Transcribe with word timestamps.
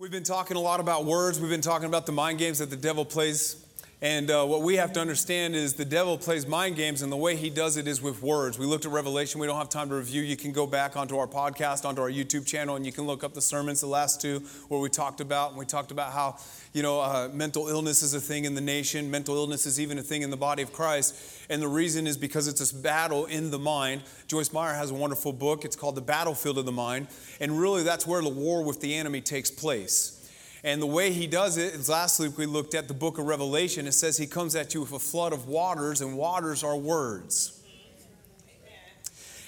We've 0.00 0.10
been 0.10 0.24
talking 0.24 0.56
a 0.56 0.60
lot 0.60 0.80
about 0.80 1.04
words. 1.04 1.38
We've 1.38 1.50
been 1.50 1.60
talking 1.60 1.86
about 1.86 2.06
the 2.06 2.12
mind 2.12 2.38
games 2.38 2.60
that 2.60 2.70
the 2.70 2.76
devil 2.76 3.04
plays. 3.04 3.62
And 4.02 4.30
uh, 4.30 4.46
what 4.46 4.62
we 4.62 4.76
have 4.76 4.94
to 4.94 5.00
understand 5.00 5.54
is 5.54 5.74
the 5.74 5.84
devil 5.84 6.16
plays 6.16 6.46
mind 6.46 6.76
games, 6.76 7.02
and 7.02 7.12
the 7.12 7.18
way 7.18 7.36
he 7.36 7.50
does 7.50 7.76
it 7.76 7.86
is 7.86 8.00
with 8.00 8.22
words. 8.22 8.58
We 8.58 8.64
looked 8.64 8.86
at 8.86 8.92
Revelation. 8.92 9.42
We 9.42 9.46
don't 9.46 9.58
have 9.58 9.68
time 9.68 9.90
to 9.90 9.94
review. 9.96 10.22
You 10.22 10.38
can 10.38 10.52
go 10.52 10.66
back 10.66 10.96
onto 10.96 11.18
our 11.18 11.26
podcast, 11.26 11.84
onto 11.84 12.00
our 12.00 12.10
YouTube 12.10 12.46
channel, 12.46 12.76
and 12.76 12.86
you 12.86 12.92
can 12.92 13.04
look 13.06 13.22
up 13.22 13.34
the 13.34 13.42
sermons, 13.42 13.82
the 13.82 13.88
last 13.88 14.18
two, 14.18 14.38
where 14.68 14.80
we 14.80 14.88
talked 14.88 15.20
about, 15.20 15.50
and 15.50 15.58
we 15.58 15.66
talked 15.66 15.90
about 15.90 16.14
how, 16.14 16.38
you 16.72 16.82
know, 16.82 16.98
uh, 16.98 17.28
mental 17.34 17.68
illness 17.68 18.02
is 18.02 18.14
a 18.14 18.20
thing 18.20 18.46
in 18.46 18.54
the 18.54 18.62
nation. 18.62 19.10
Mental 19.10 19.36
illness 19.36 19.66
is 19.66 19.78
even 19.78 19.98
a 19.98 20.02
thing 20.02 20.22
in 20.22 20.30
the 20.30 20.36
body 20.36 20.62
of 20.62 20.72
Christ. 20.72 21.14
And 21.50 21.60
the 21.60 21.68
reason 21.68 22.06
is 22.06 22.16
because 22.16 22.48
it's 22.48 22.60
this 22.60 22.72
battle 22.72 23.26
in 23.26 23.50
the 23.50 23.58
mind. 23.58 24.02
Joyce 24.28 24.50
Meyer 24.50 24.72
has 24.72 24.92
a 24.92 24.94
wonderful 24.94 25.34
book. 25.34 25.66
It's 25.66 25.76
called 25.76 25.94
The 25.94 26.00
Battlefield 26.00 26.56
of 26.56 26.64
the 26.64 26.72
Mind. 26.72 27.08
And 27.38 27.60
really, 27.60 27.82
that's 27.82 28.06
where 28.06 28.22
the 28.22 28.30
war 28.30 28.62
with 28.62 28.80
the 28.80 28.94
enemy 28.94 29.20
takes 29.20 29.50
place. 29.50 30.16
And 30.62 30.82
the 30.82 30.86
way 30.86 31.10
he 31.12 31.26
does 31.26 31.56
it 31.56 31.74
is 31.74 31.88
last 31.88 32.20
week 32.20 32.36
we 32.36 32.44
looked 32.46 32.74
at 32.74 32.86
the 32.86 32.94
book 32.94 33.18
of 33.18 33.26
Revelation. 33.26 33.86
It 33.86 33.92
says 33.92 34.18
he 34.18 34.26
comes 34.26 34.54
at 34.54 34.74
you 34.74 34.82
with 34.82 34.92
a 34.92 34.98
flood 34.98 35.32
of 35.32 35.48
waters, 35.48 36.02
and 36.02 36.16
waters 36.16 36.62
are 36.62 36.76
words. 36.76 37.56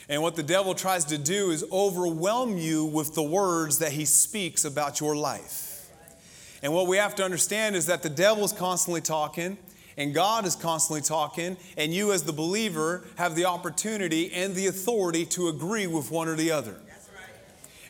And 0.09 0.23
what 0.23 0.37
the 0.37 0.43
devil 0.43 0.75
tries 0.75 1.05
to 1.07 1.19
do 1.19 1.51
is 1.51 1.65
overwhelm 1.71 2.57
you 2.57 2.85
with 2.85 3.15
the 3.15 3.23
words 3.23 3.79
that 3.79 3.93
he 3.93 4.05
speaks 4.05 4.65
about 4.65 5.01
your 5.01 5.15
life. 5.15 5.89
And 6.63 6.73
what 6.73 6.87
we 6.87 6.97
have 6.97 7.15
to 7.17 7.25
understand 7.25 7.77
is 7.77 7.87
that 7.87 8.03
the 8.03 8.11
devil 8.11 8.45
is 8.45 8.53
constantly 8.53 9.01
talking, 9.01 9.59
and 9.97 10.15
God 10.15 10.47
is 10.47 10.57
constantly 10.57 11.03
talking, 11.03 11.57
and 11.77 11.93
you, 11.93 12.13
as 12.13 12.23
the 12.23 12.33
believer, 12.33 13.05
have 13.17 13.35
the 13.35 13.45
opportunity 13.45 14.33
and 14.33 14.55
the 14.55 14.67
authority 14.67 15.27
to 15.27 15.49
agree 15.49 15.87
with 15.87 16.11
one 16.11 16.29
or 16.29 16.37
the 16.37 16.51
other. 16.51 16.77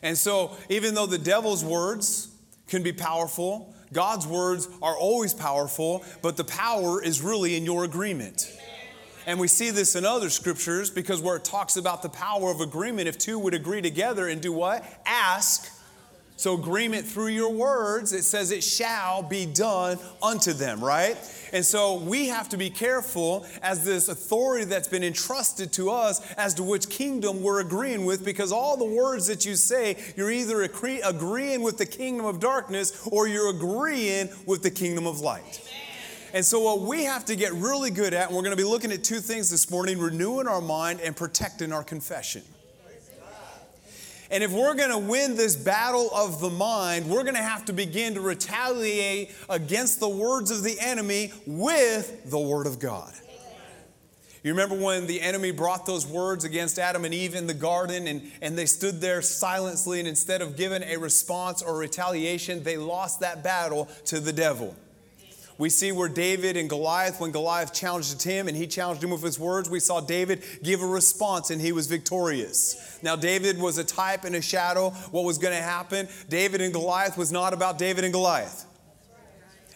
And 0.01 0.17
so, 0.17 0.57
even 0.69 0.95
though 0.95 1.05
the 1.05 1.17
devil's 1.17 1.63
words, 1.63 2.32
can 2.67 2.83
be 2.83 2.93
powerful. 2.93 3.73
God's 3.91 4.25
words 4.25 4.67
are 4.81 4.97
always 4.97 5.33
powerful, 5.33 6.03
but 6.21 6.37
the 6.37 6.43
power 6.43 7.03
is 7.03 7.21
really 7.21 7.55
in 7.55 7.65
your 7.65 7.83
agreement. 7.83 8.51
And 9.25 9.39
we 9.39 9.47
see 9.47 9.69
this 9.69 9.95
in 9.95 10.05
other 10.05 10.29
scriptures 10.29 10.89
because 10.89 11.21
where 11.21 11.37
it 11.37 11.45
talks 11.45 11.77
about 11.77 12.01
the 12.01 12.09
power 12.09 12.51
of 12.51 12.59
agreement, 12.59 13.07
if 13.07 13.17
two 13.17 13.39
would 13.39 13.53
agree 13.53 13.81
together 13.81 14.27
and 14.27 14.41
do 14.41 14.51
what? 14.51 14.83
Ask 15.05 15.71
so, 16.43 16.55
agreement 16.55 17.07
through 17.07 17.27
your 17.27 17.53
words, 17.53 18.11
it 18.11 18.23
says 18.23 18.51
it 18.51 18.65
shall 18.65 19.23
be 19.23 19.45
done 19.45 19.97
unto 20.21 20.51
them, 20.51 20.83
right? 20.83 21.15
And 21.53 21.63
so, 21.63 21.95
we 21.95 22.27
have 22.27 22.49
to 22.49 22.57
be 22.57 22.69
careful 22.69 23.45
as 23.61 23.85
this 23.85 24.09
authority 24.09 24.65
that's 24.65 24.89
been 24.89 25.05
entrusted 25.05 25.71
to 25.71 25.89
us 25.89 26.19
as 26.33 26.53
to 26.55 26.63
which 26.63 26.89
kingdom 26.89 27.41
we're 27.41 27.61
agreeing 27.61 28.03
with, 28.03 28.25
because 28.25 28.51
all 28.51 28.75
the 28.75 28.83
words 28.83 29.25
that 29.27 29.45
you 29.45 29.55
say, 29.55 29.95
you're 30.17 30.31
either 30.31 30.63
agreeing 30.63 31.61
with 31.61 31.77
the 31.77 31.85
kingdom 31.85 32.25
of 32.25 32.41
darkness 32.41 33.07
or 33.09 33.25
you're 33.25 33.49
agreeing 33.49 34.27
with 34.45 34.63
the 34.63 34.71
kingdom 34.71 35.07
of 35.07 35.21
light. 35.21 35.61
And 36.33 36.43
so, 36.43 36.59
what 36.59 36.81
we 36.81 37.05
have 37.05 37.23
to 37.23 37.37
get 37.37 37.53
really 37.53 37.89
good 37.89 38.13
at, 38.13 38.27
and 38.27 38.35
we're 38.35 38.43
going 38.43 38.57
to 38.57 38.61
be 38.61 38.67
looking 38.67 38.91
at 38.91 39.01
two 39.01 39.21
things 39.21 39.49
this 39.49 39.71
morning 39.71 39.97
renewing 39.97 40.49
our 40.49 40.59
mind 40.59 40.99
and 40.99 41.15
protecting 41.15 41.71
our 41.71 41.85
confession. 41.85 42.41
And 44.33 44.43
if 44.43 44.51
we're 44.51 44.73
going 44.73 44.89
to 44.89 44.97
win 44.97 45.35
this 45.35 45.55
battle 45.55 46.09
of 46.11 46.41
the 46.41 46.49
mind, 46.49 47.07
we're 47.07 47.21
going 47.21 47.35
to 47.35 47.41
have 47.43 47.65
to 47.65 47.73
begin 47.73 48.15
to 48.15 48.21
retaliate 48.21 49.31
against 49.47 49.99
the 49.99 50.09
words 50.09 50.49
of 50.49 50.63
the 50.63 50.75
enemy 50.79 51.31
with 51.45 52.31
the 52.31 52.39
word 52.39 52.65
of 52.65 52.79
God. 52.79 53.13
You 54.41 54.51
remember 54.51 54.75
when 54.75 55.05
the 55.05 55.21
enemy 55.21 55.51
brought 55.51 55.85
those 55.85 56.07
words 56.07 56.45
against 56.45 56.79
Adam 56.79 57.05
and 57.05 57.13
Eve 57.13 57.35
in 57.35 57.45
the 57.45 57.53
garden 57.53 58.07
and, 58.07 58.23
and 58.41 58.57
they 58.57 58.65
stood 58.65 58.99
there 58.99 59.21
silently, 59.21 59.99
and 59.99 60.07
instead 60.07 60.41
of 60.41 60.57
giving 60.57 60.81
a 60.81 60.97
response 60.97 61.61
or 61.61 61.77
retaliation, 61.77 62.63
they 62.63 62.75
lost 62.75 63.19
that 63.19 63.43
battle 63.43 63.87
to 64.05 64.19
the 64.19 64.33
devil. 64.33 64.75
We 65.57 65.69
see 65.69 65.91
where 65.91 66.09
David 66.09 66.57
and 66.57 66.69
Goliath, 66.69 67.19
when 67.19 67.31
Goliath 67.31 67.73
challenged 67.73 68.21
him 68.23 68.47
and 68.47 68.57
he 68.57 68.65
challenged 68.65 69.03
him 69.03 69.11
with 69.11 69.21
his 69.21 69.39
words, 69.39 69.69
we 69.69 69.79
saw 69.79 69.99
David 70.01 70.43
give 70.63 70.81
a 70.81 70.87
response 70.87 71.51
and 71.51 71.61
he 71.61 71.71
was 71.71 71.87
victorious. 71.87 72.99
Now, 73.03 73.15
David 73.15 73.59
was 73.59 73.77
a 73.77 73.83
type 73.83 74.23
and 74.23 74.35
a 74.35 74.41
shadow. 74.41 74.89
What 75.11 75.25
was 75.25 75.37
going 75.37 75.53
to 75.53 75.61
happen? 75.61 76.07
David 76.29 76.61
and 76.61 76.73
Goliath 76.73 77.17
was 77.17 77.31
not 77.31 77.53
about 77.53 77.77
David 77.77 78.03
and 78.03 78.13
Goliath. 78.13 78.65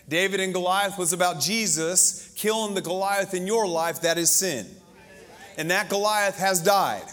David 0.10 0.40
and 0.40 0.54
Goliath 0.54 0.98
was 0.98 1.14
about 1.14 1.42
Jesus 1.42 2.32
killing 2.36 2.74
the 2.74 2.82
Goliath 2.82 3.34
in 3.34 3.46
your 3.46 3.68
life 3.68 4.02
that 4.02 4.18
is 4.18 4.32
sin. 4.32 4.66
And 5.58 5.70
that 5.72 5.90
Goliath 5.90 6.38
has 6.38 6.62
died. 6.62 7.06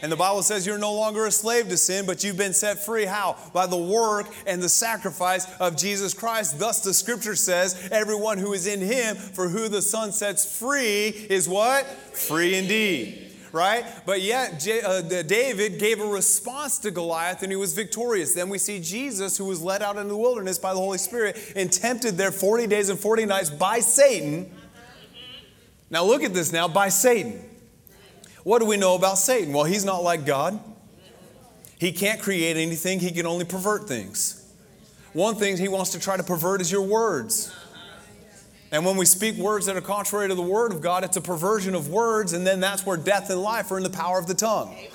And 0.00 0.12
the 0.12 0.16
Bible 0.16 0.42
says 0.42 0.66
you're 0.66 0.78
no 0.78 0.94
longer 0.94 1.26
a 1.26 1.30
slave 1.30 1.68
to 1.68 1.76
sin, 1.76 2.06
but 2.06 2.22
you've 2.22 2.36
been 2.36 2.52
set 2.52 2.78
free. 2.78 3.04
How? 3.04 3.36
By 3.52 3.66
the 3.66 3.76
work 3.76 4.28
and 4.46 4.62
the 4.62 4.68
sacrifice 4.68 5.46
of 5.58 5.76
Jesus 5.76 6.14
Christ. 6.14 6.58
Thus, 6.58 6.80
the 6.80 6.94
scripture 6.94 7.34
says, 7.34 7.88
everyone 7.90 8.38
who 8.38 8.52
is 8.52 8.66
in 8.66 8.80
him, 8.80 9.16
for 9.16 9.48
who 9.48 9.68
the 9.68 9.82
Son 9.82 10.12
sets 10.12 10.58
free, 10.58 11.08
is 11.08 11.48
what? 11.48 11.86
Free 11.86 12.54
indeed. 12.54 13.24
Right? 13.50 13.84
But 14.04 14.20
yet, 14.20 14.66
uh, 14.84 15.00
David 15.22 15.80
gave 15.80 16.00
a 16.00 16.06
response 16.06 16.78
to 16.80 16.90
Goliath 16.90 17.42
and 17.42 17.50
he 17.50 17.56
was 17.56 17.72
victorious. 17.72 18.34
Then 18.34 18.50
we 18.50 18.58
see 18.58 18.78
Jesus, 18.78 19.38
who 19.38 19.46
was 19.46 19.62
led 19.62 19.82
out 19.82 19.96
into 19.96 20.10
the 20.10 20.16
wilderness 20.16 20.58
by 20.58 20.74
the 20.74 20.78
Holy 20.78 20.98
Spirit 20.98 21.54
and 21.56 21.72
tempted 21.72 22.16
there 22.18 22.30
40 22.30 22.66
days 22.66 22.90
and 22.90 23.00
40 23.00 23.24
nights 23.24 23.50
by 23.50 23.80
Satan. 23.80 24.54
Now, 25.90 26.04
look 26.04 26.22
at 26.22 26.34
this 26.34 26.52
now 26.52 26.68
by 26.68 26.90
Satan. 26.90 27.47
What 28.44 28.60
do 28.60 28.66
we 28.66 28.76
know 28.76 28.94
about 28.94 29.18
Satan? 29.18 29.52
Well, 29.52 29.64
he's 29.64 29.84
not 29.84 30.02
like 30.02 30.24
God. 30.24 30.58
He 31.78 31.92
can't 31.92 32.20
create 32.20 32.56
anything, 32.56 32.98
he 32.98 33.12
can 33.12 33.26
only 33.26 33.44
pervert 33.44 33.86
things. 33.86 34.34
One 35.12 35.36
thing 35.36 35.56
he 35.56 35.68
wants 35.68 35.92
to 35.92 36.00
try 36.00 36.16
to 36.16 36.22
pervert 36.22 36.60
is 36.60 36.70
your 36.70 36.82
words. 36.82 37.54
And 38.70 38.84
when 38.84 38.96
we 38.96 39.06
speak 39.06 39.36
words 39.36 39.66
that 39.66 39.76
are 39.76 39.80
contrary 39.80 40.28
to 40.28 40.34
the 40.34 40.42
word 40.42 40.72
of 40.72 40.80
God, 40.80 41.02
it's 41.02 41.16
a 41.16 41.20
perversion 41.20 41.74
of 41.74 41.88
words, 41.88 42.34
and 42.34 42.46
then 42.46 42.60
that's 42.60 42.84
where 42.84 42.96
death 42.96 43.30
and 43.30 43.40
life 43.40 43.70
are 43.70 43.78
in 43.78 43.82
the 43.82 43.90
power 43.90 44.18
of 44.18 44.26
the 44.26 44.34
tongue. 44.34 44.74
Amen. 44.74 44.90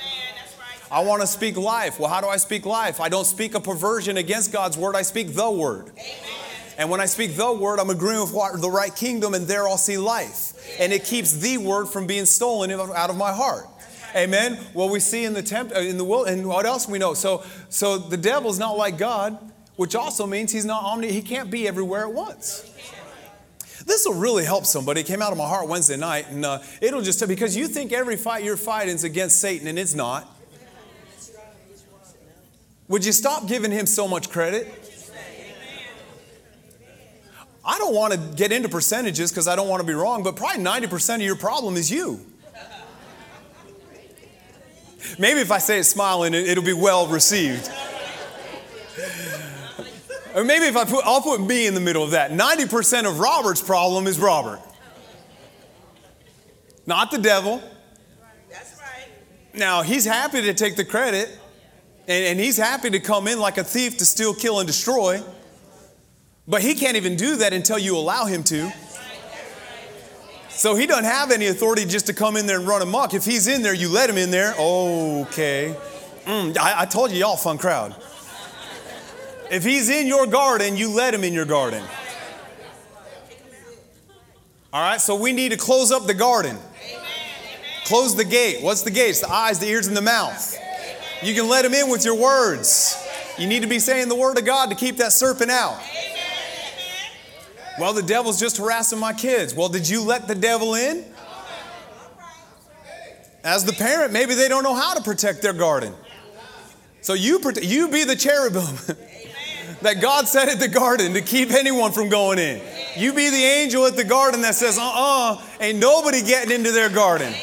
I 0.92 1.00
want 1.00 1.22
to 1.22 1.28
speak 1.28 1.58
life. 1.58 2.00
Well, 2.00 2.08
how 2.08 2.22
do 2.22 2.28
I 2.28 2.38
speak 2.38 2.68
life? 2.68 3.02
I 3.02 3.10
don't 3.10 3.26
speak 3.26 3.56
a 3.56 3.60
perversion 3.60 4.18
against 4.18 4.52
God's 4.52 4.78
word, 4.78 4.96
I 4.96 5.02
speak 5.02 5.34
the 5.34 5.50
word. 5.50 5.88
Amen. 5.88 6.43
And 6.78 6.90
when 6.90 7.02
I 7.02 7.06
speak 7.06 7.36
the 7.36 7.54
word, 7.54 7.80
I'm 7.80 7.90
agreeing 7.90 8.22
with 8.22 8.62
the 8.62 8.70
right 8.70 8.96
kingdom, 8.96 9.34
and 9.34 9.48
there 9.48 9.68
I'll 9.68 9.78
see 9.78 9.98
life. 9.98 10.54
And 10.80 10.92
it 10.92 11.06
keeps 11.06 11.34
the 11.34 11.58
word 11.58 11.88
from 11.88 12.08
being 12.08 12.26
stolen 12.26 12.72
out 12.72 13.10
of 13.10 13.18
my 13.18 13.32
heart. 13.32 13.68
Amen. 14.16 14.60
Well, 14.74 14.90
we 14.90 15.00
see 15.00 15.26
in 15.26 15.34
the 15.34 15.42
temp, 15.42 15.72
uh, 15.76 15.80
in 15.80 15.98
the 15.98 16.04
will, 16.04 16.26
and 16.26 16.48
what 16.48 16.66
else 16.66 16.88
we 16.88 17.00
know? 17.00 17.14
So, 17.14 17.44
so 17.70 17.98
the 17.98 18.18
devil's 18.18 18.60
not 18.60 18.78
like 18.78 18.98
God, 18.98 19.38
which 19.76 19.96
also 19.96 20.28
means 20.28 20.52
he's 20.52 20.66
not 20.66 20.84
omni. 20.84 21.12
He 21.12 21.22
can't 21.22 21.50
be 21.50 21.68
everywhere 21.68 22.04
at 22.04 22.14
once. 22.14 22.70
This 23.86 24.06
will 24.06 24.14
really 24.14 24.46
help 24.46 24.66
somebody. 24.66 25.02
It 25.02 25.08
came 25.08 25.22
out 25.22 25.32
of 25.32 25.38
my 25.38 25.48
heart 25.48 25.68
Wednesday 25.68 25.98
night, 25.98 26.30
and 26.30 26.46
uh, 26.46 26.60
it'll 26.80 27.02
just 27.02 27.28
because 27.28 27.58
you 27.58 27.68
think 27.68 27.92
every 27.92 28.16
fight 28.16 28.44
you're 28.44 28.56
fighting 28.56 28.96
is 28.96 29.04
against 29.04 29.42
Satan, 29.42 29.68
and 29.68 29.80
it's 29.80 29.96
not. 29.96 30.30
Would 32.88 33.06
you 33.06 33.12
stop 33.12 33.48
giving 33.48 33.72
him 33.72 33.88
so 33.88 34.08
much 34.08 34.30
credit? 34.30 34.68
I 37.66 37.78
don't 37.78 37.96
want 37.96 38.14
to 38.14 38.20
get 38.36 38.52
into 38.52 38.68
percentages 38.68 39.32
because 39.32 39.48
I 39.48 39.56
don't 39.56 39.70
want 39.70 39.82
to 39.82 39.88
be 39.88 39.94
wrong, 39.94 40.24
but 40.24 40.36
probably 40.36 40.64
90% 40.64 41.16
of 41.16 41.22
your 41.22 41.36
problem 41.36 41.76
is 41.76 41.90
you. 41.90 42.20
Maybe 45.20 45.40
if 45.40 45.52
I 45.52 45.60
say 45.60 45.80
it 45.80 45.84
smiling, 45.84 46.34
it'll 46.34 46.64
be 46.64 46.74
well 46.74 47.08
received. 47.08 47.70
Or 50.36 50.44
maybe 50.44 50.66
if 50.66 50.76
I 50.76 50.86
put, 50.86 51.06
I'll 51.06 51.22
put 51.22 51.42
me 51.42 51.68
in 51.68 51.74
the 51.74 51.80
middle 51.80 52.04
of 52.04 52.12
that. 52.12 52.32
90% 52.32 53.08
of 53.08 53.20
Robert's 53.20 53.62
problem 53.62 54.08
is 54.08 54.20
Robert. 54.20 54.60
Not 56.86 57.12
the 57.12 57.20
devil. 57.20 57.62
That's 58.50 58.80
right. 58.80 59.08
Now, 59.54 59.84
he's 59.84 60.06
happy 60.06 60.42
to 60.42 60.54
take 60.54 60.76
the 60.76 60.84
credit, 60.84 61.30
and, 62.08 62.26
and 62.26 62.40
he's 62.40 62.58
happy 62.58 62.90
to 62.90 63.00
come 63.00 63.28
in 63.28 63.40
like 63.40 63.58
a 63.58 63.64
thief 63.64 63.98
to 64.00 64.06
steal, 64.06 64.34
kill, 64.34 64.60
and 64.60 64.68
destroy. 64.68 65.22
But 66.48 66.62
he 66.62 66.76
can't 66.76 66.98
even 66.98 67.16
do 67.16 67.38
that 67.38 67.54
until 67.54 67.78
you 67.78 67.96
allow 67.96 68.26
him 68.26 68.44
to. 68.46 68.72
So 70.50 70.76
he 70.76 70.86
doesn't 70.86 71.06
have 71.06 71.32
any 71.32 71.48
authority 71.48 71.86
just 71.86 72.08
to 72.08 72.14
come 72.14 72.38
in 72.38 72.46
there 72.46 72.60
and 72.60 72.68
run 72.68 72.82
amok. 72.82 73.14
If 73.14 73.26
he's 73.26 73.48
in 73.48 73.64
there, 73.64 73.74
you 73.74 73.90
let 73.90 74.10
him 74.10 74.18
in 74.18 74.30
there. 74.30 74.54
Okay. 74.58 75.76
Mm, 76.26 76.58
I, 76.58 76.82
I 76.82 76.86
told 76.86 77.12
you, 77.12 77.18
y'all 77.18 77.36
fun 77.36 77.58
crowd. 77.58 77.96
If 79.52 79.64
he's 79.64 79.90
in 79.90 80.08
your 80.08 80.26
garden, 80.26 80.78
you 80.78 80.90
let 80.90 81.14
him 81.14 81.24
in 81.24 81.34
your 81.34 81.46
garden. 81.46 81.84
All 84.72 84.82
right, 84.82 85.00
so 85.00 85.16
we 85.16 85.34
need 85.34 85.52
to 85.52 85.58
close 85.58 85.92
up 85.92 86.08
the 86.08 86.14
garden. 86.14 86.58
Close 87.86 88.16
the 88.16 88.24
gate. 88.24 88.64
What's 88.64 88.82
the 88.84 88.92
gates? 88.92 89.20
The 89.20 89.30
eyes, 89.30 89.60
the 89.60 89.68
ears, 89.68 89.88
and 89.88 89.96
the 89.96 90.02
mouth. 90.02 90.58
You 91.22 91.36
can 91.36 91.48
let 91.48 91.66
him 91.66 91.74
in 91.74 91.90
with 91.90 92.06
your 92.06 92.16
words. 92.16 92.98
You 93.38 93.48
need 93.48 93.62
to 93.62 93.68
be 93.68 93.80
saying 93.80 94.10
the 94.10 94.16
word 94.16 94.38
of 94.38 94.46
God 94.46 94.70
to 94.70 94.76
keep 94.76 94.98
that 94.98 95.12
serpent 95.12 95.52
out. 95.52 95.80
Well, 97.80 97.94
the 97.94 98.04
devil's 98.04 98.40
just 98.40 98.58
harassing 98.58 99.00
my 99.00 99.14
kids. 99.14 99.54
Well, 99.54 99.70
did 99.70 99.90
you 99.90 100.04
let 100.04 100.28
the 100.28 100.36
devil 100.36 100.76
in? 100.76 101.06
As 103.44 103.66
the 103.66 103.74
parent, 103.74 104.14
maybe 104.14 104.36
they 104.36 104.48
don't 104.48 104.64
know 104.64 104.76
how 104.76 104.94
to 104.94 105.02
protect 105.02 105.42
their 105.42 105.54
garden. 105.54 105.94
So 107.02 107.14
you, 107.14 107.42
you 107.62 107.90
be 107.90 108.06
the 108.06 108.16
cherubim 108.16 108.64
that 109.82 110.02
God 110.02 110.28
set 110.28 110.48
at 110.48 110.60
the 110.60 110.70
garden 110.70 111.14
to 111.14 111.22
keep 111.22 111.52
anyone 111.52 111.92
from 111.92 112.08
going 112.08 112.40
in. 112.40 112.62
You 112.96 113.12
be 113.12 113.30
the 113.30 113.44
angel 113.44 113.86
at 113.86 113.98
the 113.98 114.06
garden 114.06 114.42
that 114.42 114.56
says, 114.56 114.78
uh 114.78 114.82
uh-uh, 114.82 115.34
uh, 115.34 115.42
ain't 115.60 115.80
nobody 115.80 116.22
getting 116.22 116.52
into 116.56 116.72
their 116.72 116.90
garden. 116.90 117.34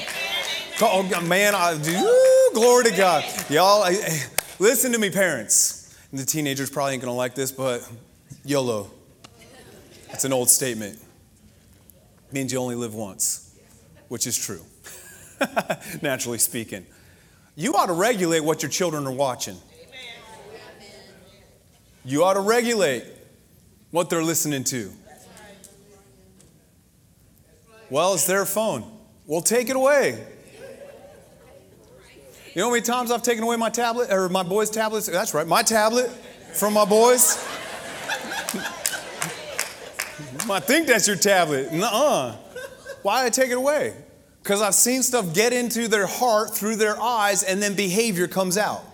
Oh, 0.81 1.03
man, 1.21 1.55
I, 1.55 1.75
woo, 1.75 2.55
glory 2.55 2.85
to 2.85 2.97
God. 2.97 3.25
Y'all, 3.50 3.82
I, 3.82 3.91
listen 4.59 4.93
to 4.93 4.99
me, 4.99 5.11
parents. 5.11 5.94
And 6.11 6.19
the 6.19 6.25
teenagers 6.25 6.71
probably 6.71 6.94
ain't 6.94 7.03
gonna 7.03 7.15
like 7.15 7.35
this, 7.35 7.53
but 7.53 7.87
YOLO. 8.44 8.91
It's 10.12 10.24
an 10.24 10.32
old 10.32 10.50
statement. 10.50 10.96
It 10.96 12.32
means 12.32 12.52
you 12.52 12.58
only 12.58 12.74
live 12.74 12.94
once, 12.94 13.54
which 14.08 14.26
is 14.26 14.36
true, 14.36 14.62
naturally 16.02 16.38
speaking. 16.38 16.86
You 17.56 17.74
ought 17.74 17.86
to 17.86 17.92
regulate 17.92 18.40
what 18.40 18.62
your 18.62 18.70
children 18.70 19.06
are 19.06 19.12
watching. 19.12 19.56
You 22.04 22.24
ought 22.24 22.34
to 22.34 22.40
regulate 22.40 23.04
what 23.90 24.08
they're 24.08 24.22
listening 24.22 24.64
to. 24.64 24.92
Well, 27.90 28.14
it's 28.14 28.26
their 28.26 28.46
phone. 28.46 28.84
Well, 29.26 29.42
take 29.42 29.68
it 29.68 29.76
away. 29.76 30.26
You 32.54 32.62
know 32.62 32.66
how 32.66 32.70
many 32.72 32.82
times 32.82 33.10
I've 33.10 33.22
taken 33.22 33.44
away 33.44 33.56
my 33.56 33.70
tablet 33.70 34.10
or 34.10 34.28
my 34.28 34.42
boys' 34.42 34.70
tablets? 34.70 35.06
That's 35.06 35.34
right, 35.34 35.46
my 35.46 35.62
tablet 35.62 36.10
from 36.54 36.74
my 36.74 36.84
boys. 36.84 37.36
I 40.50 40.61
think 40.61 40.87
that's 40.87 41.06
your 41.06 41.17
tablet. 41.17 41.72
Nuh-uh. 41.72 42.37
Why 43.02 43.22
did 43.22 43.26
I 43.26 43.31
take 43.31 43.50
it 43.50 43.56
away? 43.56 43.94
Because 44.43 44.62
I've 44.62 44.75
seen 44.75 45.02
stuff 45.02 45.34
get 45.34 45.52
into 45.52 45.88
their 45.88 46.06
heart 46.06 46.55
through 46.56 46.76
their 46.76 47.00
eyes 47.00 47.43
and 47.43 47.62
then 47.62 47.75
behavior 47.75 48.26
comes 48.26 48.56
out. 48.56 48.84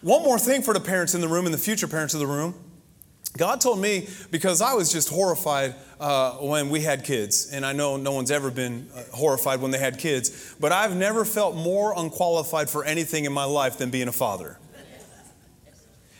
One 0.00 0.22
more 0.22 0.38
thing 0.38 0.62
for 0.62 0.72
the 0.72 0.80
parents 0.80 1.14
in 1.14 1.20
the 1.20 1.28
room 1.28 1.44
and 1.44 1.52
the 1.52 1.58
future 1.58 1.86
parents 1.86 2.14
of 2.14 2.20
the 2.20 2.26
room. 2.26 2.54
God 3.36 3.60
told 3.60 3.78
me 3.78 4.08
because 4.30 4.60
I 4.60 4.74
was 4.74 4.92
just 4.92 5.08
horrified 5.08 5.74
uh, 6.00 6.32
when 6.38 6.68
we 6.68 6.80
had 6.80 7.04
kids, 7.04 7.52
and 7.52 7.64
I 7.64 7.72
know 7.72 7.96
no 7.96 8.12
one's 8.12 8.30
ever 8.30 8.50
been 8.50 8.88
uh, 8.94 9.02
horrified 9.12 9.60
when 9.60 9.70
they 9.70 9.78
had 9.78 9.98
kids, 9.98 10.54
but 10.58 10.72
I've 10.72 10.96
never 10.96 11.24
felt 11.24 11.54
more 11.54 11.94
unqualified 11.96 12.68
for 12.68 12.84
anything 12.84 13.26
in 13.26 13.32
my 13.32 13.44
life 13.44 13.78
than 13.78 13.90
being 13.90 14.08
a 14.08 14.12
father. 14.12 14.58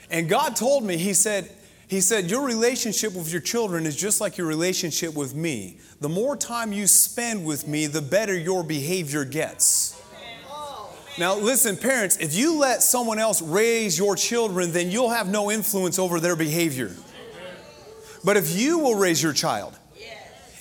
And 0.08 0.28
God 0.28 0.54
told 0.54 0.84
me, 0.84 0.98
He 0.98 1.14
said, 1.14 1.50
He 1.90 2.00
said, 2.00 2.30
Your 2.30 2.46
relationship 2.46 3.14
with 3.14 3.32
your 3.32 3.40
children 3.40 3.84
is 3.84 3.96
just 3.96 4.20
like 4.20 4.38
your 4.38 4.46
relationship 4.46 5.12
with 5.12 5.34
me. 5.34 5.78
The 6.00 6.08
more 6.08 6.36
time 6.36 6.72
you 6.72 6.86
spend 6.86 7.44
with 7.44 7.66
me, 7.66 7.88
the 7.88 8.00
better 8.00 8.32
your 8.32 8.62
behavior 8.62 9.24
gets. 9.24 10.00
Now, 11.18 11.34
listen, 11.34 11.76
parents, 11.76 12.16
if 12.18 12.32
you 12.32 12.56
let 12.56 12.84
someone 12.84 13.18
else 13.18 13.42
raise 13.42 13.98
your 13.98 14.14
children, 14.14 14.70
then 14.70 14.92
you'll 14.92 15.10
have 15.10 15.28
no 15.28 15.50
influence 15.50 15.98
over 15.98 16.20
their 16.20 16.36
behavior. 16.36 16.94
But 18.22 18.36
if 18.36 18.56
you 18.56 18.78
will 18.78 18.94
raise 18.94 19.20
your 19.20 19.32
child, 19.32 19.76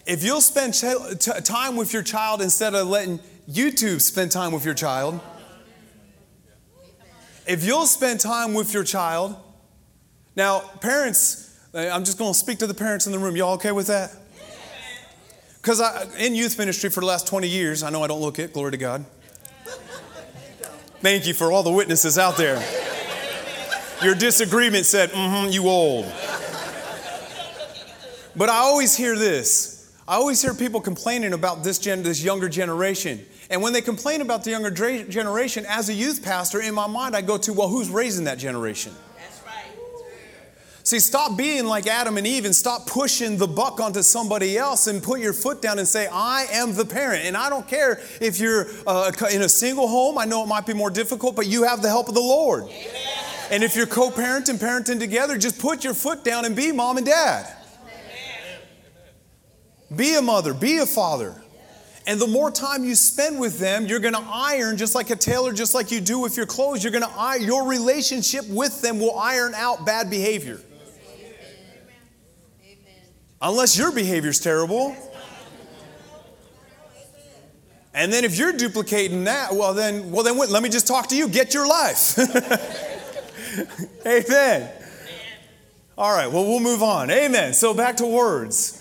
if 0.07 0.23
you'll 0.23 0.41
spend 0.41 0.73
ch- 0.73 1.19
t- 1.19 1.41
time 1.41 1.75
with 1.75 1.93
your 1.93 2.01
child 2.01 2.41
instead 2.41 2.73
of 2.73 2.87
letting 2.87 3.19
YouTube 3.47 4.01
spend 4.01 4.31
time 4.31 4.51
with 4.51 4.65
your 4.65 4.73
child, 4.73 5.19
if 7.45 7.63
you'll 7.63 7.85
spend 7.85 8.19
time 8.19 8.55
with 8.55 8.73
your 8.73 8.83
child, 8.83 9.35
now, 10.39 10.61
parents, 10.79 11.53
I'm 11.73 12.05
just 12.05 12.17
going 12.17 12.31
to 12.31 12.39
speak 12.39 12.59
to 12.59 12.67
the 12.67 12.73
parents 12.73 13.05
in 13.05 13.11
the 13.11 13.19
room. 13.19 13.35
Y'all 13.35 13.55
okay 13.55 13.73
with 13.73 13.87
that? 13.87 14.15
Because 15.61 15.81
in 16.15 16.33
youth 16.33 16.57
ministry 16.57 16.89
for 16.89 17.01
the 17.01 17.05
last 17.05 17.27
20 17.27 17.45
years, 17.45 17.83
I 17.83 17.89
know 17.89 18.03
I 18.03 18.07
don't 18.07 18.21
look 18.21 18.39
it, 18.39 18.53
glory 18.53 18.71
to 18.71 18.77
God. 18.77 19.05
Thank 21.01 21.27
you 21.27 21.33
for 21.33 21.51
all 21.51 21.61
the 21.61 21.73
witnesses 21.73 22.17
out 22.17 22.37
there. 22.37 22.55
Your 24.01 24.15
disagreement 24.15 24.85
said, 24.85 25.09
mm 25.09 25.47
hmm, 25.47 25.51
you 25.51 25.67
old. 25.67 26.05
But 28.33 28.47
I 28.47 28.59
always 28.59 28.95
hear 28.95 29.17
this. 29.17 29.93
I 30.07 30.15
always 30.15 30.41
hear 30.41 30.53
people 30.53 30.79
complaining 30.79 31.33
about 31.33 31.65
this, 31.65 31.79
gen- 31.79 32.03
this 32.03 32.23
younger 32.23 32.47
generation. 32.47 33.25
And 33.49 33.61
when 33.61 33.73
they 33.73 33.81
complain 33.81 34.21
about 34.21 34.45
the 34.45 34.51
younger 34.51 34.69
dra- 34.69 35.03
generation, 35.03 35.65
as 35.67 35.89
a 35.89 35.93
youth 35.93 36.23
pastor, 36.23 36.61
in 36.61 36.73
my 36.73 36.87
mind, 36.87 37.13
I 37.13 37.21
go 37.21 37.37
to, 37.39 37.51
well, 37.51 37.67
who's 37.67 37.89
raising 37.89 38.23
that 38.23 38.37
generation? 38.37 38.93
See, 40.89 40.99
stop 40.99 41.37
being 41.37 41.65
like 41.65 41.85
Adam 41.85 42.17
and 42.17 42.25
Eve 42.25 42.45
and 42.45 42.55
stop 42.55 42.87
pushing 42.87 43.37
the 43.37 43.47
buck 43.47 43.79
onto 43.79 44.01
somebody 44.01 44.57
else 44.57 44.87
and 44.87 45.03
put 45.03 45.19
your 45.19 45.33
foot 45.33 45.61
down 45.61 45.77
and 45.77 45.87
say, 45.87 46.07
I 46.11 46.47
am 46.51 46.73
the 46.73 46.83
parent. 46.83 47.25
And 47.25 47.37
I 47.37 47.47
don't 47.47 47.67
care 47.67 48.01
if 48.19 48.39
you're 48.39 48.65
uh, 48.87 49.11
in 49.31 49.43
a 49.43 49.49
single 49.49 49.87
home, 49.87 50.17
I 50.17 50.25
know 50.25 50.43
it 50.43 50.47
might 50.47 50.65
be 50.65 50.73
more 50.73 50.89
difficult, 50.89 51.35
but 51.35 51.45
you 51.45 51.61
have 51.61 51.83
the 51.83 51.89
help 51.89 52.07
of 52.07 52.15
the 52.15 52.19
Lord. 52.19 52.63
Amen. 52.63 52.89
And 53.51 53.63
if 53.63 53.75
you're 53.75 53.85
co 53.85 54.09
parenting, 54.09 54.57
parenting 54.57 54.97
together, 54.97 55.37
just 55.37 55.59
put 55.59 55.83
your 55.83 55.93
foot 55.93 56.23
down 56.23 56.43
and 56.45 56.55
be 56.55 56.71
mom 56.71 56.97
and 56.97 57.05
dad. 57.05 57.45
Amen. 57.83 58.59
Be 59.95 60.15
a 60.15 60.23
mother, 60.23 60.55
be 60.55 60.79
a 60.79 60.87
father. 60.87 61.39
And 62.07 62.19
the 62.19 62.25
more 62.25 62.49
time 62.49 62.83
you 62.83 62.95
spend 62.95 63.39
with 63.39 63.59
them, 63.59 63.85
you're 63.85 63.99
going 63.99 64.15
to 64.15 64.25
iron 64.27 64.75
just 64.75 64.95
like 64.95 65.11
a 65.11 65.15
tailor, 65.15 65.53
just 65.53 65.75
like 65.75 65.91
you 65.91 66.01
do 66.01 66.17
with 66.17 66.35
your 66.35 66.47
clothes. 66.47 66.83
You're 66.83 66.91
going 66.91 67.03
to 67.03 67.13
iron, 67.15 67.43
your 67.43 67.67
relationship 67.67 68.47
with 68.49 68.81
them 68.81 68.99
will 68.99 69.15
iron 69.19 69.53
out 69.53 69.85
bad 69.85 70.09
behavior. 70.09 70.59
Unless 73.41 73.77
your 73.77 73.91
behavior's 73.91 74.39
terrible. 74.39 74.95
And 77.93 78.13
then 78.13 78.23
if 78.23 78.37
you're 78.37 78.53
duplicating 78.53 79.23
that, 79.25 79.53
well 79.53 79.73
then, 79.73 80.11
well 80.11 80.23
then 80.23 80.37
let 80.37 80.61
me 80.61 80.69
just 80.69 80.87
talk 80.87 81.07
to 81.07 81.15
you. 81.15 81.27
Get 81.27 81.53
your 81.53 81.67
life. 81.67 82.17
Amen. 84.05 84.71
All 85.97 86.15
right, 86.15 86.31
well 86.31 86.45
we'll 86.45 86.59
move 86.59 86.83
on. 86.83 87.09
Amen. 87.11 87.53
So 87.53 87.73
back 87.73 87.97
to 87.97 88.05
words. 88.05 88.75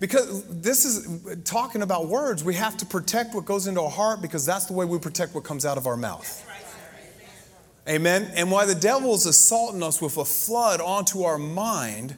Because 0.00 0.44
this 0.48 0.86
is 0.86 1.42
talking 1.44 1.82
about 1.82 2.08
words, 2.08 2.42
we 2.42 2.54
have 2.54 2.76
to 2.78 2.86
protect 2.86 3.34
what 3.34 3.44
goes 3.44 3.66
into 3.66 3.82
our 3.82 3.90
heart 3.90 4.22
because 4.22 4.46
that's 4.46 4.64
the 4.64 4.72
way 4.72 4.86
we 4.86 4.98
protect 4.98 5.34
what 5.34 5.44
comes 5.44 5.66
out 5.66 5.76
of 5.76 5.86
our 5.86 5.96
mouth. 5.96 6.46
Amen. 7.86 8.30
And 8.34 8.50
why 8.50 8.64
the 8.64 8.74
devil 8.74 9.14
is 9.14 9.26
assaulting 9.26 9.82
us 9.82 10.00
with 10.00 10.16
a 10.16 10.24
flood 10.24 10.80
onto 10.80 11.22
our 11.22 11.38
mind 11.38 12.16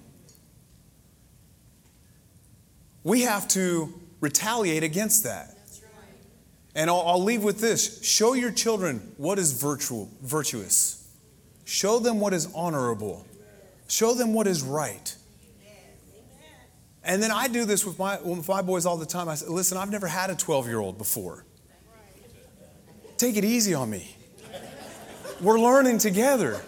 we 3.05 3.23
have 3.23 3.49
to 3.49 3.93
retaliate 4.21 4.83
against 4.83 5.25
that. 5.25 5.57
And 6.75 6.89
I'll, 6.89 7.03
I'll, 7.03 7.23
leave 7.23 7.43
with 7.45 7.61
this 7.61 8.03
show 8.03 8.33
your 8.33 8.51
children 8.51 9.13
what 9.19 9.39
is 9.39 9.53
virtual, 9.53 10.09
virtuous, 10.23 11.07
show 11.65 11.99
them 11.99 12.19
what 12.19 12.33
is 12.33 12.49
honorable, 12.55 13.27
show 13.89 14.15
them 14.15 14.33
what 14.33 14.47
is 14.47 14.63
right. 14.63 15.15
And 17.05 17.23
then 17.23 17.31
I 17.31 17.49
do 17.49 17.65
this 17.65 17.85
with 17.85 17.99
my, 17.99 18.21
with 18.21 18.49
my 18.49 18.63
boys 18.63 18.87
all 18.87 18.97
the 18.97 19.07
time. 19.07 19.29
I 19.29 19.35
say, 19.35 19.49
listen, 19.49 19.77
I've 19.77 19.91
never 19.91 20.07
had 20.07 20.31
a 20.31 20.37
12 20.37 20.69
year 20.69 20.79
old 20.79 20.99
before. 20.99 21.45
Take 23.17 23.37
it 23.37 23.45
easy 23.45 23.75
on 23.75 23.91
me. 23.91 24.17
We're 25.41 25.59
learning 25.59 25.99
together. 25.99 26.63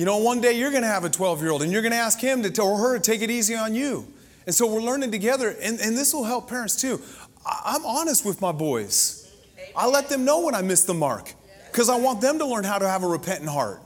You 0.00 0.06
know, 0.06 0.16
one 0.16 0.40
day 0.40 0.52
you're 0.52 0.70
going 0.70 0.82
to 0.82 0.88
have 0.88 1.04
a 1.04 1.10
12 1.10 1.42
year 1.42 1.50
old 1.50 1.60
and 1.60 1.70
you're 1.70 1.82
going 1.82 1.92
to 1.92 1.98
ask 1.98 2.18
him 2.18 2.42
to, 2.42 2.62
or 2.62 2.78
her 2.78 2.98
to 2.98 3.02
take 3.02 3.20
it 3.20 3.30
easy 3.30 3.54
on 3.54 3.74
you. 3.74 4.10
And 4.46 4.54
so 4.54 4.66
we're 4.66 4.80
learning 4.80 5.10
together, 5.10 5.54
and, 5.60 5.78
and 5.78 5.94
this 5.94 6.14
will 6.14 6.24
help 6.24 6.48
parents 6.48 6.74
too. 6.80 7.02
I, 7.44 7.74
I'm 7.76 7.84
honest 7.84 8.24
with 8.24 8.40
my 8.40 8.50
boys. 8.50 9.30
I 9.76 9.86
let 9.88 10.08
them 10.08 10.24
know 10.24 10.40
when 10.40 10.54
I 10.54 10.62
miss 10.62 10.84
the 10.84 10.94
mark 10.94 11.34
because 11.70 11.90
I 11.90 11.98
want 11.98 12.22
them 12.22 12.38
to 12.38 12.46
learn 12.46 12.64
how 12.64 12.78
to 12.78 12.88
have 12.88 13.02
a 13.02 13.06
repentant 13.06 13.50
heart. 13.50 13.82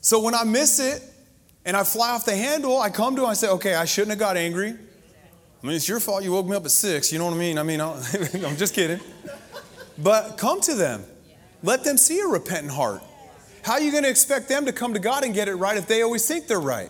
So 0.00 0.22
when 0.22 0.34
I 0.34 0.44
miss 0.44 0.80
it 0.80 1.02
and 1.66 1.76
I 1.76 1.84
fly 1.84 2.12
off 2.12 2.24
the 2.24 2.34
handle, 2.34 2.80
I 2.80 2.88
come 2.88 3.16
to 3.16 3.20
them, 3.20 3.28
I 3.28 3.34
say, 3.34 3.48
okay, 3.48 3.74
I 3.74 3.84
shouldn't 3.84 4.12
have 4.12 4.18
got 4.18 4.38
angry. 4.38 4.70
I 4.70 5.66
mean, 5.66 5.76
it's 5.76 5.86
your 5.86 6.00
fault 6.00 6.24
you 6.24 6.32
woke 6.32 6.46
me 6.46 6.56
up 6.56 6.64
at 6.64 6.70
six. 6.70 7.12
You 7.12 7.18
know 7.18 7.26
what 7.26 7.34
I 7.34 7.36
mean? 7.36 7.58
I 7.58 7.64
mean, 7.64 7.80
I'm 7.82 8.56
just 8.56 8.72
kidding. 8.72 9.00
But 9.98 10.38
come 10.38 10.62
to 10.62 10.74
them. 10.74 11.04
Let 11.62 11.84
them 11.84 11.98
see 11.98 12.20
a 12.20 12.26
repentant 12.26 12.72
heart. 12.72 13.02
How 13.66 13.72
are 13.72 13.80
you 13.80 13.90
going 13.90 14.04
to 14.04 14.08
expect 14.08 14.48
them 14.48 14.64
to 14.66 14.72
come 14.72 14.94
to 14.94 15.00
God 15.00 15.24
and 15.24 15.34
get 15.34 15.48
it 15.48 15.56
right 15.56 15.76
if 15.76 15.88
they 15.88 16.02
always 16.02 16.24
think 16.24 16.46
they're 16.46 16.60
right? 16.60 16.88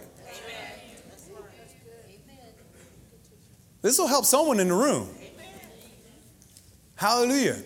This 3.80 3.98
will 3.98 4.08
help 4.08 4.26
someone 4.26 4.60
in 4.60 4.68
the 4.68 4.74
room. 4.74 5.08
Hallelujah. 6.96 7.62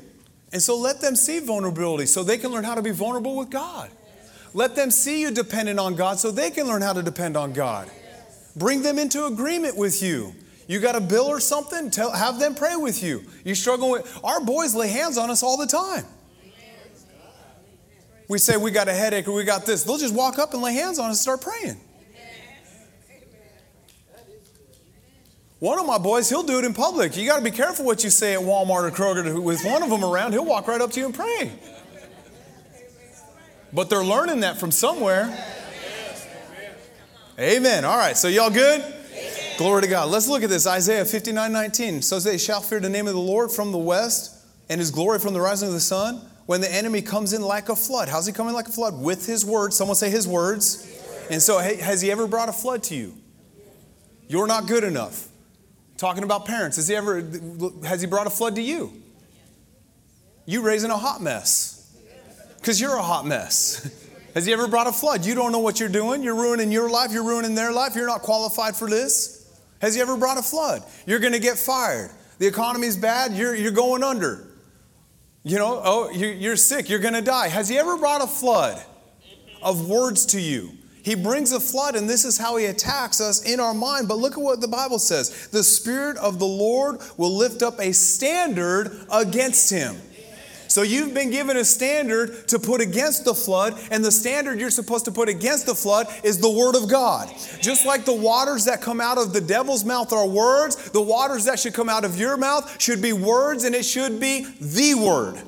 And 0.52 0.62
so 0.62 0.78
let 0.78 1.00
them 1.00 1.16
see 1.16 1.40
vulnerability 1.40 2.06
so 2.06 2.22
they 2.22 2.38
can 2.38 2.52
learn 2.52 2.62
how 2.62 2.76
to 2.76 2.82
be 2.82 2.92
vulnerable 2.92 3.34
with 3.34 3.50
God. 3.50 3.90
Let 4.54 4.76
them 4.76 4.92
see 4.92 5.20
you 5.22 5.32
dependent 5.32 5.80
on 5.80 5.96
God 5.96 6.20
so 6.20 6.30
they 6.30 6.52
can 6.52 6.68
learn 6.68 6.82
how 6.82 6.92
to 6.92 7.02
depend 7.02 7.36
on 7.36 7.52
God. 7.52 7.90
Bring 8.54 8.80
them 8.80 8.96
into 8.96 9.26
agreement 9.26 9.76
with 9.76 10.04
you. 10.04 10.32
You 10.68 10.78
got 10.78 10.94
a 10.94 11.00
bill 11.00 11.26
or 11.26 11.40
something? 11.40 11.90
Tell, 11.90 12.12
have 12.12 12.38
them 12.38 12.54
pray 12.54 12.76
with 12.76 13.02
you. 13.02 13.24
You 13.44 13.56
struggle 13.56 13.90
with 13.90 14.20
our 14.22 14.40
boys 14.40 14.76
lay 14.76 14.86
hands 14.86 15.18
on 15.18 15.30
us 15.30 15.42
all 15.42 15.56
the 15.56 15.66
time 15.66 16.06
we 18.30 18.38
say 18.38 18.56
we 18.56 18.70
got 18.70 18.86
a 18.86 18.94
headache 18.94 19.26
or 19.26 19.32
we 19.32 19.42
got 19.42 19.66
this, 19.66 19.82
they'll 19.82 19.98
just 19.98 20.14
walk 20.14 20.38
up 20.38 20.54
and 20.54 20.62
lay 20.62 20.72
hands 20.72 21.00
on 21.00 21.10
us 21.10 21.16
and 21.16 21.16
start 21.16 21.40
praying. 21.40 21.76
One 25.58 25.80
of 25.80 25.84
my 25.84 25.98
boys, 25.98 26.28
he'll 26.28 26.44
do 26.44 26.60
it 26.60 26.64
in 26.64 26.72
public. 26.72 27.16
You 27.16 27.26
got 27.26 27.38
to 27.38 27.44
be 27.44 27.50
careful 27.50 27.84
what 27.84 28.04
you 28.04 28.08
say 28.08 28.34
at 28.34 28.40
Walmart 28.40 28.84
or 28.84 28.90
Kroger. 28.92 29.42
With 29.42 29.64
one 29.64 29.82
of 29.82 29.90
them 29.90 30.04
around, 30.04 30.30
he'll 30.32 30.44
walk 30.44 30.68
right 30.68 30.80
up 30.80 30.92
to 30.92 31.00
you 31.00 31.06
and 31.06 31.14
pray. 31.14 31.50
But 33.72 33.90
they're 33.90 34.04
learning 34.04 34.40
that 34.40 34.60
from 34.60 34.70
somewhere. 34.70 35.26
Amen. 37.36 37.84
All 37.84 37.98
right, 37.98 38.16
so 38.16 38.28
y'all 38.28 38.48
good? 38.48 38.84
Glory 39.58 39.82
to 39.82 39.88
God. 39.88 40.08
Let's 40.08 40.28
look 40.28 40.44
at 40.44 40.50
this. 40.50 40.68
Isaiah 40.68 41.04
59 41.04 41.52
19. 41.52 42.02
So 42.02 42.20
they 42.20 42.38
shall 42.38 42.60
fear 42.60 42.78
the 42.78 42.88
name 42.88 43.08
of 43.08 43.14
the 43.14 43.20
Lord 43.20 43.50
from 43.50 43.72
the 43.72 43.78
west 43.78 44.36
and 44.68 44.78
his 44.78 44.92
glory 44.92 45.18
from 45.18 45.34
the 45.34 45.40
rising 45.40 45.66
of 45.66 45.74
the 45.74 45.80
sun. 45.80 46.24
When 46.50 46.60
the 46.60 46.74
enemy 46.74 47.00
comes 47.00 47.32
in 47.32 47.42
like 47.42 47.68
a 47.68 47.76
flood. 47.76 48.08
How's 48.08 48.26
he 48.26 48.32
coming 48.32 48.54
like 48.54 48.66
a 48.66 48.72
flood? 48.72 49.00
With 49.00 49.24
his 49.24 49.44
words. 49.46 49.76
Someone 49.76 49.94
say 49.94 50.10
his 50.10 50.26
words. 50.26 50.84
And 51.30 51.40
so, 51.40 51.58
has 51.58 52.00
he 52.00 52.10
ever 52.10 52.26
brought 52.26 52.48
a 52.48 52.52
flood 52.52 52.82
to 52.84 52.96
you? 52.96 53.14
You're 54.26 54.48
not 54.48 54.66
good 54.66 54.82
enough. 54.82 55.28
Talking 55.96 56.24
about 56.24 56.46
parents, 56.46 56.74
has 56.74 56.88
he 56.88 56.96
ever 56.96 57.20
has 57.84 58.00
he 58.00 58.08
brought 58.08 58.26
a 58.26 58.30
flood 58.30 58.56
to 58.56 58.62
you? 58.62 58.92
You 60.44 60.62
raising 60.62 60.90
a 60.90 60.96
hot 60.96 61.22
mess. 61.22 61.96
Because 62.56 62.80
you're 62.80 62.96
a 62.96 63.02
hot 63.02 63.24
mess. 63.24 63.88
Has 64.34 64.44
he 64.44 64.52
ever 64.52 64.66
brought 64.66 64.88
a 64.88 64.92
flood? 64.92 65.24
You 65.24 65.34
don't 65.36 65.52
know 65.52 65.60
what 65.60 65.78
you're 65.78 65.88
doing. 65.88 66.22
You're 66.22 66.36
ruining 66.36 66.72
your 66.72 66.90
life. 66.90 67.12
You're 67.12 67.24
ruining 67.24 67.54
their 67.54 67.72
life. 67.72 67.94
You're 67.94 68.06
not 68.06 68.22
qualified 68.22 68.76
for 68.76 68.88
this. 68.88 69.48
Has 69.80 69.94
he 69.94 70.00
ever 70.00 70.16
brought 70.16 70.36
a 70.36 70.42
flood? 70.42 70.84
You're 71.06 71.20
going 71.20 71.32
to 71.32 71.40
get 71.40 71.58
fired. 71.58 72.10
The 72.38 72.46
economy's 72.46 72.96
bad. 72.96 73.34
You're, 73.34 73.54
you're 73.54 73.72
going 73.72 74.02
under. 74.02 74.49
You 75.42 75.56
know, 75.58 75.80
oh, 75.82 76.10
you're 76.10 76.56
sick. 76.56 76.90
You're 76.90 76.98
going 76.98 77.14
to 77.14 77.22
die. 77.22 77.48
Has 77.48 77.68
he 77.68 77.78
ever 77.78 77.96
brought 77.96 78.22
a 78.22 78.26
flood 78.26 78.82
of 79.62 79.88
words 79.88 80.26
to 80.26 80.40
you? 80.40 80.72
He 81.02 81.14
brings 81.14 81.52
a 81.52 81.60
flood, 81.60 81.96
and 81.96 82.08
this 82.08 82.26
is 82.26 82.36
how 82.36 82.56
he 82.56 82.66
attacks 82.66 83.22
us 83.22 83.42
in 83.50 83.58
our 83.58 83.72
mind. 83.72 84.06
But 84.06 84.18
look 84.18 84.34
at 84.34 84.40
what 84.40 84.60
the 84.60 84.68
Bible 84.68 84.98
says 84.98 85.48
the 85.48 85.64
Spirit 85.64 86.18
of 86.18 86.38
the 86.38 86.46
Lord 86.46 87.00
will 87.16 87.34
lift 87.34 87.62
up 87.62 87.80
a 87.80 87.92
standard 87.92 89.06
against 89.10 89.70
him. 89.70 89.96
So 90.70 90.82
you've 90.82 91.12
been 91.12 91.30
given 91.30 91.56
a 91.56 91.64
standard 91.64 92.46
to 92.46 92.60
put 92.60 92.80
against 92.80 93.24
the 93.24 93.34
flood, 93.34 93.76
and 93.90 94.04
the 94.04 94.12
standard 94.12 94.60
you're 94.60 94.70
supposed 94.70 95.04
to 95.06 95.10
put 95.10 95.28
against 95.28 95.66
the 95.66 95.74
flood 95.74 96.06
is 96.22 96.38
the 96.38 96.48
Word 96.48 96.76
of 96.76 96.88
God. 96.88 97.28
Just 97.60 97.84
like 97.84 98.04
the 98.04 98.14
waters 98.14 98.66
that 98.66 98.80
come 98.80 99.00
out 99.00 99.18
of 99.18 99.32
the 99.32 99.40
devil's 99.40 99.84
mouth 99.84 100.12
are 100.12 100.28
words, 100.28 100.92
the 100.92 101.02
waters 101.02 101.46
that 101.46 101.58
should 101.58 101.74
come 101.74 101.88
out 101.88 102.04
of 102.04 102.20
your 102.20 102.36
mouth 102.36 102.80
should 102.80 103.02
be 103.02 103.12
words, 103.12 103.64
and 103.64 103.74
it 103.74 103.84
should 103.84 104.20
be 104.20 104.46
the 104.60 104.94
Word. 104.94 105.42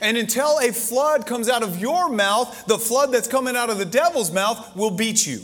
And 0.00 0.16
until 0.16 0.58
a 0.58 0.72
flood 0.72 1.26
comes 1.26 1.48
out 1.48 1.62
of 1.62 1.78
your 1.78 2.08
mouth, 2.08 2.66
the 2.66 2.76
flood 2.76 3.12
that's 3.12 3.28
coming 3.28 3.54
out 3.54 3.70
of 3.70 3.78
the 3.78 3.84
devil's 3.84 4.32
mouth 4.32 4.74
will 4.74 4.90
beat 4.90 5.24
you. 5.24 5.42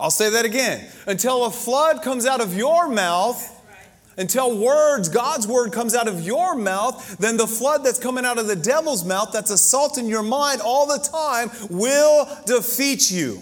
I'll 0.00 0.10
say 0.10 0.30
that 0.30 0.44
again. 0.44 0.84
Until 1.06 1.44
a 1.44 1.50
flood 1.52 2.02
comes 2.02 2.26
out 2.26 2.40
of 2.40 2.56
your 2.56 2.88
mouth, 2.88 3.54
until 4.18 4.58
words, 4.58 5.08
God's 5.08 5.46
word 5.46 5.72
comes 5.72 5.94
out 5.94 6.08
of 6.08 6.20
your 6.22 6.54
mouth, 6.54 7.16
then 7.18 7.36
the 7.36 7.46
flood 7.46 7.84
that's 7.84 7.98
coming 7.98 8.24
out 8.24 8.38
of 8.38 8.46
the 8.46 8.56
devil's 8.56 9.04
mouth, 9.04 9.30
that's 9.32 9.50
assaulting 9.50 10.06
your 10.06 10.22
mind 10.22 10.60
all 10.60 10.86
the 10.86 10.98
time, 10.98 11.50
will 11.70 12.28
defeat 12.44 13.10
you. 13.10 13.40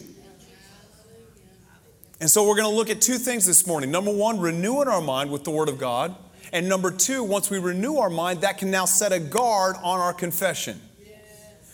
And 2.21 2.31
so 2.31 2.47
we're 2.47 2.57
going 2.57 2.71
to 2.71 2.75
look 2.75 2.89
at 2.89 3.01
two 3.01 3.19
things 3.19 3.45
this 3.45 3.67
morning. 3.67 3.91
Number 3.91 4.13
one, 4.13 4.39
renewing 4.39 4.89
our 4.89 5.03
mind 5.03 5.31
with 5.31 5.45
the 5.45 5.51
word 5.51 5.69
of 5.69 5.79
God. 5.79 6.15
And 6.53 6.69
number 6.69 6.91
two, 6.91 7.23
once 7.23 7.51
we 7.51 7.59
renew 7.59 7.97
our 7.97 8.09
mind, 8.09 8.43
that 8.43 8.59
can 8.59 8.71
now 8.71 8.85
set 8.85 9.13
a 9.13 9.19
guard 9.19 9.77
on 9.83 10.01
our 10.01 10.13
confession. 10.13 10.81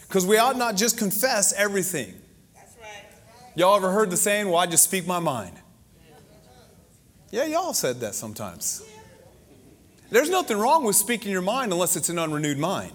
Because 0.09 0.27
we 0.27 0.39
ought 0.39 0.57
not 0.57 0.77
just 0.77 0.99
confess 0.99 1.53
everything. 1.53 2.15
Y'all 3.55 3.77
ever 3.77 3.93
heard 3.93 4.11
the 4.11 4.17
saying, 4.17 4.49
well, 4.49 4.59
I 4.59 4.67
just 4.67 4.85
speak 4.85 5.07
my 5.07 5.19
mind? 5.19 5.57
Yeah, 7.33 7.47
y'all 7.47 7.73
said 7.73 8.01
that 8.01 8.15
sometimes. 8.15 8.85
There's 10.11 10.29
nothing 10.29 10.59
wrong 10.59 10.85
with 10.85 10.97
speaking 10.97 11.33
your 11.33 11.41
mind 11.41 11.73
unless 11.73 11.97
it's 11.97 12.11
an 12.11 12.19
unrenewed 12.19 12.59
mind. 12.59 12.93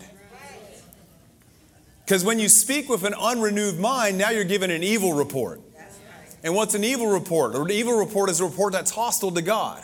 Because 2.05 2.23
when 2.23 2.37
you 2.37 2.47
speak 2.47 2.87
with 2.87 3.03
an 3.03 3.15
unrenewed 3.15 3.79
mind, 3.79 4.19
now 4.19 4.29
you're 4.29 4.43
giving 4.43 4.69
an 4.69 4.83
evil 4.83 5.13
report. 5.13 5.59
And 6.43 6.53
what's 6.53 6.75
an 6.75 6.83
evil 6.83 7.07
report? 7.07 7.55
An 7.55 7.71
evil 7.71 7.97
report 7.97 8.29
is 8.29 8.39
a 8.39 8.45
report 8.45 8.73
that's 8.73 8.91
hostile 8.91 9.31
to 9.31 9.41
God 9.41 9.83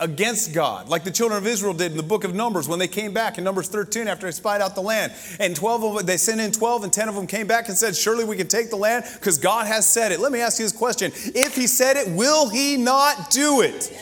against 0.00 0.52
God, 0.52 0.88
like 0.88 1.04
the 1.04 1.10
children 1.10 1.38
of 1.38 1.46
Israel 1.46 1.74
did 1.74 1.92
in 1.92 1.96
the 1.96 2.02
book 2.02 2.24
of 2.24 2.34
Numbers 2.34 2.66
when 2.66 2.78
they 2.78 2.88
came 2.88 3.12
back 3.12 3.38
in 3.38 3.44
Numbers 3.44 3.68
13 3.68 4.08
after 4.08 4.26
they 4.26 4.32
spied 4.32 4.60
out 4.60 4.74
the 4.74 4.80
land. 4.80 5.12
And 5.38 5.54
12 5.54 5.84
of 5.84 5.94
them, 5.96 6.06
they 6.06 6.16
sent 6.16 6.40
in 6.40 6.50
12, 6.50 6.84
and 6.84 6.92
10 6.92 7.08
of 7.08 7.14
them 7.14 7.26
came 7.26 7.46
back 7.46 7.68
and 7.68 7.76
said, 7.76 7.94
Surely 7.94 8.24
we 8.24 8.36
can 8.36 8.48
take 8.48 8.70
the 8.70 8.76
land 8.76 9.04
because 9.14 9.38
God 9.38 9.66
has 9.66 9.88
said 9.88 10.10
it. 10.10 10.18
Let 10.20 10.32
me 10.32 10.40
ask 10.40 10.58
you 10.58 10.64
this 10.64 10.72
question 10.72 11.12
If 11.14 11.54
He 11.54 11.66
said 11.66 11.96
it, 11.96 12.08
will 12.08 12.48
He 12.48 12.76
not 12.76 13.30
do 13.30 13.60
it? 13.60 13.96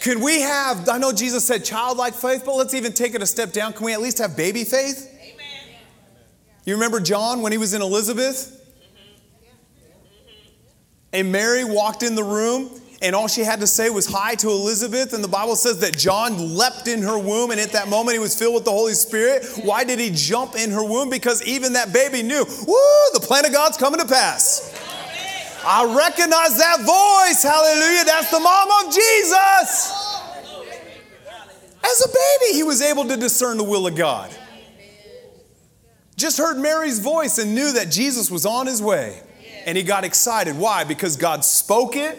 Can 0.00 0.20
we 0.20 0.42
have, 0.42 0.86
I 0.88 0.98
know 0.98 1.12
Jesus 1.12 1.46
said 1.46 1.64
childlike 1.64 2.12
faith, 2.12 2.42
but 2.44 2.54
let's 2.56 2.74
even 2.74 2.92
take 2.92 3.14
it 3.14 3.22
a 3.22 3.26
step 3.26 3.52
down. 3.52 3.72
Can 3.72 3.86
we 3.86 3.94
at 3.94 4.02
least 4.02 4.18
have 4.18 4.36
baby 4.36 4.64
faith? 4.64 5.10
Amen. 5.18 5.78
You 6.66 6.74
remember 6.74 7.00
John 7.00 7.40
when 7.40 7.52
he 7.52 7.58
was 7.58 7.72
in 7.72 7.80
Elizabeth? 7.80 8.60
And 11.14 11.32
Mary 11.32 11.64
walked 11.64 12.02
in 12.02 12.16
the 12.16 12.24
room 12.24 12.68
and 13.04 13.14
all 13.14 13.28
she 13.28 13.42
had 13.42 13.60
to 13.60 13.66
say 13.66 13.90
was 13.90 14.06
hi 14.06 14.34
to 14.36 14.48
Elizabeth. 14.48 15.12
And 15.12 15.22
the 15.22 15.28
Bible 15.28 15.56
says 15.56 15.78
that 15.80 15.96
John 15.96 16.56
leapt 16.56 16.88
in 16.88 17.02
her 17.02 17.18
womb, 17.18 17.50
and 17.50 17.60
at 17.60 17.72
that 17.72 17.88
moment 17.88 18.14
he 18.14 18.18
was 18.18 18.34
filled 18.34 18.54
with 18.54 18.64
the 18.64 18.70
Holy 18.70 18.94
Spirit. 18.94 19.44
Why 19.62 19.84
did 19.84 20.00
he 20.00 20.10
jump 20.10 20.54
in 20.54 20.70
her 20.70 20.82
womb? 20.82 21.10
Because 21.10 21.46
even 21.46 21.74
that 21.74 21.92
baby 21.92 22.22
knew, 22.22 22.44
woo, 22.66 23.10
the 23.12 23.20
plan 23.20 23.44
of 23.44 23.52
God's 23.52 23.76
coming 23.76 24.00
to 24.00 24.06
pass. 24.06 24.72
I 25.66 25.84
recognize 25.84 26.56
that 26.58 26.78
voice. 26.78 27.42
Hallelujah. 27.42 28.04
That's 28.04 28.30
the 28.30 28.40
mom 28.40 28.68
of 28.86 28.92
Jesus. 28.92 30.10
As 31.84 32.06
a 32.06 32.08
baby, 32.08 32.54
he 32.54 32.62
was 32.62 32.80
able 32.80 33.04
to 33.04 33.18
discern 33.18 33.58
the 33.58 33.64
will 33.64 33.86
of 33.86 33.94
God. 33.94 34.34
Just 36.16 36.38
heard 36.38 36.56
Mary's 36.56 37.00
voice 37.00 37.36
and 37.36 37.54
knew 37.54 37.72
that 37.72 37.90
Jesus 37.90 38.30
was 38.30 38.46
on 38.46 38.66
his 38.66 38.80
way. 38.80 39.20
And 39.66 39.76
he 39.76 39.82
got 39.82 40.04
excited. 40.04 40.56
Why? 40.56 40.84
Because 40.84 41.16
God 41.16 41.44
spoke 41.44 41.96
it 41.96 42.18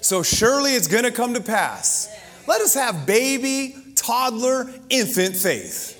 so 0.00 0.22
surely 0.22 0.74
it's 0.74 0.88
going 0.88 1.04
to 1.04 1.10
come 1.10 1.34
to 1.34 1.40
pass. 1.40 2.08
Let 2.46 2.60
us 2.60 2.74
have 2.74 3.06
baby, 3.06 3.74
toddler, 3.94 4.72
infant 4.88 5.36
faith. 5.36 5.94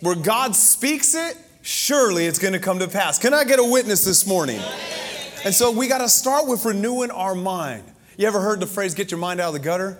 Where 0.00 0.14
God 0.14 0.54
speaks 0.54 1.14
it, 1.14 1.36
surely 1.62 2.26
it's 2.26 2.38
going 2.38 2.54
to 2.54 2.60
come 2.60 2.78
to 2.78 2.88
pass. 2.88 3.18
Can 3.18 3.34
I 3.34 3.44
get 3.44 3.58
a 3.58 3.64
witness 3.64 4.04
this 4.04 4.26
morning? 4.26 4.60
And 5.44 5.54
so 5.54 5.70
we 5.70 5.88
got 5.88 5.98
to 5.98 6.08
start 6.08 6.46
with 6.48 6.64
renewing 6.64 7.10
our 7.10 7.34
mind. 7.34 7.84
You 8.16 8.26
ever 8.26 8.40
heard 8.40 8.60
the 8.60 8.66
phrase, 8.66 8.94
get 8.94 9.10
your 9.10 9.18
mind 9.18 9.40
out 9.40 9.48
of 9.48 9.54
the 9.54 9.60
gutter? 9.60 9.98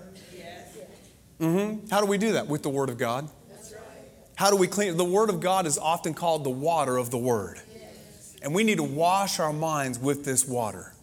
Mm-hmm. 1.41 1.89
How 1.89 2.01
do 2.01 2.07
we 2.07 2.19
do 2.19 2.33
that? 2.33 2.49
With 2.49 2.63
the 2.63 2.69
Word 2.69 2.91
of 2.91 2.99
God. 2.99 3.29
How 4.35 4.51
do 4.51 4.57
we 4.57 4.67
clean? 4.67 4.97
The 4.97 5.05
Word 5.05 5.31
of 5.31 5.41
God 5.41 5.67
is 5.67 5.79
often 5.79 6.15
called 6.15 6.45
the 6.45 6.51
water 6.51 6.97
of 6.97 7.11
the 7.11 7.19
Word. 7.19 7.61
And 8.43 8.55
we 8.55 8.65
need 8.65 8.79
to 8.79 8.85
wash 8.85 9.41
our 9.41 9.53
minds 9.53 9.99
with 9.99 10.25
this 10.25 10.47
water. 10.47 10.95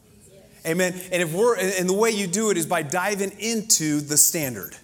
Amen. 0.66 1.00
And 1.12 1.22
if 1.22 1.34
we're 1.34 1.56
and 1.58 1.88
the 1.88 1.94
way 1.94 2.12
you 2.12 2.28
do 2.28 2.50
it 2.50 2.58
is 2.58 2.66
by 2.66 2.82
diving 2.82 3.32
into 3.40 4.02
the 4.02 4.18
standard. 4.18 4.76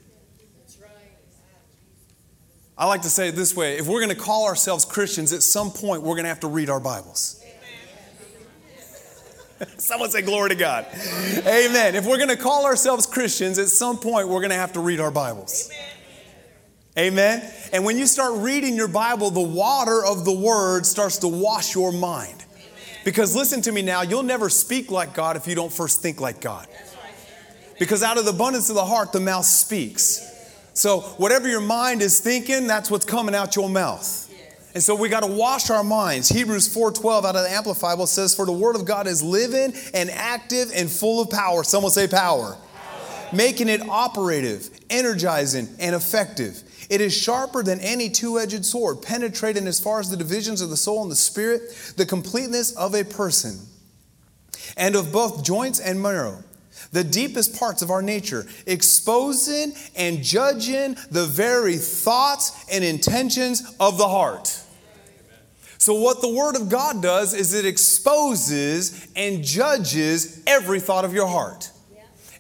I 2.77 2.85
like 2.85 3.03
to 3.03 3.09
say 3.09 3.27
it 3.27 3.35
this 3.35 3.55
way 3.55 3.77
if 3.77 3.87
we're 3.87 3.99
going 3.99 4.15
to 4.15 4.21
call 4.21 4.47
ourselves 4.47 4.85
Christians, 4.85 5.33
at 5.33 5.43
some 5.43 5.71
point 5.71 6.03
we're 6.03 6.15
going 6.15 6.23
to 6.23 6.29
have 6.29 6.39
to 6.41 6.47
read 6.47 6.69
our 6.69 6.79
Bibles. 6.79 7.43
Someone 9.77 10.09
say 10.09 10.21
glory 10.21 10.49
to 10.49 10.55
God. 10.55 10.87
Amen. 11.45 11.95
If 11.95 12.05
we're 12.05 12.17
going 12.17 12.29
to 12.29 12.37
call 12.37 12.65
ourselves 12.65 13.05
Christians, 13.05 13.59
at 13.59 13.67
some 13.67 13.97
point 13.97 14.27
we're 14.27 14.39
going 14.39 14.49
to 14.49 14.55
have 14.55 14.73
to 14.73 14.79
read 14.79 14.99
our 14.99 15.11
Bibles. 15.11 15.71
Amen. 16.97 17.49
And 17.71 17.85
when 17.85 17.97
you 17.97 18.05
start 18.05 18.39
reading 18.39 18.75
your 18.75 18.87
Bible, 18.87 19.29
the 19.29 19.39
water 19.39 20.03
of 20.03 20.25
the 20.25 20.33
Word 20.33 20.85
starts 20.85 21.19
to 21.19 21.27
wash 21.27 21.73
your 21.73 21.91
mind. 21.91 22.43
Because 23.03 23.35
listen 23.35 23.61
to 23.63 23.71
me 23.71 23.81
now, 23.81 24.01
you'll 24.01 24.23
never 24.23 24.49
speak 24.49 24.91
like 24.91 25.13
God 25.13 25.35
if 25.35 25.47
you 25.47 25.55
don't 25.55 25.73
first 25.73 26.01
think 26.01 26.21
like 26.21 26.39
God. 26.39 26.67
Because 27.79 28.03
out 28.03 28.17
of 28.17 28.25
the 28.25 28.31
abundance 28.31 28.69
of 28.69 28.75
the 28.75 28.85
heart, 28.85 29.11
the 29.11 29.19
mouth 29.19 29.45
speaks. 29.45 30.21
So 30.73 31.01
whatever 31.17 31.47
your 31.47 31.61
mind 31.61 32.01
is 32.01 32.19
thinking, 32.19 32.67
that's 32.67 32.91
what's 32.91 33.05
coming 33.05 33.33
out 33.33 33.55
your 33.55 33.69
mouth. 33.69 34.29
And 34.73 34.81
so 34.81 34.95
we 34.95 35.09
got 35.09 35.21
to 35.21 35.27
wash 35.27 35.69
our 35.69 35.83
minds. 35.83 36.29
Hebrews 36.29 36.69
4:12 36.69 37.25
out 37.25 37.35
of 37.35 37.43
the 37.43 37.51
Amplified 37.51 37.81
Bible 37.93 38.07
says, 38.07 38.33
"For 38.33 38.45
the 38.45 38.53
word 38.53 38.75
of 38.75 38.85
God 38.85 39.05
is 39.05 39.21
living 39.21 39.73
and 39.93 40.09
active 40.09 40.71
and 40.73 40.89
full 40.89 41.19
of 41.19 41.29
power." 41.29 41.63
Someone 41.63 41.91
say 41.91 42.07
power. 42.07 42.55
power. 42.55 43.29
Making 43.33 43.67
it 43.67 43.81
operative, 43.89 44.69
energizing, 44.89 45.67
and 45.77 45.93
effective. 45.93 46.63
It 46.91 46.99
is 46.99 47.15
sharper 47.15 47.63
than 47.63 47.79
any 47.79 48.09
two 48.09 48.37
edged 48.37 48.65
sword, 48.65 49.01
penetrating 49.01 49.65
as 49.65 49.79
far 49.79 50.01
as 50.01 50.09
the 50.09 50.17
divisions 50.17 50.59
of 50.59 50.69
the 50.69 50.75
soul 50.75 51.01
and 51.01 51.09
the 51.09 51.15
spirit, 51.15 51.93
the 51.95 52.05
completeness 52.05 52.75
of 52.75 52.93
a 52.93 53.05
person, 53.05 53.61
and 54.75 54.97
of 54.97 55.09
both 55.09 55.41
joints 55.41 55.79
and 55.79 56.01
marrow, 56.01 56.43
the 56.91 57.05
deepest 57.05 57.57
parts 57.57 57.81
of 57.81 57.91
our 57.91 58.01
nature, 58.01 58.45
exposing 58.65 59.71
and 59.95 60.21
judging 60.21 60.97
the 61.09 61.25
very 61.25 61.77
thoughts 61.77 62.65
and 62.69 62.83
intentions 62.83 63.73
of 63.79 63.97
the 63.97 64.09
heart. 64.09 64.61
So, 65.77 65.93
what 65.93 66.19
the 66.19 66.27
Word 66.27 66.57
of 66.57 66.67
God 66.67 67.01
does 67.01 67.33
is 67.33 67.53
it 67.53 67.65
exposes 67.65 69.07
and 69.15 69.45
judges 69.45 70.43
every 70.45 70.81
thought 70.81 71.05
of 71.05 71.13
your 71.13 71.27
heart. 71.27 71.71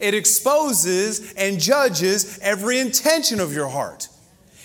It 0.01 0.13
exposes 0.13 1.31
and 1.35 1.57
judges 1.57 2.37
every 2.41 2.79
intention 2.79 3.39
of 3.39 3.53
your 3.53 3.69
heart. 3.69 4.09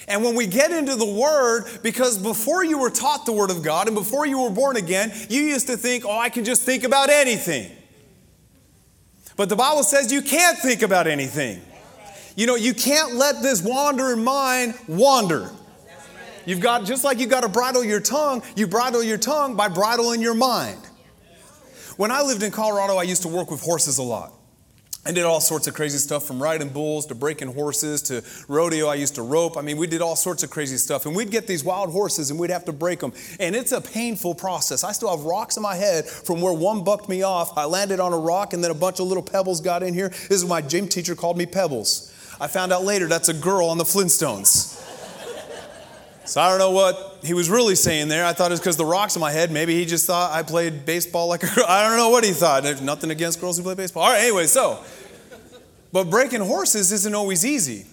And 0.09 0.23
when 0.23 0.37
we 0.37 0.47
get 0.47 0.71
into 0.71 0.95
the 0.95 1.07
Word, 1.07 1.65
because 1.83 2.17
before 2.17 2.65
you 2.65 2.79
were 2.79 2.91
taught 2.91 3.27
the 3.27 3.33
Word 3.33 3.51
of 3.51 3.63
God 3.63 3.89
and 3.89 3.97
before 3.97 4.25
you 4.25 4.43
were 4.43 4.51
born 4.51 4.77
again, 4.77 5.13
you 5.29 5.43
used 5.43 5.67
to 5.67 5.77
think, 5.77 6.05
oh, 6.05 6.19
I 6.19 6.29
can 6.29 6.45
just 6.45 6.63
think 6.63 6.85
about 6.85 7.11
anything. 7.11 7.71
But 9.37 9.49
the 9.49 9.57
Bible 9.57 9.83
says 9.83 10.13
you 10.13 10.23
can't 10.23 10.59
think 10.59 10.83
about 10.83 11.07
anything. 11.07 11.61
You 12.37 12.47
know, 12.47 12.55
you 12.55 12.73
can't 12.73 13.15
let 13.15 13.43
this 13.43 13.63
wandering 13.63 14.23
mind 14.23 14.75
wander. 14.87 15.51
You've 16.45 16.61
got, 16.61 16.85
just 16.85 17.03
like 17.03 17.19
you've 17.19 17.31
got 17.31 17.43
to 17.43 17.49
bridle 17.49 17.83
your 17.83 18.01
tongue, 18.01 18.43
you 18.55 18.69
bridle 18.69 19.03
your 19.03 19.19
tongue 19.19 19.57
by 19.57 19.69
bridling 19.69 20.23
your 20.23 20.35
mind. 20.35 20.79
When 21.97 22.11
I 22.11 22.23
lived 22.23 22.43
in 22.43 22.53
Colorado, 22.53 22.97
I 22.97 23.03
used 23.03 23.23
to 23.23 23.29
work 23.29 23.51
with 23.51 23.61
horses 23.61 23.99
a 23.99 24.03
lot. 24.03 24.33
I 25.07 25.13
did 25.13 25.23
all 25.23 25.41
sorts 25.41 25.69
of 25.69 25.75
crazy 25.75 25.99
stuff 25.99 26.27
from 26.27 26.43
riding 26.43 26.69
bulls 26.69 27.07
to 27.07 27.15
breaking 27.15 27.55
horses 27.55 28.03
to 28.03 28.25
rodeo. 28.49 28.89
I 28.89 28.97
used 28.97 29.15
to 29.15 29.23
rope. 29.23 29.57
I 29.57 29.61
mean, 29.61 29.77
we 29.77 29.87
did 29.87 30.03
all 30.03 30.17
sorts 30.17 30.43
of 30.43 30.51
crazy 30.51 30.77
stuff. 30.79 31.07
And 31.07 31.15
we'd 31.15 31.31
get 31.31 31.47
these 31.47 31.63
wild 31.63 31.91
horses 31.91 32.33
and 32.33 32.41
we'd 32.41 32.51
have 32.51 32.65
to 32.65 32.73
break 32.73 32.99
them. 32.99 33.13
And 33.39 33.55
it's 33.55 33.71
a 33.71 33.81
painful 33.81 34.35
process. 34.35 34.83
I 34.83 34.91
still 34.91 35.17
have 35.17 35.25
rocks 35.25 35.57
in 35.57 35.63
my 35.63 35.77
head 35.77 36.07
from 36.07 36.41
where 36.41 36.53
one 36.53 36.83
bucked 36.83 37.09
me 37.09 37.23
off. 37.23 37.57
I 37.57 37.67
landed 37.67 38.01
on 38.01 38.13
a 38.13 38.19
rock 38.19 38.53
and 38.53 38.65
then 38.65 38.73
a 38.73 38.75
bunch 38.75 38.99
of 38.99 39.07
little 39.07 39.23
pebbles 39.23 39.61
got 39.61 39.85
in 39.85 39.95
here. 39.95 40.09
This 40.09 40.43
is 40.43 40.45
my 40.45 40.61
gym 40.61 40.89
teacher 40.89 41.15
called 41.15 41.39
me 41.39 41.47
Pebbles. 41.47 42.13
I 42.41 42.49
found 42.49 42.73
out 42.73 42.83
later 42.83 43.07
that's 43.07 43.29
a 43.29 43.35
girl 43.35 43.69
on 43.69 43.79
the 43.79 43.85
Flintstones. 43.85 44.86
So 46.27 46.41
I 46.41 46.51
don't 46.51 46.59
know 46.59 46.73
what 46.73 47.21
he 47.23 47.35
was 47.35 47.49
really 47.49 47.77
saying 47.77 48.09
there. 48.09 48.25
I 48.25 48.33
thought 48.33 48.51
it 48.51 48.55
was 48.55 48.61
because 48.61 48.77
the 48.77 48.85
rocks 48.85 49.15
in 49.15 49.21
my 49.21 49.31
head. 49.31 49.53
Maybe 49.53 49.75
he 49.77 49.87
just 49.87 50.07
thought 50.07 50.33
I 50.33 50.43
played 50.43 50.85
baseball 50.85 51.29
like 51.29 51.45
a 51.45 51.47
girl. 51.47 51.65
I 51.69 51.89
don't 51.89 51.97
know 51.97 52.09
what 52.09 52.25
he 52.25 52.33
thought. 52.33 52.65
Nothing 52.83 53.11
against 53.11 53.41
girls 53.41 53.57
who 53.57 53.63
play 53.63 53.75
baseball. 53.75 54.03
All 54.03 54.11
right, 54.11 54.23
anyway, 54.23 54.47
so. 54.47 54.83
But 55.93 56.11
breaking 56.11 56.41
horses 56.41 56.91
isn't 56.91 57.15
always 57.15 57.47
easy. 57.47 57.87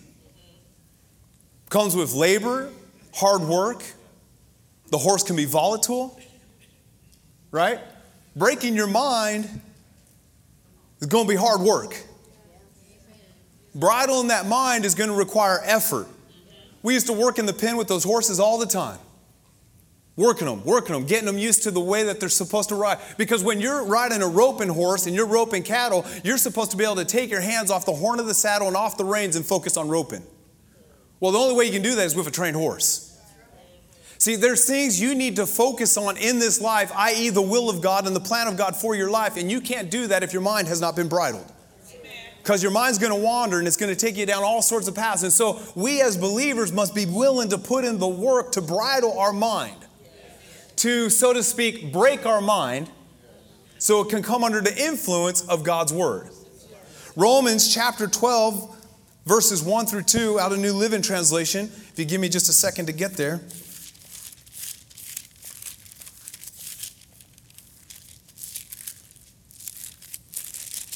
Comes 1.69 1.95
with 1.95 2.13
labor, 2.13 2.69
hard 3.13 3.41
work. 3.41 3.83
The 4.89 4.97
horse 4.97 5.23
can 5.23 5.35
be 5.35 5.45
volatile, 5.45 6.19
right? 7.51 7.79
Breaking 8.35 8.75
your 8.75 8.87
mind 8.87 9.49
is 10.99 11.07
going 11.07 11.25
to 11.25 11.29
be 11.29 11.35
hard 11.35 11.61
work. 11.61 11.95
Bridling 13.75 14.27
that 14.27 14.45
mind 14.45 14.85
is 14.85 14.95
going 14.95 15.09
to 15.09 15.15
require 15.15 15.61
effort. 15.63 16.07
We 16.83 16.93
used 16.93 17.07
to 17.07 17.13
work 17.13 17.39
in 17.39 17.45
the 17.45 17.53
pen 17.53 17.77
with 17.77 17.87
those 17.87 18.03
horses 18.03 18.39
all 18.39 18.59
the 18.59 18.67
time. 18.67 18.99
Working 20.15 20.45
them, 20.45 20.63
working 20.63 20.93
them, 20.93 21.05
getting 21.07 21.25
them 21.25 21.39
used 21.39 21.63
to 21.63 21.71
the 21.71 21.79
way 21.79 22.03
that 22.03 22.19
they're 22.19 22.29
supposed 22.29 22.69
to 22.69 22.75
ride. 22.75 22.99
Because 23.17 23.43
when 23.43 23.59
you're 23.59 23.83
riding 23.83 24.21
a 24.21 24.27
roping 24.27 24.69
horse 24.69 25.07
and 25.07 25.15
you're 25.15 25.25
roping 25.25 25.63
cattle, 25.63 26.05
you're 26.23 26.37
supposed 26.37 26.69
to 26.71 26.77
be 26.77 26.83
able 26.83 26.97
to 26.97 27.05
take 27.05 27.31
your 27.31 27.41
hands 27.41 27.71
off 27.71 27.85
the 27.85 27.93
horn 27.93 28.19
of 28.19 28.27
the 28.27 28.33
saddle 28.35 28.67
and 28.67 28.77
off 28.77 28.95
the 28.95 29.05
reins 29.05 29.35
and 29.35 29.43
focus 29.43 29.75
on 29.75 29.89
roping. 29.89 30.21
Well, 31.19 31.31
the 31.31 31.39
only 31.39 31.55
way 31.55 31.65
you 31.65 31.71
can 31.71 31.81
do 31.81 31.95
that 31.95 32.05
is 32.05 32.15
with 32.15 32.27
a 32.27 32.31
trained 32.31 32.57
horse. 32.57 33.09
See, 34.19 34.35
there's 34.35 34.65
things 34.65 35.01
you 35.01 35.15
need 35.15 35.37
to 35.37 35.47
focus 35.47 35.97
on 35.97 36.17
in 36.17 36.37
this 36.37 36.61
life, 36.61 36.91
i.e., 36.95 37.29
the 37.29 37.41
will 37.41 37.69
of 37.69 37.81
God 37.81 38.05
and 38.05 38.15
the 38.15 38.21
plan 38.21 38.47
of 38.47 38.55
God 38.55 38.75
for 38.75 38.95
your 38.95 39.09
life, 39.09 39.35
and 39.35 39.49
you 39.49 39.61
can't 39.61 39.89
do 39.89 40.07
that 40.07 40.21
if 40.21 40.31
your 40.31 40.41
mind 40.41 40.67
has 40.67 40.79
not 40.79 40.95
been 40.95 41.07
bridled 41.07 41.51
because 42.43 42.61
your 42.61 42.73
mind's 42.73 42.99
going 42.99 43.13
to 43.13 43.19
wander 43.19 43.57
and 43.57 43.67
it's 43.67 43.77
going 43.77 43.93
to 43.93 43.95
take 43.95 44.17
you 44.17 44.25
down 44.25 44.43
all 44.43 44.61
sorts 44.61 44.89
of 44.89 44.93
paths. 44.93 45.23
And 45.23 45.31
so 45.31 45.61
we 45.75 46.01
as 46.01 46.17
believers 46.17 46.73
must 46.73 46.93
be 46.93 47.05
willing 47.05 47.49
to 47.49 47.57
put 47.57 47.85
in 47.85 47.99
the 47.99 48.07
work 48.07 48.51
to 48.51 48.61
bridle 48.61 49.17
our 49.17 49.31
mind, 49.31 49.77
to, 50.77 51.09
so 51.09 51.31
to 51.31 51.41
speak, 51.41 51.93
break 51.93 52.25
our 52.25 52.41
mind 52.41 52.91
so 53.77 54.01
it 54.01 54.09
can 54.09 54.21
come 54.21 54.43
under 54.43 54.59
the 54.59 54.77
influence 54.77 55.47
of 55.47 55.63
God's 55.63 55.93
word. 55.93 56.29
Romans 57.15 57.73
chapter 57.73 58.07
12, 58.07 58.75
verses 59.25 59.63
1 59.63 59.85
through 59.85 60.03
2 60.03 60.37
out 60.37 60.51
of 60.51 60.59
New 60.59 60.73
Living 60.73 61.01
Translation. 61.01 61.65
If 61.65 61.93
you 61.95 62.03
give 62.03 62.19
me 62.19 62.27
just 62.27 62.49
a 62.49 62.53
second 62.53 62.87
to 62.87 62.91
get 62.91 63.13
there. 63.13 63.39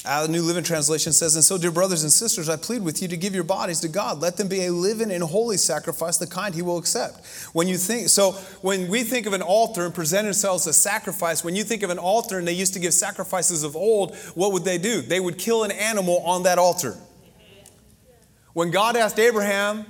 Uh, 0.08 0.22
the 0.22 0.32
New 0.32 0.40
Living 0.40 0.64
Translation 0.64 1.12
says, 1.12 1.34
And 1.34 1.44
so, 1.44 1.58
dear 1.58 1.70
brothers 1.70 2.02
and 2.02 2.10
sisters, 2.10 2.48
I 2.48 2.56
plead 2.56 2.82
with 2.82 3.02
you 3.02 3.08
to 3.08 3.16
give 3.18 3.34
your 3.34 3.44
bodies 3.44 3.80
to 3.80 3.88
God. 3.88 4.22
Let 4.22 4.38
them 4.38 4.48
be 4.48 4.64
a 4.64 4.72
living 4.72 5.12
and 5.12 5.22
holy 5.22 5.58
sacrifice, 5.58 6.16
the 6.16 6.26
kind 6.26 6.54
He 6.54 6.62
will 6.62 6.78
accept. 6.78 7.26
When 7.52 7.68
you 7.68 7.76
think, 7.76 8.08
so 8.08 8.32
when 8.62 8.88
we 8.88 9.02
think 9.02 9.26
of 9.26 9.34
an 9.34 9.42
altar 9.42 9.84
and 9.84 9.94
present 9.94 10.26
ourselves 10.26 10.66
as 10.66 10.78
sacrifice, 10.78 11.44
when 11.44 11.54
you 11.54 11.62
think 11.62 11.82
of 11.82 11.90
an 11.90 11.98
altar 11.98 12.38
and 12.38 12.48
they 12.48 12.54
used 12.54 12.72
to 12.72 12.80
give 12.80 12.94
sacrifices 12.94 13.64
of 13.64 13.76
old, 13.76 14.16
what 14.34 14.50
would 14.52 14.64
they 14.64 14.78
do? 14.78 15.02
They 15.02 15.20
would 15.20 15.36
kill 15.36 15.62
an 15.64 15.72
animal 15.72 16.22
on 16.24 16.44
that 16.44 16.56
altar. 16.56 16.96
When 18.54 18.70
God 18.70 18.96
asked 18.96 19.18
Abraham 19.18 19.84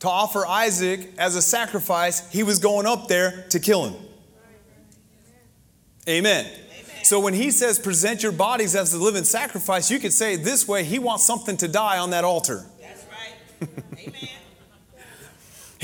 to 0.00 0.08
offer 0.08 0.44
Isaac 0.44 1.10
as 1.16 1.36
a 1.36 1.42
sacrifice, 1.42 2.28
he 2.32 2.42
was 2.42 2.58
going 2.58 2.86
up 2.86 3.06
there 3.06 3.46
to 3.50 3.60
kill 3.60 3.88
him. 3.88 4.02
Amen. 6.08 6.44
So 7.04 7.20
when 7.20 7.34
he 7.34 7.50
says 7.50 7.78
present 7.78 8.22
your 8.22 8.32
bodies 8.32 8.74
as 8.74 8.94
a 8.94 8.98
living 8.98 9.24
sacrifice, 9.24 9.90
you 9.90 9.98
could 9.98 10.12
say 10.12 10.36
this 10.36 10.66
way 10.66 10.84
he 10.84 10.98
wants 10.98 11.24
something 11.24 11.56
to 11.58 11.68
die 11.68 11.98
on 11.98 12.10
that 12.10 12.24
altar. 12.24 12.64
That's 12.80 13.04
right. 13.04 13.70
Amen. 13.98 14.28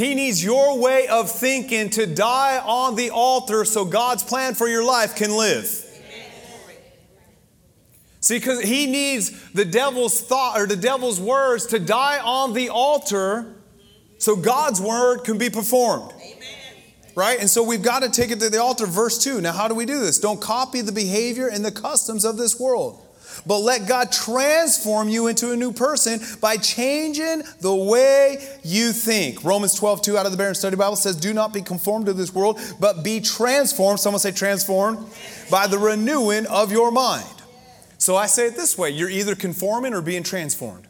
He 0.00 0.14
needs 0.14 0.42
your 0.42 0.78
way 0.78 1.08
of 1.08 1.30
thinking 1.30 1.90
to 1.90 2.06
die 2.06 2.58
on 2.64 2.94
the 2.94 3.10
altar 3.10 3.66
so 3.66 3.84
God's 3.84 4.22
plan 4.22 4.54
for 4.54 4.66
your 4.66 4.82
life 4.82 5.14
can 5.14 5.36
live. 5.36 5.66
See, 8.20 8.38
because 8.38 8.62
he 8.62 8.86
needs 8.86 9.52
the 9.52 9.66
devil's 9.66 10.18
thought 10.18 10.58
or 10.58 10.66
the 10.66 10.76
devil's 10.76 11.20
words 11.20 11.66
to 11.66 11.78
die 11.78 12.18
on 12.18 12.54
the 12.54 12.70
altar 12.70 13.54
so 14.16 14.36
God's 14.36 14.80
word 14.80 15.24
can 15.24 15.36
be 15.36 15.50
performed. 15.50 16.12
Right? 17.20 17.38
And 17.38 17.50
so 17.50 17.62
we've 17.62 17.82
got 17.82 18.02
to 18.02 18.08
take 18.08 18.30
it 18.30 18.40
to 18.40 18.48
the 18.48 18.62
altar. 18.62 18.86
Verse 18.86 19.22
2. 19.22 19.42
Now, 19.42 19.52
how 19.52 19.68
do 19.68 19.74
we 19.74 19.84
do 19.84 20.00
this? 20.00 20.18
Don't 20.18 20.40
copy 20.40 20.80
the 20.80 20.90
behavior 20.90 21.48
and 21.48 21.62
the 21.62 21.70
customs 21.70 22.24
of 22.24 22.38
this 22.38 22.58
world, 22.58 22.98
but 23.44 23.58
let 23.58 23.86
God 23.86 24.10
transform 24.10 25.10
you 25.10 25.26
into 25.26 25.52
a 25.52 25.56
new 25.56 25.70
person 25.70 26.18
by 26.40 26.56
changing 26.56 27.42
the 27.60 27.74
way 27.74 28.38
you 28.64 28.92
think. 28.92 29.44
Romans 29.44 29.74
12, 29.74 30.00
2 30.00 30.16
out 30.16 30.24
of 30.24 30.34
the 30.34 30.42
Berean 30.42 30.56
Study 30.56 30.76
Bible 30.76 30.96
says, 30.96 31.14
Do 31.14 31.34
not 31.34 31.52
be 31.52 31.60
conformed 31.60 32.06
to 32.06 32.14
this 32.14 32.32
world, 32.32 32.58
but 32.80 33.04
be 33.04 33.20
transformed. 33.20 34.00
Someone 34.00 34.20
say 34.20 34.32
transformed 34.32 35.06
by 35.50 35.66
the 35.66 35.76
renewing 35.76 36.46
of 36.46 36.72
your 36.72 36.90
mind. 36.90 37.42
So 37.98 38.16
I 38.16 38.28
say 38.28 38.46
it 38.46 38.56
this 38.56 38.78
way 38.78 38.88
you're 38.88 39.10
either 39.10 39.34
conforming 39.34 39.92
or 39.92 40.00
being 40.00 40.22
transformed. 40.22 40.86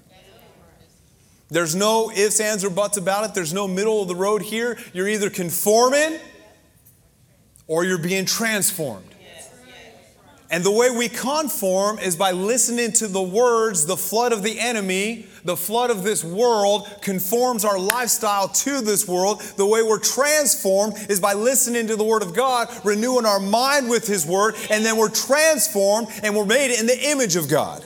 There's 1.51 1.75
no 1.75 2.11
ifs, 2.11 2.41
ands, 2.41 2.65
or 2.65 2.71
buts 2.71 2.97
about 2.97 3.29
it. 3.29 3.35
There's 3.35 3.53
no 3.53 3.67
middle 3.67 4.03
of 4.03 4.09
the 4.09 4.15
road 4.15 4.43
here. 4.43 4.79
You're 4.93 5.09
either 5.09 5.31
conforming 5.31 6.19
or 7.67 7.85
you're 7.85 7.99
being 7.99 8.25
transformed. 8.25 9.07
And 10.53 10.65
the 10.65 10.71
way 10.73 10.91
we 10.91 11.09
conform 11.09 12.01
is 12.01 12.17
by 12.17 12.33
listening 12.33 12.91
to 12.95 13.07
the 13.07 13.23
words, 13.23 13.87
the 13.87 13.97
flood 13.97 14.33
of 14.33 14.43
the 14.43 14.59
enemy, 14.59 15.27
the 15.45 15.57
flood 15.57 15.91
of 15.91 16.03
this 16.03 16.25
world 16.25 16.89
conforms 17.03 17.65
our 17.65 17.79
lifestyle 17.79 18.49
to 18.49 18.81
this 18.81 19.07
world. 19.07 19.41
The 19.57 19.67
way 19.67 19.85
we're 19.85 20.01
transformed 20.01 20.95
is 21.09 21.21
by 21.21 21.35
listening 21.35 21.87
to 21.87 21.95
the 21.95 22.03
Word 22.03 22.23
of 22.23 22.35
God, 22.35 22.69
renewing 22.85 23.27
our 23.27 23.39
mind 23.39 23.89
with 23.89 24.09
His 24.09 24.27
Word, 24.27 24.57
and 24.71 24.85
then 24.85 24.97
we're 24.97 25.09
transformed 25.09 26.09
and 26.25 26.35
we're 26.35 26.45
made 26.45 26.77
in 26.77 26.87
the 26.87 27.11
image 27.11 27.37
of 27.37 27.49
God. 27.49 27.85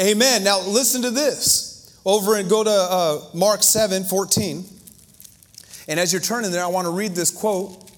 Amen. 0.00 0.44
Now, 0.44 0.60
listen 0.60 1.02
to 1.02 1.10
this 1.10 1.69
over 2.04 2.36
and 2.36 2.48
go 2.48 2.64
to 2.64 2.70
uh, 2.70 3.20
Mark 3.34 3.62
7 3.62 4.04
14. 4.04 4.64
And 5.88 5.98
as 5.98 6.12
you're 6.12 6.22
turning 6.22 6.50
there, 6.50 6.64
I 6.64 6.68
want 6.68 6.86
to 6.86 6.92
read 6.92 7.14
this 7.14 7.30
quote 7.30 7.90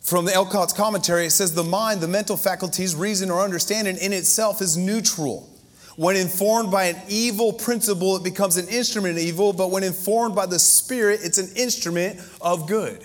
from 0.00 0.24
the 0.24 0.32
Ellicott's 0.32 0.72
commentary. 0.72 1.26
It 1.26 1.30
says, 1.30 1.54
The 1.54 1.62
mind, 1.62 2.00
the 2.00 2.08
mental 2.08 2.36
faculties, 2.36 2.94
reason, 2.94 3.30
or 3.30 3.40
understanding 3.40 3.96
in 3.96 4.12
itself 4.12 4.60
is 4.60 4.76
neutral. 4.76 5.46
When 5.96 6.16
informed 6.16 6.70
by 6.70 6.84
an 6.84 6.96
evil 7.08 7.52
principle, 7.52 8.16
it 8.16 8.24
becomes 8.24 8.56
an 8.56 8.68
instrument 8.68 9.18
of 9.18 9.22
evil, 9.22 9.52
but 9.52 9.70
when 9.70 9.84
informed 9.84 10.34
by 10.34 10.46
the 10.46 10.58
Spirit, 10.58 11.20
it's 11.22 11.36
an 11.36 11.50
instrument 11.56 12.20
of 12.40 12.66
good. 12.66 13.04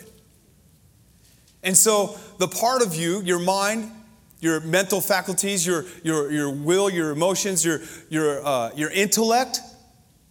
And 1.62 1.76
so, 1.76 2.18
the 2.38 2.48
part 2.48 2.82
of 2.82 2.96
you, 2.96 3.22
your 3.22 3.40
mind, 3.40 3.92
your 4.40 4.62
mental 4.62 5.02
faculties, 5.02 5.66
your, 5.66 5.86
your, 6.04 6.32
your 6.32 6.52
will, 6.52 6.90
your 6.90 7.10
emotions, 7.10 7.66
your, 7.66 7.82
your, 8.10 8.46
uh, 8.46 8.72
your 8.76 8.92
intellect, 8.92 9.60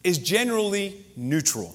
is 0.04 0.18
generally 0.18 1.04
neutral. 1.16 1.74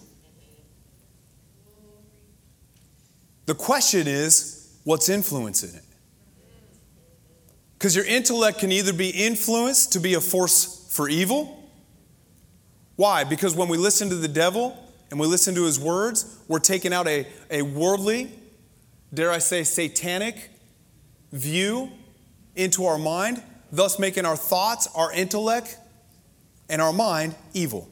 The 3.47 3.55
question 3.55 4.07
is, 4.07 4.77
what's 4.83 5.09
influencing 5.09 5.75
it? 5.75 5.83
Because 7.77 7.95
your 7.95 8.05
intellect 8.05 8.59
can 8.59 8.71
either 8.71 8.93
be 8.93 9.09
influenced 9.09 9.93
to 9.93 9.99
be 9.99 10.13
a 10.13 10.21
force 10.21 10.87
for 10.91 11.09
evil. 11.09 11.67
Why? 12.95 13.23
Because 13.23 13.55
when 13.55 13.69
we 13.69 13.77
listen 13.77 14.09
to 14.09 14.15
the 14.15 14.27
devil 14.27 14.77
and 15.09 15.19
we 15.19 15.25
listen 15.25 15.55
to 15.55 15.63
his 15.63 15.79
words, 15.79 16.37
we're 16.47 16.59
taking 16.59 16.93
out 16.93 17.07
a, 17.07 17.25
a 17.49 17.63
worldly, 17.63 18.31
dare 19.13 19.31
I 19.31 19.39
say, 19.39 19.63
satanic 19.63 20.51
view 21.31 21.89
into 22.55 22.85
our 22.85 22.97
mind, 22.99 23.41
thus 23.71 23.97
making 23.97 24.25
our 24.25 24.35
thoughts, 24.35 24.87
our 24.93 25.11
intellect, 25.13 25.77
and 26.69 26.81
our 26.81 26.93
mind 26.93 27.33
evil. 27.53 27.89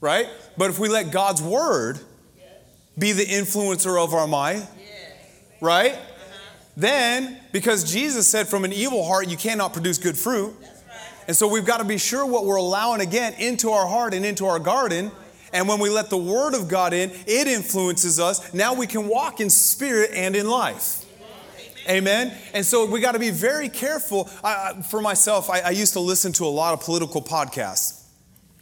Right? 0.00 0.28
But 0.56 0.70
if 0.70 0.78
we 0.78 0.88
let 0.88 1.10
God's 1.10 1.42
word 1.42 1.98
be 2.98 3.12
the 3.12 3.24
influencer 3.24 4.02
of 4.02 4.14
our 4.14 4.26
mind, 4.26 4.66
right? 5.60 5.96
Then, 6.76 7.38
because 7.52 7.90
Jesus 7.90 8.28
said 8.28 8.46
from 8.46 8.64
an 8.64 8.72
evil 8.72 9.04
heart 9.04 9.28
you 9.28 9.36
cannot 9.36 9.72
produce 9.72 9.98
good 9.98 10.16
fruit. 10.16 10.54
And 11.26 11.36
so 11.36 11.46
we've 11.46 11.66
got 11.66 11.78
to 11.78 11.84
be 11.84 11.98
sure 11.98 12.24
what 12.24 12.46
we're 12.46 12.56
allowing 12.56 13.00
again 13.00 13.34
into 13.34 13.70
our 13.70 13.86
heart 13.86 14.14
and 14.14 14.24
into 14.24 14.46
our 14.46 14.58
garden. 14.58 15.10
And 15.52 15.68
when 15.68 15.78
we 15.78 15.90
let 15.90 16.08
the 16.08 16.16
Word 16.16 16.54
of 16.54 16.68
God 16.68 16.92
in, 16.92 17.10
it 17.26 17.46
influences 17.46 18.18
us. 18.18 18.54
Now 18.54 18.74
we 18.74 18.86
can 18.86 19.08
walk 19.08 19.40
in 19.40 19.50
spirit 19.50 20.10
and 20.14 20.34
in 20.34 20.48
life. 20.48 21.04
Amen. 21.88 22.36
And 22.52 22.64
so 22.64 22.84
we 22.84 23.00
got 23.00 23.12
to 23.12 23.18
be 23.18 23.30
very 23.30 23.68
careful. 23.68 24.28
I, 24.44 24.82
for 24.82 25.00
myself, 25.00 25.48
I, 25.48 25.60
I, 25.60 25.70
used 25.70 25.94
to 25.94 26.00
listen 26.00 26.32
to 26.34 26.44
a 26.44 26.48
lot 26.48 26.74
of 26.74 26.80
political 26.80 27.22
podcasts. 27.22 27.97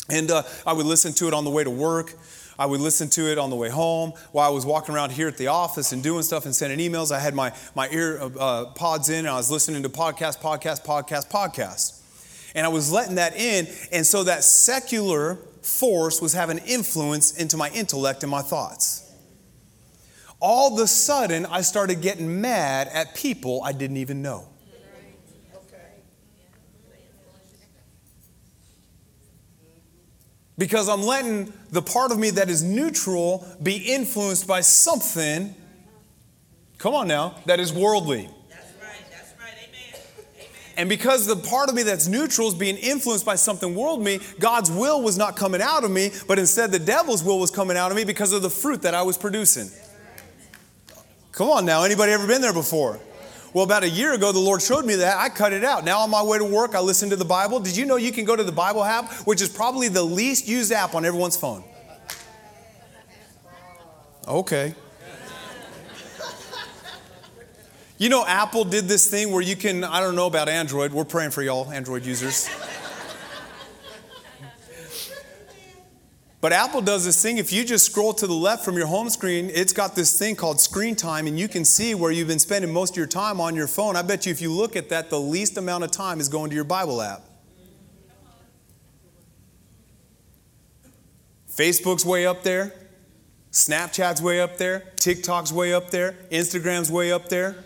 And 0.08 0.30
uh, 0.30 0.42
I 0.66 0.72
would 0.72 0.86
listen 0.86 1.12
to 1.14 1.28
it 1.28 1.34
on 1.34 1.44
the 1.44 1.50
way 1.50 1.64
to 1.64 1.70
work. 1.70 2.14
I 2.58 2.66
would 2.66 2.80
listen 2.80 3.10
to 3.10 3.30
it 3.30 3.38
on 3.38 3.50
the 3.50 3.56
way 3.56 3.68
home 3.68 4.12
while 4.32 4.48
I 4.48 4.52
was 4.52 4.64
walking 4.64 4.94
around 4.94 5.12
here 5.12 5.28
at 5.28 5.36
the 5.36 5.48
office 5.48 5.92
and 5.92 6.02
doing 6.02 6.22
stuff 6.22 6.46
and 6.46 6.54
sending 6.54 6.78
emails. 6.78 7.12
I 7.12 7.18
had 7.18 7.34
my, 7.34 7.52
my 7.74 7.88
ear 7.90 8.18
uh, 8.38 8.66
pods 8.74 9.10
in 9.10 9.20
and 9.20 9.28
I 9.28 9.36
was 9.36 9.50
listening 9.50 9.82
to 9.82 9.88
podcast, 9.88 10.40
podcast, 10.40 10.84
podcast, 10.84 11.30
podcast. 11.30 12.00
And 12.54 12.64
I 12.64 12.70
was 12.70 12.90
letting 12.90 13.16
that 13.16 13.36
in. 13.36 13.66
And 13.92 14.06
so 14.06 14.24
that 14.24 14.42
secular 14.42 15.36
force 15.60 16.22
was 16.22 16.32
having 16.32 16.58
influence 16.58 17.36
into 17.36 17.56
my 17.56 17.68
intellect 17.70 18.22
and 18.22 18.30
my 18.30 18.40
thoughts. 18.40 19.02
All 20.40 20.74
of 20.74 20.80
a 20.80 20.86
sudden, 20.86 21.44
I 21.46 21.60
started 21.62 22.00
getting 22.00 22.40
mad 22.40 22.88
at 22.92 23.14
people 23.14 23.62
I 23.62 23.72
didn't 23.72 23.96
even 23.98 24.22
know. 24.22 24.48
Because 30.58 30.88
I'm 30.88 31.02
letting 31.02 31.52
the 31.70 31.82
part 31.82 32.12
of 32.12 32.18
me 32.18 32.30
that 32.30 32.48
is 32.48 32.62
neutral 32.62 33.46
be 33.62 33.76
influenced 33.76 34.46
by 34.46 34.62
something, 34.62 35.54
come 36.78 36.94
on 36.94 37.06
now, 37.06 37.36
that 37.44 37.60
is 37.60 37.72
worldly. 37.72 38.30
That's 38.48 38.72
right, 38.80 39.04
that's 39.10 39.34
right. 39.38 39.52
Amen. 39.68 40.00
And 40.78 40.88
because 40.88 41.26
the 41.26 41.36
part 41.36 41.68
of 41.68 41.74
me 41.74 41.82
that's 41.82 42.08
neutral 42.08 42.48
is 42.48 42.54
being 42.54 42.76
influenced 42.78 43.26
by 43.26 43.34
something 43.34 43.74
worldly, 43.74 44.20
God's 44.38 44.70
will 44.70 45.02
was 45.02 45.18
not 45.18 45.36
coming 45.36 45.60
out 45.60 45.84
of 45.84 45.90
me, 45.90 46.10
but 46.26 46.38
instead 46.38 46.72
the 46.72 46.78
devil's 46.78 47.22
will 47.22 47.38
was 47.38 47.50
coming 47.50 47.76
out 47.76 47.90
of 47.90 47.96
me 47.96 48.04
because 48.04 48.32
of 48.32 48.40
the 48.40 48.50
fruit 48.50 48.80
that 48.82 48.94
I 48.94 49.02
was 49.02 49.18
producing. 49.18 49.68
Come 51.32 51.50
on 51.50 51.66
now, 51.66 51.82
anybody 51.82 52.12
ever 52.12 52.26
been 52.26 52.40
there 52.40 52.54
before? 52.54 52.98
Well, 53.56 53.64
about 53.64 53.84
a 53.84 53.88
year 53.88 54.12
ago, 54.12 54.32
the 54.32 54.38
Lord 54.38 54.60
showed 54.60 54.84
me 54.84 54.96
that. 54.96 55.16
I 55.16 55.30
cut 55.30 55.54
it 55.54 55.64
out. 55.64 55.82
Now, 55.82 56.00
on 56.00 56.10
my 56.10 56.22
way 56.22 56.36
to 56.36 56.44
work, 56.44 56.74
I 56.74 56.80
listen 56.80 57.08
to 57.08 57.16
the 57.16 57.24
Bible. 57.24 57.58
Did 57.58 57.74
you 57.74 57.86
know 57.86 57.96
you 57.96 58.12
can 58.12 58.26
go 58.26 58.36
to 58.36 58.44
the 58.44 58.52
Bible 58.52 58.84
app, 58.84 59.10
which 59.26 59.40
is 59.40 59.48
probably 59.48 59.88
the 59.88 60.02
least 60.02 60.46
used 60.46 60.70
app 60.72 60.94
on 60.94 61.06
everyone's 61.06 61.38
phone? 61.38 61.64
Okay. 64.28 64.74
You 67.96 68.10
know, 68.10 68.26
Apple 68.26 68.66
did 68.66 68.88
this 68.88 69.06
thing 69.10 69.32
where 69.32 69.40
you 69.40 69.56
can, 69.56 69.84
I 69.84 70.00
don't 70.00 70.16
know 70.16 70.26
about 70.26 70.50
Android, 70.50 70.92
we're 70.92 71.06
praying 71.06 71.30
for 71.30 71.40
y'all, 71.40 71.72
Android 71.72 72.04
users. 72.04 72.50
But 76.40 76.52
Apple 76.52 76.82
does 76.82 77.04
this 77.04 77.20
thing, 77.20 77.38
if 77.38 77.52
you 77.52 77.64
just 77.64 77.86
scroll 77.86 78.12
to 78.14 78.26
the 78.26 78.34
left 78.34 78.64
from 78.64 78.76
your 78.76 78.86
home 78.86 79.08
screen, 79.08 79.50
it's 79.52 79.72
got 79.72 79.96
this 79.96 80.18
thing 80.18 80.36
called 80.36 80.60
screen 80.60 80.94
time, 80.94 81.26
and 81.26 81.38
you 81.38 81.48
can 81.48 81.64
see 81.64 81.94
where 81.94 82.10
you've 82.10 82.28
been 82.28 82.38
spending 82.38 82.72
most 82.72 82.92
of 82.92 82.96
your 82.98 83.06
time 83.06 83.40
on 83.40 83.56
your 83.56 83.66
phone. 83.66 83.96
I 83.96 84.02
bet 84.02 84.26
you 84.26 84.32
if 84.32 84.40
you 84.42 84.52
look 84.52 84.76
at 84.76 84.90
that, 84.90 85.08
the 85.08 85.18
least 85.18 85.56
amount 85.56 85.84
of 85.84 85.90
time 85.90 86.20
is 86.20 86.28
going 86.28 86.50
to 86.50 86.54
your 86.54 86.64
Bible 86.64 87.00
app. 87.00 87.22
Facebook's 91.50 92.04
way 92.04 92.26
up 92.26 92.42
there, 92.42 92.74
Snapchat's 93.50 94.20
way 94.20 94.42
up 94.42 94.58
there, 94.58 94.92
TikTok's 94.96 95.54
way 95.54 95.72
up 95.72 95.90
there, 95.90 96.18
Instagram's 96.30 96.92
way 96.92 97.10
up 97.12 97.30
there. 97.30 97.64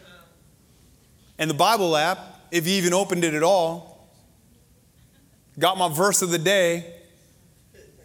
And 1.41 1.51
the 1.51 1.55
Bible 1.55 1.97
app, 1.97 2.19
if 2.53 2.69
you 2.69 2.75
even 2.75 2.95
opened 2.95 3.25
it 3.25 3.35
at 3.35 3.43
all, 3.43 4.09
got 5.59 5.77
my 5.77 5.89
verse 5.89 6.23
of 6.23 6.31
the 6.31 6.39
day, 6.39 7.00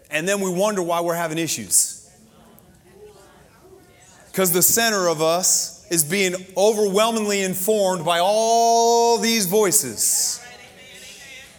and 0.10 0.28
then 0.28 0.42
we 0.42 0.50
wonder 0.50 0.82
why 0.82 1.02
we're 1.02 1.16
having 1.16 1.38
issues. 1.38 2.10
Because 4.28 4.52
the 4.52 4.62
center 4.62 5.08
of 5.08 5.22
us 5.22 5.88
is 5.90 6.04
being 6.04 6.36
overwhelmingly 6.58 7.42
informed 7.42 8.04
by 8.04 8.20
all 8.22 9.18
these 9.18 9.46
voices. 9.46 10.42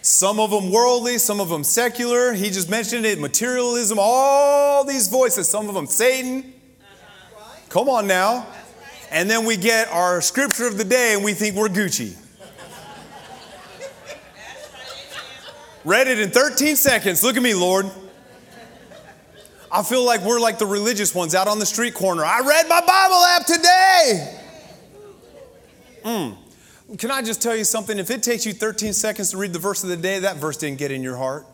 Some 0.03 0.39
of 0.39 0.51
them 0.51 0.71
worldly, 0.71 1.19
some 1.19 1.41
of 1.41 1.49
them 1.49 1.65
secular. 1.65 2.33
He 2.33 2.51
just 2.51 2.71
mentioned 2.71 3.07
it 3.07 3.19
materialism, 3.19 3.99
all 4.01 4.85
these 4.85 5.09
voices, 5.09 5.49
some 5.49 5.69
of 5.69 5.75
them 5.75 5.87
Satan. 5.87 6.53
Come 7.69 7.89
on 7.89 8.07
now 8.07 8.47
and 9.11 9.31
then 9.31 9.45
we 9.45 9.57
get 9.57 9.89
our 9.89 10.21
scripture 10.21 10.67
of 10.67 10.79
the 10.79 10.85
day 10.85 11.15
and 11.15 11.25
we 11.25 11.33
think 11.33 11.55
we're 11.55 11.69
Gucci. 11.69 12.17
Read 15.85 16.09
it 16.09 16.19
in 16.19 16.31
13 16.31 16.75
seconds. 16.75 17.23
Look 17.23 17.37
at 17.37 17.43
me, 17.43 17.55
Lord. 17.55 17.87
I 19.71 19.83
feel 19.83 20.05
like 20.05 20.23
we're 20.23 20.41
like 20.41 20.59
the 20.59 20.67
religious 20.67 21.15
ones 21.15 21.35
out 21.35 21.49
on 21.49 21.59
the 21.59 21.67
street 21.67 21.95
corner. 21.95 22.25
I 22.25 22.41
read 22.41 22.69
my 22.69 22.81
Bible 22.81 23.25
app 23.25 23.47
today. 23.47 24.39
Mm. 26.05 26.37
Can 26.99 27.11
I 27.11 27.21
just 27.21 27.43
tell 27.43 27.57
you 27.57 27.65
something? 27.65 27.99
If 27.99 28.11
it 28.11 28.23
takes 28.23 28.47
you 28.47 28.53
13 28.53 28.93
seconds 28.93 29.31
to 29.31 29.39
read 29.39 29.53
the 29.53 29.59
verse 29.59 29.83
of 29.83 29.89
the 29.89 29.97
day, 29.97 30.21
that 30.21 30.37
verse 30.37 30.57
didn't 30.57 30.79
get 30.79 30.93
in 30.93 31.03
your 31.03 31.17
heart. 31.17 31.47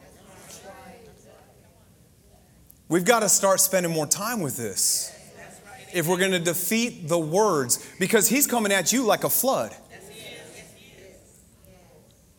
We've 2.88 3.04
got 3.04 3.20
to 3.20 3.28
start 3.30 3.60
spending 3.60 3.90
more 3.90 4.06
time 4.06 4.40
with 4.40 4.58
this 4.58 5.10
if 5.94 6.06
we're 6.06 6.18
going 6.18 6.32
to 6.32 6.38
defeat 6.38 7.08
the 7.08 7.18
words 7.18 7.86
because 7.98 8.28
he's 8.28 8.46
coming 8.46 8.72
at 8.72 8.92
you 8.92 9.04
like 9.04 9.24
a 9.24 9.30
flood. 9.30 9.74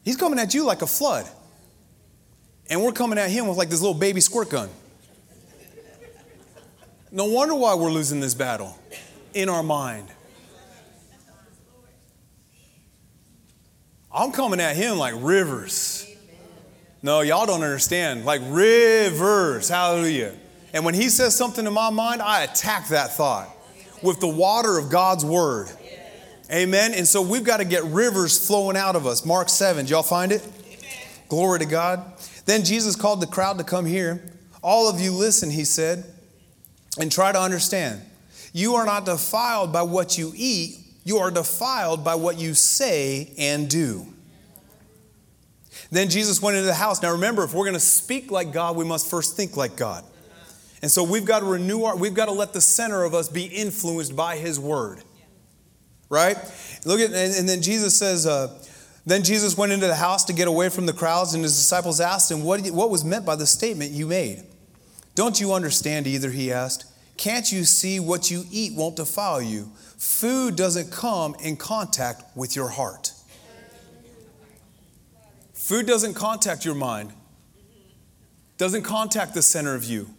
He's 0.03 0.17
coming 0.17 0.38
at 0.38 0.53
you 0.53 0.63
like 0.65 0.83
a 0.83 0.88
flood. 0.88 1.27
And 2.69 2.83
we're 2.83 2.91
coming 2.91 3.17
at 3.17 3.31
him 3.31 3.47
with 3.47 3.57
like 3.57 3.69
this 3.69 3.81
little 3.81 3.97
baby 3.97 4.21
squirt 4.21 4.49
gun. 4.49 4.69
No 7.13 7.26
wonder 7.26 7.54
why 7.54 7.76
we're 7.76 7.91
losing 7.91 8.19
this 8.19 8.34
battle 8.34 8.76
in 9.36 9.47
our 9.47 9.62
mind. 9.62 10.08
I'm 14.12 14.32
coming 14.32 14.60
at 14.60 14.76
him 14.76 14.97
like 14.97 15.13
rivers. 15.17 16.08
No, 17.04 17.21
y'all 17.21 17.45
don't 17.45 17.62
understand. 17.62 18.26
Like 18.26 18.41
rivers. 18.47 19.69
Hallelujah. 19.69 20.34
And 20.73 20.84
when 20.84 20.95
he 20.95 21.08
says 21.10 21.36
something 21.36 21.67
in 21.67 21.73
my 21.73 21.91
mind, 21.91 22.19
I 22.19 22.45
attack 22.45 22.88
that 22.88 23.12
thought 23.12 23.47
with 24.02 24.19
the 24.19 24.28
water 24.28 24.80
of 24.80 24.89
God's 24.89 25.23
word. 25.23 25.69
Amen. 26.52 26.95
And 26.95 27.08
so 27.08 27.21
we've 27.21 27.43
got 27.43 27.58
to 27.58 27.65
get 27.65 27.84
rivers 27.84 28.47
flowing 28.47 28.76
out 28.76 28.95
of 28.95 29.06
us. 29.06 29.23
Mark 29.23 29.49
7, 29.49 29.86
did 29.86 29.91
y'all 29.91 30.02
find 30.02 30.32
it? 30.32 30.41
Glory 31.30 31.60
to 31.60 31.65
God. 31.65 32.04
Then 32.45 32.63
Jesus 32.65 32.95
called 32.95 33.21
the 33.21 33.28
crowd 33.28 33.60
to 33.60 33.63
come 33.63 33.86
here. 33.86 34.23
All 34.63 34.89
of 34.89 34.99
you 34.99 35.12
listen, 35.12 35.52
he 35.52 35.63
said, 35.63 36.06
and 36.99 37.12
try 37.12 37.32
to 37.32 37.39
understand. 37.39 38.01
You 38.53 38.75
are 38.75 38.86
not 38.86 39.06
defiled 39.06 39.73
by 39.73 39.82
what 39.82 40.17
you 40.17 40.32
eat, 40.36 40.77
you 41.03 41.17
are 41.17 41.32
defiled 41.32 42.03
by 42.03 42.15
what 42.15 42.38
you 42.38 42.53
say 42.53 43.32
and 43.38 43.69
do. 43.69 44.06
Then 45.91 46.10
Jesus 46.10 46.41
went 46.41 46.56
into 46.58 46.67
the 46.67 46.73
house. 46.73 47.01
Now 47.01 47.12
remember, 47.12 47.43
if 47.43 47.53
we're 47.53 47.65
going 47.65 47.73
to 47.73 47.79
speak 47.79 48.32
like 48.32 48.51
God, 48.51 48.75
we 48.75 48.86
must 48.86 49.10
first 49.10 49.36
think 49.36 49.58
like 49.58 49.75
God. 49.75 50.03
And 50.82 50.89
so 50.89 51.03
we've 51.03 51.25
got 51.25 51.39
to 51.39 51.45
renew 51.45 51.84
our, 51.84 51.95
we've 51.95 52.13
got 52.13 52.25
to 52.25 52.32
let 52.32 52.51
the 52.51 52.62
center 52.62 53.03
of 53.03 53.13
us 53.13 53.29
be 53.29 53.45
influenced 53.45 54.15
by 54.15 54.38
His 54.38 54.60
Word. 54.60 55.03
Right? 56.10 56.38
Look 56.86 56.99
at, 56.99 57.08
and, 57.08 57.36
and 57.36 57.49
then 57.49 57.62
Jesus 57.62 57.95
says, 57.95 58.25
uh, 58.25 58.60
then 59.06 59.23
Jesus 59.23 59.58
went 59.58 59.71
into 59.71 59.88
the 59.88 59.95
house 59.95 60.25
to 60.25 60.34
get 60.34 60.47
away 60.47 60.69
from 60.69 60.86
the 60.86 60.93
crowds, 60.93 61.34
and 61.34 61.43
his 61.43 61.56
disciples 61.56 61.99
asked 61.99 62.32
him, 62.32 62.43
what, 62.43 62.65
what 62.71 62.89
was 62.89 63.03
meant 63.03 63.25
by 63.25 63.36
the 63.36 63.47
statement 63.47 63.91
you 63.91 64.08
made? 64.08 64.43
Don't 65.15 65.39
you 65.39 65.54
understand 65.54 66.08
either? 66.08 66.32
He 66.32 66.52
asked. 66.52 66.86
Can't 67.17 67.52
you 67.52 67.63
see 67.63 67.99
what 67.99 68.32
you 68.32 68.45
eat 68.52 68.73
won't 68.76 68.95
defile 68.95 69.41
you? 69.41 69.71
Food 69.97 70.56
doesn't 70.56 70.91
come 70.91 71.36
in 71.41 71.56
contact 71.56 72.23
with 72.36 72.56
your 72.56 72.69
heart. 72.69 73.12
Food 75.54 75.86
doesn't 75.86 76.15
contact 76.15 76.65
your 76.65 76.76
mind, 76.76 77.13
doesn't 78.58 78.84
contact 78.84 79.34
the 79.34 79.41
center 79.41 79.76
of 79.76 79.86
you. 79.86 80.10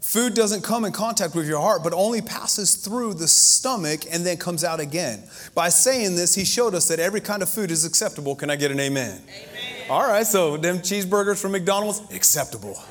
Food 0.00 0.34
doesn't 0.34 0.62
come 0.62 0.84
in 0.84 0.92
contact 0.92 1.34
with 1.34 1.46
your 1.46 1.60
heart, 1.60 1.84
but 1.84 1.92
only 1.92 2.20
passes 2.20 2.74
through 2.74 3.14
the 3.14 3.28
stomach 3.28 4.00
and 4.10 4.26
then 4.26 4.36
comes 4.36 4.64
out 4.64 4.80
again. 4.80 5.22
By 5.54 5.68
saying 5.68 6.16
this, 6.16 6.34
he 6.34 6.44
showed 6.44 6.74
us 6.74 6.88
that 6.88 6.98
every 6.98 7.20
kind 7.20 7.42
of 7.42 7.48
food 7.48 7.70
is 7.70 7.84
acceptable. 7.84 8.34
Can 8.34 8.50
I 8.50 8.56
get 8.56 8.70
an 8.70 8.80
amen? 8.80 9.22
amen. 9.22 9.90
All 9.90 10.02
right, 10.02 10.26
so 10.26 10.56
them 10.56 10.78
cheeseburgers 10.78 11.40
from 11.40 11.52
McDonald's, 11.52 12.00
acceptable. 12.14 12.82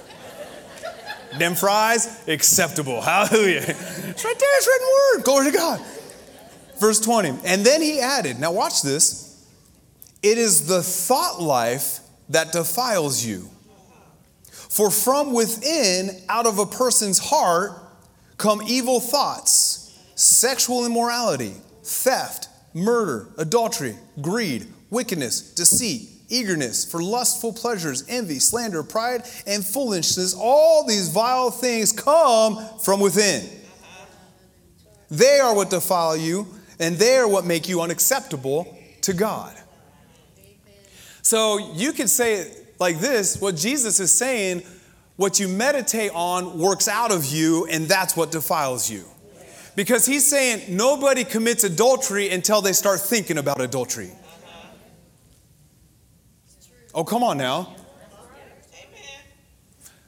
Them 1.38 1.56
fries, 1.56 2.28
acceptable. 2.28 3.02
Hallelujah. 3.02 3.62
It's 3.62 4.26
right 4.26 4.39
there, 4.39 4.58
it's 4.58 4.67
written 4.67 4.88
word. 5.15 5.24
Glory 5.26 5.52
to 5.52 5.58
God. 5.58 5.82
Verse 6.80 7.00
20. 7.00 7.30
And 7.46 7.65
then 7.65 7.82
he 7.82 8.00
added, 8.00 8.39
now 8.39 8.52
watch 8.52 8.82
this. 8.82 9.28
It 10.24 10.38
is 10.38 10.67
the 10.67 10.84
thought 10.84 11.41
life 11.41 12.00
that 12.30 12.52
defiles 12.52 13.26
you. 13.26 13.50
For 14.52 14.89
from 14.89 15.34
within, 15.34 16.22
out 16.30 16.46
of 16.46 16.60
a 16.60 16.65
person's 16.65 17.20
heart, 17.20 17.72
come 18.38 18.62
evil 18.65 19.00
thoughts, 19.00 20.00
sexual 20.15 20.86
immorality, 20.86 21.54
theft, 21.84 22.48
murder, 22.74 23.28
adultery, 23.38 23.96
greed, 24.22 24.67
wickedness, 24.89 25.54
deceit, 25.54 26.10
eagerness 26.32 26.89
for 26.89 27.04
lustful 27.04 27.54
pleasures, 27.54 28.04
envy, 28.08 28.39
slander, 28.39 28.84
pride, 28.84 29.24
and 29.46 29.65
foolishness. 29.65 30.34
All 30.34 30.86
these 30.86 31.10
vile 31.10 31.52
things 31.52 31.91
come 31.91 32.65
from 32.80 33.00
within. 33.00 33.48
They 35.10 35.39
are 35.39 35.54
what 35.54 35.70
defile 35.70 36.15
you, 36.15 36.48
and 36.80 36.96
they 36.96 37.17
are 37.17 37.28
what 37.28 37.46
make 37.46 37.67
you 37.67 37.82
unacceptable 37.82 38.78
to 39.02 39.13
God. 39.13 39.54
So 41.22 41.74
you 41.76 41.91
could 41.91 42.10
say 42.10 42.36
it 42.36 42.76
like 42.80 43.00
this 43.00 43.39
what 43.39 43.56
Jesus 43.56 44.00
is 44.00 44.13
saying, 44.13 44.63
what 45.17 45.39
you 45.39 45.48
meditate 45.48 46.12
on 46.13 46.58
works 46.58 46.88
out 46.88 47.12
of 47.12 47.26
you, 47.26 47.67
and 47.67 47.86
that's 47.88 48.15
what 48.15 48.32
defiles 48.32 48.89
you. 48.89 49.04
Because 49.76 50.06
he's 50.06 50.26
saying 50.26 50.76
nobody 50.76 51.24
commits 51.24 51.63
adultery 51.63 52.30
until 52.30 52.62
they 52.62 52.74
start 52.74 53.00
thinking 53.00 53.38
about 53.38 53.62
adultery. 53.62 54.12
Oh, 56.93 57.04
come 57.04 57.23
on 57.23 57.38
now. 57.38 57.73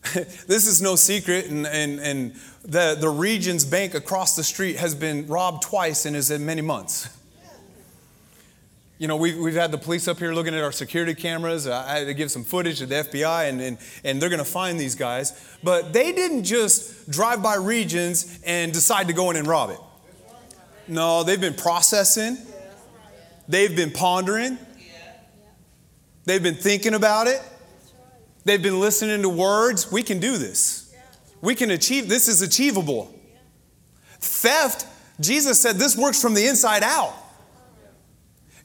this 0.14 0.68
is 0.68 0.82
no 0.82 0.96
secret, 0.96 1.46
and, 1.46 1.66
and, 1.66 2.00
and 2.00 2.36
the, 2.66 2.98
the 3.00 3.10
Regions 3.10 3.64
Bank 3.64 3.94
across 3.96 4.36
the 4.36 4.44
street 4.44 4.76
has 4.76 4.94
been 4.94 5.28
robbed 5.28 5.64
twice 5.64 6.06
and 6.06 6.16
is 6.16 6.30
in 6.30 6.46
many 6.46 6.62
months. 6.62 7.18
You 9.00 9.08
know, 9.08 9.16
we've, 9.16 9.38
we've 9.38 9.56
had 9.56 9.72
the 9.72 9.78
police 9.78 10.08
up 10.08 10.20
here 10.20 10.34
looking 10.34 10.54
at 10.54 10.62
our 10.62 10.72
security 10.74 11.16
cameras. 11.16 11.68
I 11.68 12.00
had 12.00 12.08
to 12.08 12.14
give 12.14 12.32
some 12.32 12.44
footage 12.44 12.80
to 12.80 12.86
the 12.86 12.96
FBI, 12.96 13.50
and, 13.50 13.62
and, 13.62 13.78
and 14.04 14.22
they're 14.22 14.30
going 14.30 14.40
to 14.40 14.46
find 14.46 14.78
these 14.80 14.96
guys. 14.96 15.58
But 15.64 15.94
they 15.94 16.12
didn't 16.12 16.44
just 16.44 17.10
drive 17.10 17.42
by 17.42 17.56
Regions 17.56 18.40
and 18.46 18.74
decide 18.74 19.08
to 19.08 19.14
go 19.14 19.30
in 19.32 19.38
and 19.38 19.48
rob 19.48 19.70
it. 19.70 19.80
No, 20.88 21.24
they've 21.24 21.40
been 21.40 21.54
processing, 21.54 22.38
they've 23.48 23.76
been 23.76 23.92
pondering, 23.92 24.58
they've 26.26 26.44
been 26.44 26.56
thinking 26.56 26.94
about 26.94 27.28
it, 27.28 27.42
they've 28.46 28.62
been 28.62 28.80
listening 28.80 29.22
to 29.22 29.30
words. 29.30 29.92
We 29.92 30.04
can 30.04 30.20
do 30.20 30.38
this. 30.38 30.94
We 31.42 31.56
can 31.56 31.72
achieve, 31.72 32.08
this 32.08 32.28
is 32.28 32.42
achievable. 32.42 33.14
Theft, 34.20 34.88
Jesus 35.20 35.60
said 35.60 35.76
this 35.76 35.98
works 35.98 36.22
from 36.22 36.34
the 36.34 36.48
inside 36.48 36.84
out. 36.84 37.14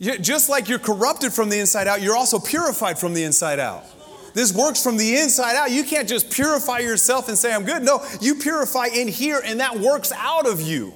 Just 0.00 0.48
like 0.48 0.68
you're 0.68 0.78
corrupted 0.78 1.32
from 1.32 1.48
the 1.48 1.58
inside 1.58 1.88
out, 1.88 2.00
you're 2.00 2.16
also 2.16 2.38
purified 2.38 2.98
from 2.98 3.14
the 3.14 3.24
inside 3.24 3.58
out. 3.58 3.84
This 4.32 4.52
works 4.54 4.80
from 4.80 4.96
the 4.96 5.16
inside 5.16 5.56
out. 5.56 5.72
You 5.72 5.82
can't 5.82 6.08
just 6.08 6.30
purify 6.30 6.78
yourself 6.78 7.28
and 7.28 7.36
say, 7.36 7.52
I'm 7.52 7.64
good. 7.64 7.82
No, 7.82 8.06
you 8.20 8.36
purify 8.36 8.86
in 8.86 9.08
here, 9.08 9.42
and 9.44 9.58
that 9.58 9.80
works 9.80 10.12
out 10.12 10.46
of 10.46 10.60
you. 10.60 10.92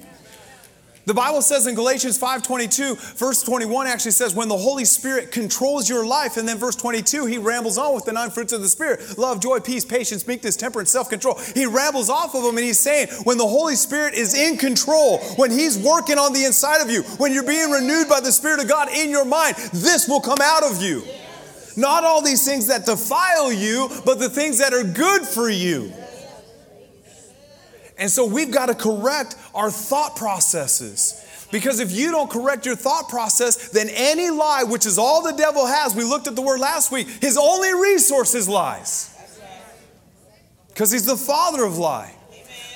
The 1.05 1.13
Bible 1.13 1.41
says 1.41 1.67
in 1.67 1.75
Galatians 1.75 2.17
5:22, 2.17 2.95
verse 3.17 3.43
21 3.43 3.87
actually 3.87 4.11
says 4.11 4.33
when 4.33 4.47
the 4.47 4.57
Holy 4.57 4.85
Spirit 4.85 5.31
controls 5.31 5.89
your 5.89 6.05
life 6.05 6.37
and 6.37 6.47
then 6.47 6.57
verse 6.57 6.77
22 6.77 7.25
he 7.25 7.37
rambles 7.37 7.77
on 7.77 7.93
with 7.93 8.05
the 8.05 8.13
nine 8.13 8.29
fruits 8.29 8.53
of 8.53 8.61
the 8.61 8.69
spirit, 8.69 9.17
love, 9.17 9.41
joy, 9.41 9.59
peace, 9.59 9.83
patience, 9.83 10.25
meekness, 10.25 10.55
temperance, 10.55 10.91
self-control. 10.91 11.37
He 11.55 11.65
rambles 11.65 12.09
off 12.09 12.35
of 12.35 12.43
them 12.43 12.55
and 12.55 12.65
he's 12.65 12.79
saying 12.79 13.09
when 13.25 13.37
the 13.37 13.45
Holy 13.45 13.75
Spirit 13.75 14.13
is 14.13 14.33
in 14.33 14.55
control, 14.55 15.17
when 15.35 15.51
he's 15.51 15.77
working 15.77 16.17
on 16.17 16.31
the 16.31 16.45
inside 16.45 16.81
of 16.81 16.89
you, 16.89 17.03
when 17.17 17.33
you're 17.33 17.43
being 17.43 17.69
renewed 17.69 18.07
by 18.07 18.21
the 18.21 18.31
Spirit 18.31 18.61
of 18.61 18.69
God 18.69 18.87
in 18.87 19.09
your 19.09 19.25
mind, 19.25 19.57
this 19.73 20.07
will 20.07 20.21
come 20.21 20.39
out 20.41 20.63
of 20.63 20.81
you. 20.81 21.03
Not 21.75 22.05
all 22.05 22.21
these 22.21 22.45
things 22.45 22.67
that 22.67 22.85
defile 22.85 23.51
you, 23.51 23.89
but 24.05 24.19
the 24.19 24.29
things 24.29 24.59
that 24.59 24.73
are 24.73 24.83
good 24.83 25.23
for 25.23 25.49
you. 25.49 25.91
And 28.03 28.11
so 28.11 28.25
we've 28.25 28.51
got 28.51 28.65
to 28.65 28.75
correct 28.75 29.37
our 29.55 29.71
thought 29.71 30.17
processes. 30.17 31.25
Because 31.53 31.79
if 31.79 31.93
you 31.93 32.11
don't 32.11 32.29
correct 32.29 32.65
your 32.65 32.75
thought 32.75 33.07
process, 33.07 33.69
then 33.69 33.87
any 33.93 34.29
lie, 34.29 34.63
which 34.63 34.85
is 34.85 34.97
all 34.97 35.23
the 35.23 35.31
devil 35.31 35.65
has, 35.65 35.95
we 35.95 36.03
looked 36.03 36.27
at 36.27 36.35
the 36.35 36.41
word 36.41 36.59
last 36.59 36.91
week, 36.91 37.07
his 37.07 37.37
only 37.37 37.73
resource 37.73 38.35
is 38.35 38.49
lies. 38.49 39.09
Because 40.67 40.91
he's 40.91 41.05
the 41.05 41.15
father 41.15 41.63
of 41.63 41.77
lie. 41.77 42.13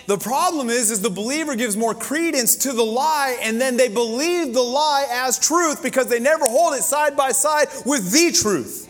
The 0.06 0.18
problem 0.18 0.70
is, 0.70 0.92
is 0.92 1.02
the 1.02 1.10
believer 1.10 1.58
gives 1.58 1.76
more 1.76 1.94
credence 1.94 2.56
to 2.60 2.72
the 2.72 2.86
lie, 2.86 3.38
and 3.42 3.60
then 3.60 3.76
they 3.76 3.90
believe 3.90 4.54
the 4.54 4.62
lie 4.62 5.08
as 5.12 5.38
truth 5.38 5.84
because 5.84 6.08
they 6.08 6.22
never 6.22 6.46
hold 6.46 6.74
it 6.76 6.84
side 6.84 7.18
by 7.18 7.34
side 7.34 7.68
with 7.86 8.14
the 8.14 8.32
truth. 8.32 8.87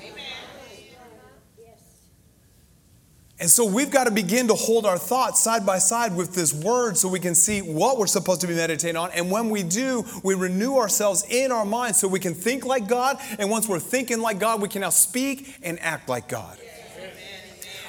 And 3.39 3.50
so 3.50 3.65
we've 3.65 3.91
got 3.91 4.06
to 4.06 4.12
begin 4.12 4.47
to 4.47 4.56
hold 4.56 4.86
our 4.88 4.97
thoughts 4.97 5.41
side 5.41 5.63
by 5.63 5.78
side 5.78 6.15
with 6.15 6.34
this 6.34 6.54
word 6.54 6.97
so 6.97 7.08
we 7.08 7.19
can 7.19 7.36
see 7.36 7.62
what 7.62 8.00
we're 8.00 8.08
supposed 8.08 8.41
to 8.41 8.47
be 8.47 8.56
meditating 8.56 8.97
on. 8.97 9.12
And 9.12 9.30
when 9.30 9.52
we 9.52 9.62
do, 9.62 10.06
we 10.23 10.34
renew 10.34 10.78
ourselves 10.78 11.23
in 11.30 11.52
our 11.52 11.65
minds 11.65 12.00
so 12.00 12.08
we 12.08 12.19
can 12.19 12.34
think 12.34 12.65
like 12.65 12.88
God. 12.88 13.17
And 13.38 13.52
once 13.52 13.67
we're 13.67 13.80
thinking 13.80 14.21
like 14.21 14.39
God, 14.39 14.60
we 14.60 14.67
can 14.67 14.82
now 14.82 14.89
speak 14.89 15.56
and 15.62 15.80
act 15.82 16.10
like 16.10 16.28
God. 16.28 16.58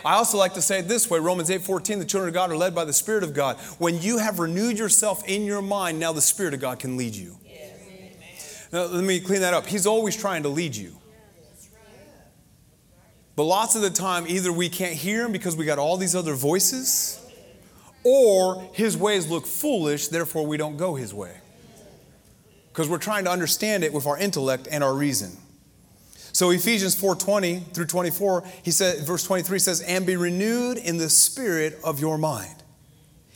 I 0.04 0.14
also 0.14 0.38
like 0.38 0.54
to 0.54 0.62
say 0.62 0.78
it 0.78 0.88
this 0.88 1.10
way 1.10 1.18
Romans 1.18 1.50
8 1.50 1.62
14, 1.62 1.98
the 1.98 2.04
children 2.04 2.28
of 2.28 2.34
God 2.34 2.50
are 2.50 2.56
led 2.56 2.74
by 2.74 2.84
the 2.84 2.92
Spirit 2.92 3.24
of 3.24 3.34
God. 3.34 3.56
When 3.78 4.00
you 4.00 4.18
have 4.18 4.38
renewed 4.38 4.78
yourself 4.78 5.26
in 5.26 5.44
your 5.44 5.62
mind, 5.62 5.98
now 5.98 6.12
the 6.12 6.20
Spirit 6.20 6.54
of 6.54 6.60
God 6.60 6.78
can 6.78 6.96
lead 6.96 7.14
you. 7.14 7.36
Now, 8.70 8.84
let 8.84 9.02
me 9.02 9.18
clean 9.18 9.40
that 9.40 9.54
up. 9.54 9.66
He's 9.66 9.86
always 9.86 10.14
trying 10.14 10.42
to 10.42 10.50
lead 10.50 10.76
you. 10.76 10.97
But 13.38 13.44
lots 13.44 13.76
of 13.76 13.82
the 13.82 13.90
time, 13.90 14.26
either 14.26 14.52
we 14.52 14.68
can't 14.68 14.96
hear 14.96 15.24
him 15.24 15.30
because 15.30 15.54
we 15.54 15.64
got 15.64 15.78
all 15.78 15.96
these 15.96 16.16
other 16.16 16.34
voices, 16.34 17.24
or 18.02 18.68
his 18.72 18.96
ways 18.96 19.30
look 19.30 19.46
foolish, 19.46 20.08
therefore 20.08 20.44
we 20.44 20.56
don't 20.56 20.76
go 20.76 20.96
his 20.96 21.14
way. 21.14 21.36
Because 22.72 22.88
we're 22.88 22.98
trying 22.98 23.22
to 23.26 23.30
understand 23.30 23.84
it 23.84 23.92
with 23.92 24.08
our 24.08 24.18
intellect 24.18 24.66
and 24.68 24.82
our 24.82 24.92
reason. 24.92 25.36
So 26.32 26.50
Ephesians 26.50 27.00
4:20 27.00 27.72
through 27.72 27.86
24, 27.86 28.42
he 28.64 28.72
said, 28.72 29.06
verse 29.06 29.22
23 29.22 29.60
says, 29.60 29.82
and 29.82 30.04
be 30.04 30.16
renewed 30.16 30.76
in 30.76 30.96
the 30.98 31.08
spirit 31.08 31.78
of 31.84 32.00
your 32.00 32.18
mind. 32.18 32.64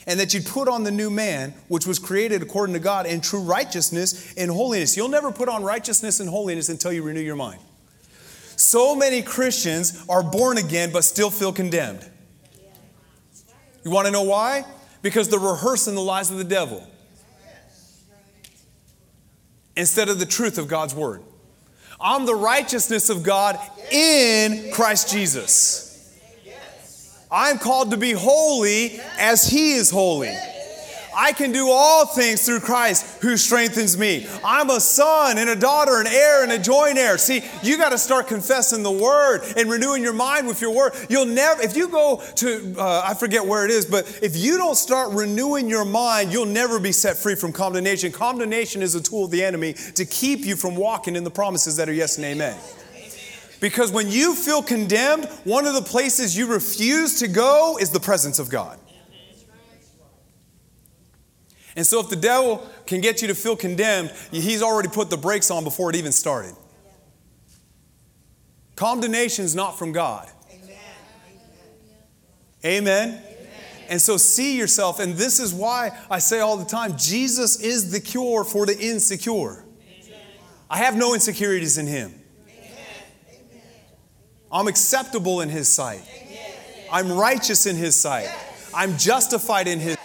And 0.09 0.19
that 0.19 0.35
you 0.35 0.41
put 0.43 0.67
on 0.67 0.83
the 0.83 0.91
new 0.91 1.11
man, 1.11 1.55
which 1.69 1.87
was 1.87 2.01
created 2.01 2.43
according 2.43 2.73
to 2.73 2.81
God 2.81 3.07
in 3.07 3.21
true 3.21 3.43
righteousness 3.43 4.35
and 4.35 4.51
holiness. 4.51 4.97
You'll 4.97 5.07
never 5.07 5.31
put 5.31 5.49
on 5.49 5.63
righteousness 5.63 6.19
and 6.19 6.29
holiness 6.29 6.69
until 6.69 6.93
you 6.93 7.05
renew 7.05 7.21
your 7.21 7.37
mind. 7.37 7.61
So 8.57 8.95
many 8.95 9.23
Christians 9.23 10.05
are 10.09 10.23
born 10.23 10.59
again 10.59 10.93
but 10.93 11.05
still 11.05 11.31
feel 11.31 11.53
condemned. 11.53 12.09
You 13.85 13.91
want 13.91 14.07
to 14.07 14.13
know 14.13 14.23
why? 14.23 14.65
Because 15.03 15.29
they're 15.29 15.41
rehearsing 15.41 15.95
the 15.95 16.01
lies 16.01 16.31
of 16.31 16.39
the 16.39 16.45
devil 16.45 16.87
instead 19.77 20.09
of 20.09 20.19
the 20.19 20.27
truth 20.27 20.59
of 20.59 20.69
God's 20.69 20.95
word. 20.95 21.23
I'm 22.01 22.27
the 22.27 22.35
righteousness 22.35 23.11
of 23.11 23.23
God 23.23 23.59
in 23.91 24.73
Christ 24.73 25.11
Jesus. 25.11 25.89
I'm 27.31 27.59
called 27.59 27.93
to 27.93 27.97
be 27.97 28.13
holy 28.13 29.01
as 29.19 29.45
He 29.49 29.73
is 29.73 29.91
holy. 29.91 30.37
I 31.17 31.33
can 31.33 31.53
do 31.53 31.69
all 31.71 32.07
things 32.07 32.45
through 32.45 32.61
Christ 32.61 33.23
who 33.23 33.37
strengthens 33.37 33.97
me. 33.99 34.27
I'm 34.45 34.71
a 34.71 34.81
son 34.81 35.39
and 35.39 35.51
a 35.51 35.57
daughter, 35.57 36.01
an 36.01 36.07
heir 36.07 36.43
and 36.43 36.53
a 36.53 36.59
joint 36.59 36.99
heir. 36.99 37.19
See, 37.19 37.43
you 37.63 37.77
got 37.77 37.91
to 37.91 37.99
start 37.99 38.29
confessing 38.29 38.83
the 38.83 38.91
word 38.91 39.43
and 39.57 39.71
renewing 39.71 40.03
your 40.03 40.13
mind 40.13 40.47
with 40.47 40.61
your 40.61 40.75
word. 40.75 40.93
You'll 41.09 41.27
never, 41.27 41.63
if 41.63 41.77
you 41.77 41.89
go 41.89 42.23
to, 42.37 42.75
uh, 42.79 43.03
I 43.05 43.15
forget 43.15 43.45
where 43.45 43.65
it 43.65 43.71
is, 43.71 43.87
but 43.87 44.21
if 44.23 44.37
you 44.37 44.57
don't 44.57 44.77
start 44.77 45.13
renewing 45.13 45.69
your 45.69 45.85
mind, 45.85 46.33
you'll 46.33 46.47
never 46.47 46.81
be 46.81 46.93
set 46.93 47.17
free 47.17 47.35
from 47.35 47.53
condemnation. 47.53 48.13
Condemnation 48.13 48.83
is 48.83 48.95
a 48.95 49.03
tool 49.03 49.27
of 49.27 49.31
the 49.31 49.45
enemy 49.45 49.73
to 49.73 50.05
keep 50.05 50.41
you 50.41 50.57
from 50.57 50.77
walking 50.77 51.17
in 51.17 51.25
the 51.25 51.31
promises 51.31 51.77
that 51.77 51.89
are 51.89 51.95
yes 51.95 52.17
and 52.17 52.25
amen. 52.25 52.57
Because 53.61 53.93
when 53.93 54.11
you 54.11 54.35
feel 54.35 54.61
condemned, 54.61 55.27
one 55.45 55.67
of 55.67 55.75
the 55.75 55.83
places 55.83 56.37
you 56.37 56.47
refuse 56.47 57.21
to 57.21 57.29
go 57.29 57.79
is 57.81 57.91
the 57.91 58.01
presence 58.01 58.41
of 58.41 58.51
God. 58.51 58.77
And 61.75 61.87
so, 61.87 62.01
if 62.01 62.09
the 62.11 62.17
devil 62.17 62.67
can 62.87 63.01
get 63.01 63.23
you 63.23 63.29
to 63.29 63.35
feel 63.35 63.57
condemned, 63.57 64.13
he's 64.31 64.63
already 64.63 64.89
put 64.89 65.09
the 65.09 65.17
brakes 65.17 65.51
on 65.51 65.65
before 65.65 65.89
it 65.91 65.97
even 65.97 66.13
started. 66.13 66.55
Condemnation 68.77 69.45
is 69.45 69.55
not 69.55 69.79
from 69.79 69.93
God. 69.93 70.29
Amen. 72.65 73.09
Amen. 73.13 73.23
And 73.89 74.01
so, 74.01 74.17
see 74.17 74.59
yourself, 74.59 75.01
and 75.01 75.15
this 75.15 75.39
is 75.39 75.53
why 75.53 75.99
I 76.11 76.19
say 76.19 76.41
all 76.41 76.57
the 76.57 76.65
time 76.65 76.97
Jesus 76.97 77.61
is 77.61 77.91
the 77.91 78.01
cure 78.01 78.45
for 78.45 78.67
the 78.67 78.79
insecure. 78.79 79.65
I 80.71 80.79
have 80.79 80.97
no 80.97 81.13
insecurities 81.15 81.77
in 81.79 81.87
Him. 81.87 82.15
I'm 84.51 84.69
acceptable 84.69 85.41
in 85.41 85.49
His 85.49 85.69
sight. 85.69 86.03
I'm 86.91 87.13
righteous 87.13 87.67
in 87.67 87.77
His 87.77 87.97
sight. 87.97 88.31
I'm 88.75 88.97
justified 88.99 89.69
in 89.69 89.81
His 89.81 89.97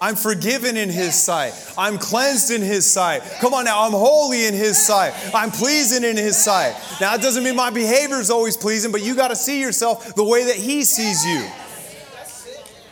I'm 0.00 0.16
forgiven 0.16 0.76
in 0.76 0.88
His 0.88 1.14
sight. 1.14 1.52
I'm 1.76 1.98
cleansed 1.98 2.50
in 2.50 2.62
His 2.62 2.90
sight. 2.90 3.22
Come 3.40 3.54
on 3.54 3.64
now, 3.64 3.82
I'm 3.82 3.92
holy 3.92 4.46
in 4.46 4.54
His 4.54 4.84
sight. 4.84 5.14
I'm 5.34 5.50
pleasing 5.50 6.04
in 6.04 6.16
His 6.16 6.36
sight. 6.36 6.74
Now, 7.00 7.14
it 7.14 7.22
doesn't 7.22 7.42
mean 7.44 7.56
my 7.56 7.70
behavior 7.70 8.16
is 8.16 8.30
always 8.30 8.56
pleasing, 8.56 8.92
but 8.92 9.02
you 9.02 9.14
got 9.14 9.28
to 9.28 9.36
see 9.36 9.60
yourself 9.60 10.14
the 10.14 10.24
way 10.24 10.44
that 10.44 10.56
He 10.56 10.84
sees 10.84 11.24
you. 11.24 11.46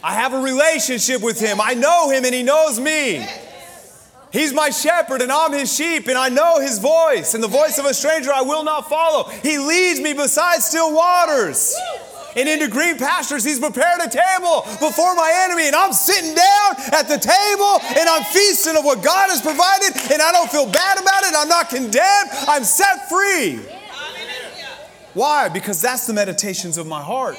I 0.04 0.14
have 0.14 0.32
a 0.32 0.40
relationship 0.40 1.22
with 1.22 1.38
Him. 1.38 1.60
I 1.60 1.74
know 1.74 2.10
Him 2.10 2.24
and 2.24 2.34
He 2.34 2.42
knows 2.42 2.80
me. 2.80 3.26
He's 4.32 4.54
my 4.54 4.70
shepherd 4.70 5.20
and 5.20 5.30
I'm 5.30 5.52
his 5.52 5.72
sheep 5.72 6.08
and 6.08 6.16
I 6.16 6.30
know 6.30 6.58
his 6.58 6.78
voice 6.78 7.34
and 7.34 7.44
the 7.44 7.48
voice 7.48 7.78
of 7.78 7.84
a 7.84 7.92
stranger 7.92 8.32
I 8.32 8.40
will 8.40 8.64
not 8.64 8.88
follow. 8.88 9.28
He 9.28 9.58
leads 9.58 10.00
me 10.00 10.14
beside 10.14 10.62
still 10.62 10.94
waters 10.94 11.76
and 12.36 12.48
into 12.48 12.68
green 12.68 12.98
pastures. 12.98 13.44
He's 13.44 13.58
prepared 13.58 14.00
a 14.00 14.08
table 14.08 14.62
before 14.80 15.14
my 15.14 15.32
enemy, 15.44 15.66
and 15.66 15.76
I'm 15.76 15.92
sitting 15.92 16.34
down 16.34 16.70
at 16.92 17.08
the 17.08 17.18
table 17.18 17.80
and 17.98 18.08
I'm 18.08 18.24
feasting 18.24 18.76
of 18.76 18.84
what 18.84 19.02
God 19.02 19.30
has 19.30 19.42
provided, 19.42 19.96
and 20.12 20.22
I 20.22 20.32
don't 20.32 20.50
feel 20.50 20.66
bad 20.70 21.00
about 21.00 21.24
it. 21.24 21.34
I'm 21.36 21.48
not 21.48 21.68
condemned. 21.68 22.30
I'm 22.48 22.64
set 22.64 23.08
free. 23.08 23.60
Why? 25.14 25.48
Because 25.48 25.82
that's 25.82 26.06
the 26.06 26.14
meditations 26.14 26.78
of 26.78 26.86
my 26.86 27.02
heart 27.02 27.36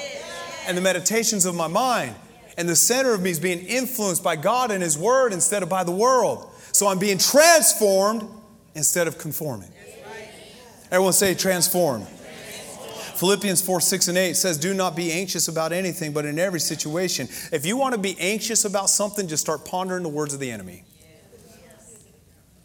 and 0.67 0.77
the 0.77 0.81
meditations 0.81 1.45
of 1.45 1.55
my 1.55 1.67
mind. 1.67 2.15
And 2.55 2.69
the 2.69 2.75
center 2.75 3.13
of 3.13 3.21
me 3.21 3.31
is 3.31 3.39
being 3.39 3.59
influenced 3.59 4.23
by 4.23 4.35
God 4.35 4.69
and 4.69 4.83
His 4.83 4.95
Word 4.95 5.33
instead 5.33 5.63
of 5.63 5.69
by 5.69 5.83
the 5.83 5.91
world. 5.91 6.51
So 6.71 6.87
I'm 6.87 6.99
being 6.99 7.17
transformed 7.17 8.27
instead 8.75 9.07
of 9.07 9.17
conforming. 9.17 9.69
Everyone 10.91 11.13
say 11.13 11.33
transformed. 11.33 12.05
Philippians 13.15 13.61
4 13.61 13.81
6 13.81 14.07
and 14.07 14.17
8 14.17 14.35
says, 14.35 14.57
Do 14.57 14.73
not 14.73 14.95
be 14.95 15.11
anxious 15.11 15.47
about 15.47 15.71
anything, 15.71 16.13
but 16.13 16.25
in 16.25 16.39
every 16.39 16.59
situation. 16.59 17.27
If 17.51 17.65
you 17.65 17.77
want 17.77 17.93
to 17.93 17.99
be 17.99 18.15
anxious 18.19 18.65
about 18.65 18.89
something, 18.89 19.27
just 19.27 19.43
start 19.43 19.65
pondering 19.65 20.03
the 20.03 20.09
words 20.09 20.33
of 20.33 20.39
the 20.39 20.51
enemy. 20.51 20.83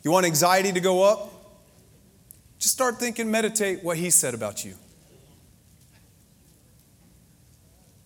You 0.02 0.10
want 0.10 0.26
anxiety 0.26 0.72
to 0.72 0.80
go 0.80 1.02
up? 1.02 1.32
Just 2.58 2.74
start 2.74 2.98
thinking, 2.98 3.30
meditate 3.30 3.84
what 3.84 3.96
he 3.96 4.10
said 4.10 4.34
about 4.34 4.64
you. 4.64 4.74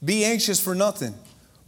Be 0.04 0.24
anxious 0.24 0.58
for 0.60 0.74
nothing, 0.74 1.14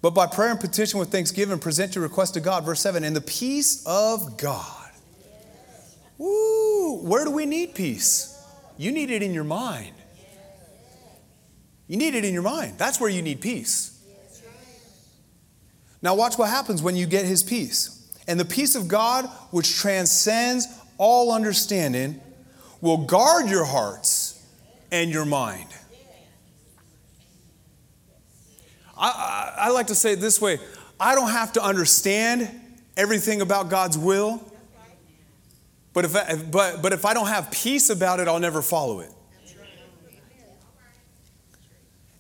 but 0.03 0.11
by 0.11 0.27
prayer 0.27 0.51
and 0.51 0.61
petition 0.61 0.99
with 0.99 1.11
thanksgiving, 1.11 1.59
present 1.59 1.95
your 1.95 2.03
request 2.03 2.35
to 2.35 2.41
God. 2.41 2.65
Verse 2.65 2.81
7 2.81 3.05
And 3.05 3.15
the 3.15 3.21
peace 3.21 3.85
of 3.87 4.37
God. 4.37 4.91
Woo! 6.19 7.01
Where 7.03 7.25
do 7.25 7.31
we 7.31 7.47
need 7.47 7.75
peace? 7.75 8.31
You 8.77 8.91
need 8.91 9.11
it 9.11 9.23
in 9.23 9.33
your 9.35 9.45
mind. 9.45 9.95
You 11.87 11.97
need 11.97 12.15
it 12.15 12.25
in 12.25 12.33
your 12.33 12.43
mind. 12.43 12.79
That's 12.79 13.01
where 13.01 13.11
you 13.11 13.23
need 13.23 13.41
peace. 13.41 13.91
Now, 16.01 16.15
watch 16.15 16.37
what 16.37 16.51
happens 16.51 16.83
when 16.83 16.97
you 16.97 17.07
get 17.07 17.25
his 17.25 17.43
peace. 17.43 18.13
And 18.27 18.39
the 18.39 18.45
peace 18.45 18.75
of 18.75 18.89
God, 18.89 19.27
which 19.51 19.77
transcends 19.77 20.67
all 20.99 21.33
understanding, 21.33 22.21
will 22.81 22.99
guard 22.99 23.49
your 23.49 23.65
hearts 23.65 24.43
and 24.93 25.11
your 25.11 25.25
mind. 25.25 25.69
I, 28.97 29.09
I, 29.09 29.67
I, 29.67 29.71
like 29.71 29.89
to 29.89 29.95
say 29.95 30.13
it 30.13 30.21
this 30.21 30.41
way 30.41 30.59
I 31.01 31.15
don't 31.15 31.31
have 31.31 31.55
to 31.55 31.63
understand 31.63 32.49
everything 32.97 33.41
about 33.41 33.71
God's 33.71 33.99
will, 33.99 34.41
but 35.93 36.05
if, 36.05 36.15
I, 36.15 36.37
but, 36.37 36.81
but 36.81 36.93
if 36.93 37.05
I 37.05 37.15
don't 37.15 37.27
have 37.27 37.51
peace 37.51 37.91
about 37.91 38.21
it, 38.21 38.29
I'll 38.29 38.39
never 38.39 38.63
follow 38.63 39.01
it. 39.01 39.11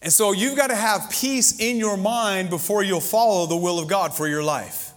And 0.04 0.12
so 0.12 0.32
you've 0.32 0.54
got 0.54 0.66
to 0.66 0.76
have 0.76 1.08
peace 1.10 1.58
in 1.58 1.78
your 1.78 1.96
mind 1.96 2.50
before 2.50 2.82
you'll 2.82 3.00
follow 3.00 3.46
the 3.46 3.56
will 3.56 3.78
of 3.78 3.88
God 3.88 4.14
for 4.14 4.28
your 4.28 4.42
life. 4.42 4.92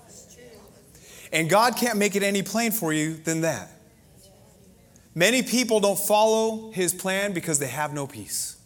And 1.32 1.50
God 1.50 1.78
can't 1.78 1.98
make 1.98 2.18
it 2.18 2.24
any 2.24 2.44
plain 2.44 2.74
for 2.74 2.92
you 2.92 3.14
than 3.14 3.42
that. 3.42 3.72
Many 5.16 5.44
people 5.44 5.80
don't 5.80 5.98
follow 5.98 6.72
his 6.72 6.94
plan 6.94 7.32
because 7.32 7.58
they 7.58 7.68
have 7.68 7.94
no 7.94 8.06
peace. 8.06 8.58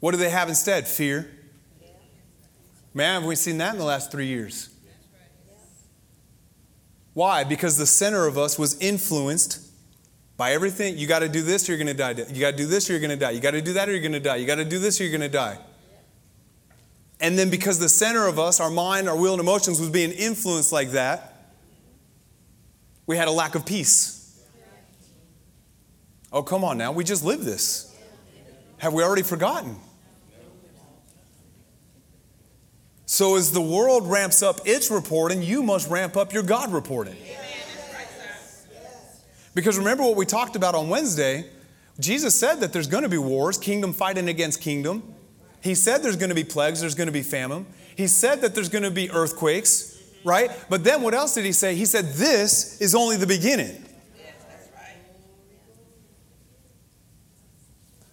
What 0.00 0.12
do 0.12 0.16
they 0.16 0.30
have 0.30 0.48
instead? 0.48 0.88
Fear. 0.88 1.30
Man, 2.94 3.20
have 3.20 3.28
we 3.28 3.36
seen 3.36 3.58
that 3.58 3.74
in 3.74 3.78
the 3.78 3.84
last 3.84 4.10
three 4.10 4.26
years? 4.26 4.70
Why? 7.12 7.44
Because 7.44 7.76
the 7.76 7.86
center 7.86 8.26
of 8.26 8.38
us 8.38 8.58
was 8.58 8.80
influenced 8.80 9.67
by 10.38 10.52
everything. 10.52 10.96
You 10.96 11.06
got 11.06 11.18
to 11.18 11.28
do 11.28 11.42
this 11.42 11.68
or 11.68 11.72
you're 11.72 11.84
going 11.84 11.94
to 11.94 12.02
die. 12.14 12.24
You 12.32 12.40
got 12.40 12.52
to 12.52 12.56
do 12.56 12.66
this 12.66 12.88
or 12.88 12.94
you're 12.94 13.00
going 13.00 13.10
to 13.10 13.16
die. 13.16 13.32
You 13.32 13.40
got 13.40 13.50
to 13.50 13.60
do 13.60 13.74
that 13.74 13.88
or 13.88 13.92
you're 13.92 14.00
going 14.00 14.12
to 14.12 14.20
die. 14.20 14.36
You 14.36 14.46
got 14.46 14.54
to 14.54 14.64
do 14.64 14.78
this 14.78 14.98
or 14.98 15.04
you're 15.04 15.18
going 15.18 15.30
to 15.30 15.36
die. 15.36 15.58
And 17.20 17.36
then 17.38 17.50
because 17.50 17.78
the 17.78 17.88
center 17.88 18.26
of 18.26 18.38
us, 18.38 18.60
our 18.60 18.70
mind, 18.70 19.08
our 19.08 19.16
will, 19.16 19.32
and 19.32 19.40
emotions 19.40 19.80
was 19.80 19.90
being 19.90 20.12
influenced 20.12 20.72
like 20.72 20.92
that, 20.92 21.52
we 23.06 23.16
had 23.16 23.26
a 23.26 23.32
lack 23.32 23.56
of 23.56 23.66
peace. 23.66 24.40
Oh, 26.32 26.42
come 26.42 26.62
on 26.62 26.78
now. 26.78 26.92
We 26.92 27.04
just 27.04 27.24
lived 27.24 27.42
this. 27.42 27.96
Have 28.78 28.92
we 28.92 29.02
already 29.02 29.22
forgotten? 29.22 29.76
So, 33.06 33.36
as 33.36 33.50
the 33.50 33.62
world 33.62 34.08
ramps 34.08 34.42
up 34.42 34.60
its 34.66 34.90
reporting, 34.90 35.42
you 35.42 35.62
must 35.62 35.88
ramp 35.88 36.16
up 36.16 36.32
your 36.32 36.42
God 36.42 36.70
reporting. 36.70 37.16
Because 39.58 39.76
remember 39.76 40.04
what 40.04 40.14
we 40.14 40.24
talked 40.24 40.54
about 40.54 40.76
on 40.76 40.88
Wednesday? 40.88 41.44
Jesus 41.98 42.32
said 42.38 42.60
that 42.60 42.72
there's 42.72 42.86
going 42.86 43.02
to 43.02 43.08
be 43.08 43.18
wars, 43.18 43.58
kingdom 43.58 43.92
fighting 43.92 44.28
against 44.28 44.60
kingdom. 44.60 45.02
He 45.60 45.74
said 45.74 46.00
there's 46.00 46.14
going 46.14 46.28
to 46.28 46.34
be 46.36 46.44
plagues, 46.44 46.80
there's 46.80 46.94
going 46.94 47.08
to 47.08 47.12
be 47.12 47.24
famine. 47.24 47.66
He 47.96 48.06
said 48.06 48.40
that 48.42 48.54
there's 48.54 48.68
going 48.68 48.84
to 48.84 48.90
be 48.92 49.10
earthquakes, 49.10 50.00
right? 50.22 50.52
But 50.70 50.84
then 50.84 51.02
what 51.02 51.12
else 51.12 51.34
did 51.34 51.44
he 51.44 51.50
say? 51.50 51.74
He 51.74 51.86
said, 51.86 52.04
This 52.12 52.80
is 52.80 52.94
only 52.94 53.16
the 53.16 53.26
beginning. 53.26 53.84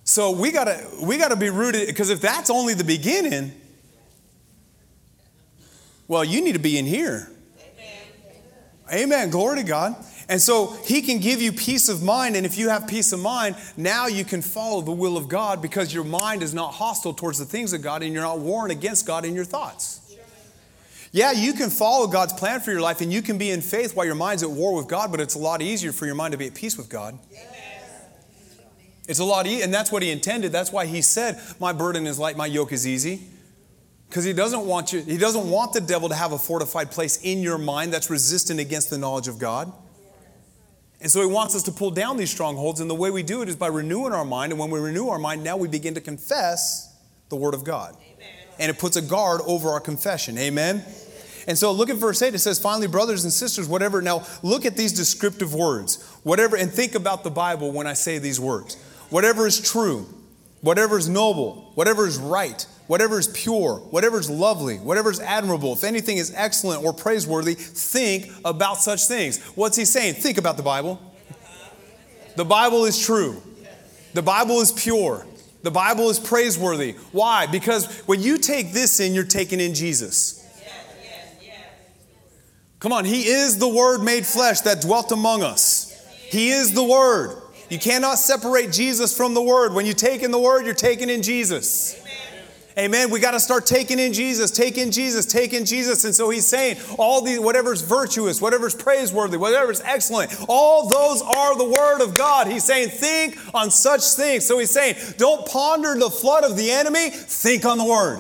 So 0.03 0.31
we 0.31 0.51
gotta 0.51 0.84
we 1.03 1.17
gotta 1.17 1.36
be 1.36 1.51
rooted 1.51 1.86
because 1.88 2.10
if 2.10 2.21
that's 2.21 2.49
only 2.49 2.73
the 2.73 2.84
beginning, 2.84 3.51
well, 6.08 6.23
you 6.23 6.43
need 6.43 6.53
to 6.53 6.60
be 6.60 6.79
in 6.79 6.86
here. 6.86 7.29
Amen. 8.89 9.03
Amen. 9.03 9.29
Glory 9.29 9.58
to 9.58 9.63
God. 9.63 9.95
And 10.27 10.41
so 10.41 10.75
he 10.85 11.01
can 11.01 11.19
give 11.19 11.41
you 11.41 11.51
peace 11.51 11.88
of 11.88 12.01
mind. 12.01 12.35
And 12.35 12.45
if 12.45 12.57
you 12.57 12.69
have 12.69 12.88
peace 12.88 13.13
of 13.13 13.19
mind, 13.19 13.55
now 13.77 14.07
you 14.07 14.25
can 14.25 14.41
follow 14.41 14.81
the 14.81 14.91
will 14.91 15.17
of 15.17 15.27
God 15.27 15.61
because 15.61 15.93
your 15.93 16.03
mind 16.03 16.41
is 16.41 16.53
not 16.53 16.73
hostile 16.73 17.13
towards 17.13 17.38
the 17.38 17.45
things 17.45 17.73
of 17.73 17.81
God 17.81 18.01
and 18.01 18.11
you're 18.13 18.23
not 18.23 18.39
warring 18.39 18.71
against 18.71 19.05
God 19.05 19.25
in 19.25 19.35
your 19.35 19.45
thoughts. 19.45 20.01
Yeah, 21.11 21.31
you 21.31 21.53
can 21.53 21.69
follow 21.69 22.07
God's 22.07 22.33
plan 22.33 22.59
for 22.59 22.71
your 22.71 22.81
life 22.81 23.01
and 23.01 23.13
you 23.13 23.21
can 23.21 23.38
be 23.38 23.51
in 23.51 23.61
faith 23.61 23.95
while 23.95 24.05
your 24.05 24.15
mind's 24.15 24.43
at 24.43 24.49
war 24.49 24.75
with 24.75 24.88
God, 24.88 25.11
but 25.11 25.21
it's 25.21 25.35
a 25.35 25.39
lot 25.39 25.61
easier 25.61 25.91
for 25.91 26.05
your 26.05 26.15
mind 26.15 26.33
to 26.33 26.38
be 26.38 26.47
at 26.47 26.55
peace 26.55 26.77
with 26.77 26.89
God. 26.89 27.17
It's 29.07 29.19
a 29.19 29.23
lot 29.23 29.45
easier, 29.45 29.63
and 29.63 29.73
that's 29.73 29.91
what 29.91 30.01
he 30.01 30.09
intended. 30.09 30.51
That's 30.51 30.71
why 30.71 30.88
he 30.88 31.01
said, 31.01 31.39
My 31.59 31.73
burden 31.73 32.07
is 32.07 32.17
light, 32.17 32.35
my 32.35 32.47
yoke 32.47 32.71
is 32.71 32.88
easy. 32.88 33.21
Because 34.09 34.23
he 34.23 34.33
doesn't 34.33 34.65
want 34.65 34.93
you, 34.93 35.01
he 35.01 35.17
doesn't 35.17 35.49
want 35.49 35.73
the 35.73 35.81
devil 35.81 36.09
to 36.09 36.15
have 36.15 36.31
a 36.31 36.38
fortified 36.38 36.91
place 36.91 37.17
in 37.21 37.41
your 37.41 37.57
mind 37.57 37.93
that's 37.93 38.09
resistant 38.09 38.59
against 38.59 38.89
the 38.89 38.97
knowledge 38.97 39.27
of 39.27 39.39
God. 39.39 39.71
And 41.05 41.11
so 41.11 41.21
he 41.21 41.27
wants 41.27 41.55
us 41.55 41.61
to 41.61 41.71
pull 41.71 41.91
down 41.91 42.17
these 42.17 42.31
strongholds, 42.31 42.79
and 42.79 42.89
the 42.89 42.95
way 42.95 43.11
we 43.11 43.21
do 43.21 43.43
it 43.43 43.47
is 43.47 43.55
by 43.55 43.67
renewing 43.67 44.11
our 44.11 44.25
mind. 44.25 44.51
And 44.51 44.59
when 44.59 44.71
we 44.71 44.79
renew 44.79 45.09
our 45.09 45.19
mind, 45.19 45.43
now 45.43 45.55
we 45.55 45.67
begin 45.67 45.93
to 45.93 46.01
confess 46.01 46.97
the 47.29 47.35
Word 47.35 47.53
of 47.53 47.63
God. 47.63 47.95
Amen. 47.95 48.27
And 48.57 48.71
it 48.71 48.79
puts 48.79 48.95
a 48.95 49.03
guard 49.03 49.41
over 49.45 49.69
our 49.69 49.79
confession. 49.79 50.35
Amen? 50.39 50.83
And 51.47 51.55
so 51.59 51.71
look 51.73 51.91
at 51.91 51.97
verse 51.97 52.23
8. 52.23 52.33
It 52.33 52.39
says, 52.39 52.57
finally, 52.57 52.87
brothers 52.87 53.23
and 53.23 53.31
sisters, 53.31 53.67
whatever. 53.67 54.01
Now 54.01 54.25
look 54.41 54.65
at 54.65 54.75
these 54.75 54.93
descriptive 54.93 55.53
words. 55.53 56.03
Whatever, 56.23 56.55
and 56.55 56.71
think 56.71 56.95
about 56.95 57.23
the 57.23 57.29
Bible 57.29 57.71
when 57.71 57.85
I 57.85 57.93
say 57.93 58.17
these 58.17 58.39
words. 58.39 58.75
Whatever 59.11 59.45
is 59.45 59.61
true, 59.61 60.07
whatever 60.61 60.97
is 60.97 61.07
noble, 61.07 61.71
whatever 61.75 62.07
is 62.07 62.17
right, 62.17 62.65
whatever 62.87 63.19
is 63.19 63.27
pure, 63.27 63.77
whatever 63.89 64.19
is 64.19 64.29
lovely, 64.29 64.77
whatever 64.77 65.09
is 65.09 65.19
admirable, 65.19 65.73
if 65.73 65.83
anything 65.83 66.17
is 66.17 66.33
excellent 66.35 66.83
or 66.83 66.93
praiseworthy, 66.93 67.53
think 67.55 68.31
about 68.43 68.77
such 68.77 69.05
things. 69.05 69.43
What's 69.55 69.77
he 69.77 69.85
saying? 69.85 70.15
Think 70.15 70.37
about 70.37 70.57
the 70.57 70.63
Bible. 70.63 70.99
The 72.35 72.45
Bible 72.45 72.85
is 72.85 72.99
true, 72.99 73.41
the 74.13 74.21
Bible 74.21 74.59
is 74.59 74.73
pure, 74.73 75.25
the 75.63 75.71
Bible 75.71 76.09
is 76.09 76.19
praiseworthy. 76.19 76.93
Why? 77.13 77.47
Because 77.47 78.01
when 78.01 78.21
you 78.21 78.38
take 78.38 78.73
this 78.73 78.99
in, 78.99 79.13
you're 79.13 79.23
taking 79.23 79.59
in 79.59 79.73
Jesus. 79.73 80.41
Come 82.79 82.91
on, 82.91 83.05
He 83.05 83.21
is 83.27 83.57
the 83.57 83.69
Word 83.69 84.03
made 84.03 84.25
flesh 84.25 84.61
that 84.61 84.81
dwelt 84.81 85.11
among 85.11 85.41
us. 85.43 85.91
He 86.29 86.49
is 86.49 86.73
the 86.73 86.83
Word. 86.83 87.41
You 87.69 87.79
cannot 87.79 88.19
separate 88.19 88.71
Jesus 88.71 89.15
from 89.15 89.33
the 89.33 89.41
Word. 89.41 89.73
When 89.73 89.86
you 89.86 89.93
take 89.93 90.21
in 90.21 90.31
the 90.31 90.39
Word, 90.39 90.65
you're 90.65 90.75
taking 90.75 91.09
in 91.09 91.23
Jesus. 91.23 91.99
Amen. 92.78 93.09
We 93.09 93.21
got 93.21 93.32
to 93.32 93.39
start 93.39 93.65
taking 93.65 93.99
in 93.99 94.11
Jesus, 94.11 94.51
taking 94.51 94.91
Jesus, 94.91 95.26
taking 95.26 95.63
Jesus. 95.63 96.03
And 96.03 96.13
so 96.13 96.30
he's 96.30 96.45
saying 96.45 96.78
all 96.97 97.21
these, 97.21 97.39
whatever's 97.39 97.82
virtuous, 97.82 98.41
whatever's 98.41 98.76
praiseworthy, 98.76 99.38
whatever's 99.38 99.80
excellent, 99.80 100.36
all 100.49 100.89
those 100.89 101.21
are 101.21 101.57
the 101.57 101.63
word 101.63 102.01
of 102.01 102.13
God. 102.15 102.47
He's 102.47 102.65
saying, 102.65 102.89
think 102.89 103.38
on 103.53 103.71
such 103.71 104.01
things. 104.01 104.45
So 104.45 104.59
he's 104.59 104.71
saying, 104.71 104.97
don't 105.17 105.47
ponder 105.47 105.95
the 105.97 106.09
flood 106.09 106.43
of 106.43 106.57
the 106.57 106.69
enemy, 106.69 107.11
think 107.11 107.63
on 107.63 107.78
the 107.78 107.86
word. 107.86 108.19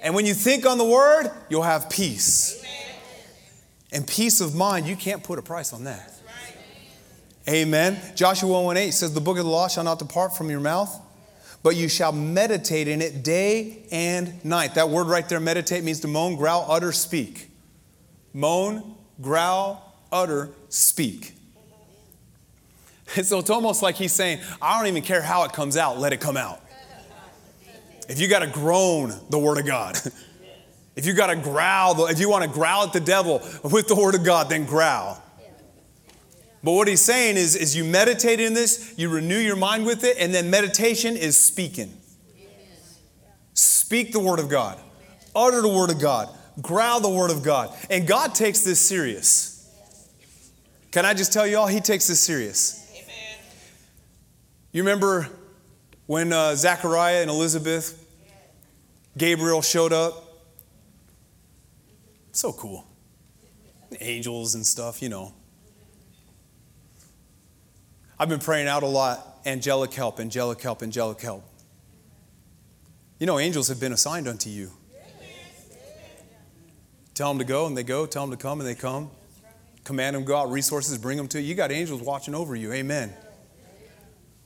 And 0.00 0.14
when 0.14 0.24
you 0.24 0.34
think 0.34 0.64
on 0.64 0.78
the 0.78 0.84
word, 0.84 1.32
you'll 1.48 1.62
have 1.62 1.90
peace. 1.90 2.62
And 3.90 4.06
peace 4.06 4.40
of 4.40 4.54
mind, 4.54 4.86
you 4.86 4.94
can't 4.94 5.24
put 5.24 5.40
a 5.40 5.42
price 5.42 5.72
on 5.72 5.84
that. 5.84 6.12
Amen. 7.48 8.00
Joshua 8.14 8.62
1 8.62 8.76
8 8.76 8.90
says, 8.92 9.12
The 9.12 9.20
book 9.20 9.38
of 9.38 9.44
the 9.44 9.50
law 9.50 9.68
shall 9.68 9.84
not 9.84 9.98
depart 9.98 10.36
from 10.36 10.50
your 10.50 10.60
mouth, 10.60 11.00
but 11.62 11.76
you 11.76 11.88
shall 11.88 12.12
meditate 12.12 12.88
in 12.88 13.02
it 13.02 13.22
day 13.22 13.82
and 13.90 14.44
night. 14.44 14.74
That 14.74 14.88
word 14.88 15.08
right 15.08 15.28
there, 15.28 15.40
meditate, 15.40 15.82
means 15.84 16.00
to 16.00 16.08
moan, 16.08 16.36
growl, 16.36 16.66
utter, 16.68 16.92
speak. 16.92 17.50
Moan, 18.32 18.94
growl, 19.20 19.94
utter, 20.12 20.50
speak. 20.68 21.34
And 23.16 23.26
so 23.26 23.38
it's 23.38 23.50
almost 23.50 23.82
like 23.82 23.96
he's 23.96 24.12
saying, 24.12 24.40
I 24.60 24.78
don't 24.78 24.88
even 24.88 25.02
care 25.02 25.22
how 25.22 25.44
it 25.44 25.52
comes 25.52 25.76
out, 25.76 25.98
let 25.98 26.12
it 26.12 26.20
come 26.20 26.36
out. 26.36 26.60
If 28.08 28.20
you 28.20 28.28
got 28.28 28.40
to 28.40 28.46
groan 28.46 29.12
the 29.30 29.38
Word 29.38 29.58
of 29.58 29.66
God, 29.66 29.98
if 30.96 31.06
you 31.06 31.12
got 31.12 31.28
to 31.28 31.36
growl, 31.36 32.06
if 32.06 32.20
you 32.20 32.28
want 32.28 32.44
to 32.44 32.50
growl 32.50 32.84
at 32.84 32.92
the 32.92 33.00
devil 33.00 33.42
with 33.64 33.88
the 33.88 33.96
Word 33.96 34.14
of 34.14 34.24
God, 34.24 34.48
then 34.48 34.64
growl. 34.64 35.20
But 36.66 36.72
what 36.72 36.88
he's 36.88 37.00
saying 37.00 37.36
is, 37.36 37.54
is 37.54 37.76
you 37.76 37.84
meditate 37.84 38.40
in 38.40 38.52
this, 38.52 38.92
you 38.96 39.08
renew 39.08 39.38
your 39.38 39.54
mind 39.54 39.86
with 39.86 40.02
it, 40.02 40.16
and 40.18 40.34
then 40.34 40.50
meditation 40.50 41.16
is 41.16 41.40
speaking. 41.40 41.96
Speak 43.54 44.10
the 44.10 44.18
Word 44.18 44.40
of 44.40 44.48
God, 44.48 44.76
utter 45.32 45.62
the 45.62 45.68
Word 45.68 45.90
of 45.90 46.00
God, 46.00 46.28
growl 46.60 46.98
the 46.98 47.08
Word 47.08 47.30
of 47.30 47.44
God. 47.44 47.72
And 47.88 48.04
God 48.04 48.34
takes 48.34 48.62
this 48.62 48.80
serious. 48.80 49.64
Can 50.90 51.04
I 51.04 51.14
just 51.14 51.32
tell 51.32 51.46
you 51.46 51.56
all, 51.56 51.68
He 51.68 51.78
takes 51.78 52.08
this 52.08 52.18
serious. 52.18 52.84
You 54.72 54.82
remember 54.82 55.28
when 56.06 56.32
uh, 56.32 56.56
Zechariah 56.56 57.22
and 57.22 57.30
Elizabeth, 57.30 58.04
Gabriel 59.16 59.62
showed 59.62 59.92
up? 59.92 60.42
So 62.32 62.52
cool. 62.52 62.84
Angels 64.00 64.56
and 64.56 64.66
stuff, 64.66 65.00
you 65.00 65.10
know. 65.10 65.32
I've 68.18 68.30
been 68.30 68.40
praying 68.40 68.66
out 68.66 68.82
a 68.82 68.86
lot 68.86 69.40
angelic 69.44 69.92
help, 69.92 70.20
angelic 70.20 70.62
help, 70.62 70.82
angelic 70.82 71.20
help. 71.20 71.44
You 73.18 73.26
know, 73.26 73.38
angels 73.38 73.68
have 73.68 73.78
been 73.78 73.92
assigned 73.92 74.26
unto 74.26 74.48
you. 74.48 74.70
Tell 77.14 77.28
them 77.28 77.38
to 77.38 77.44
go 77.44 77.66
and 77.66 77.76
they 77.76 77.82
go, 77.82 78.06
tell 78.06 78.26
them 78.26 78.36
to 78.36 78.42
come 78.42 78.60
and 78.60 78.68
they 78.68 78.74
come. 78.74 79.10
Command 79.84 80.16
them 80.16 80.24
go 80.24 80.36
out, 80.36 80.50
resources, 80.50 80.98
bring 80.98 81.16
them 81.16 81.28
to 81.28 81.40
you. 81.40 81.48
You 81.48 81.54
got 81.54 81.70
angels 81.70 82.02
watching 82.02 82.34
over 82.34 82.56
you. 82.56 82.72
Amen. 82.72 83.12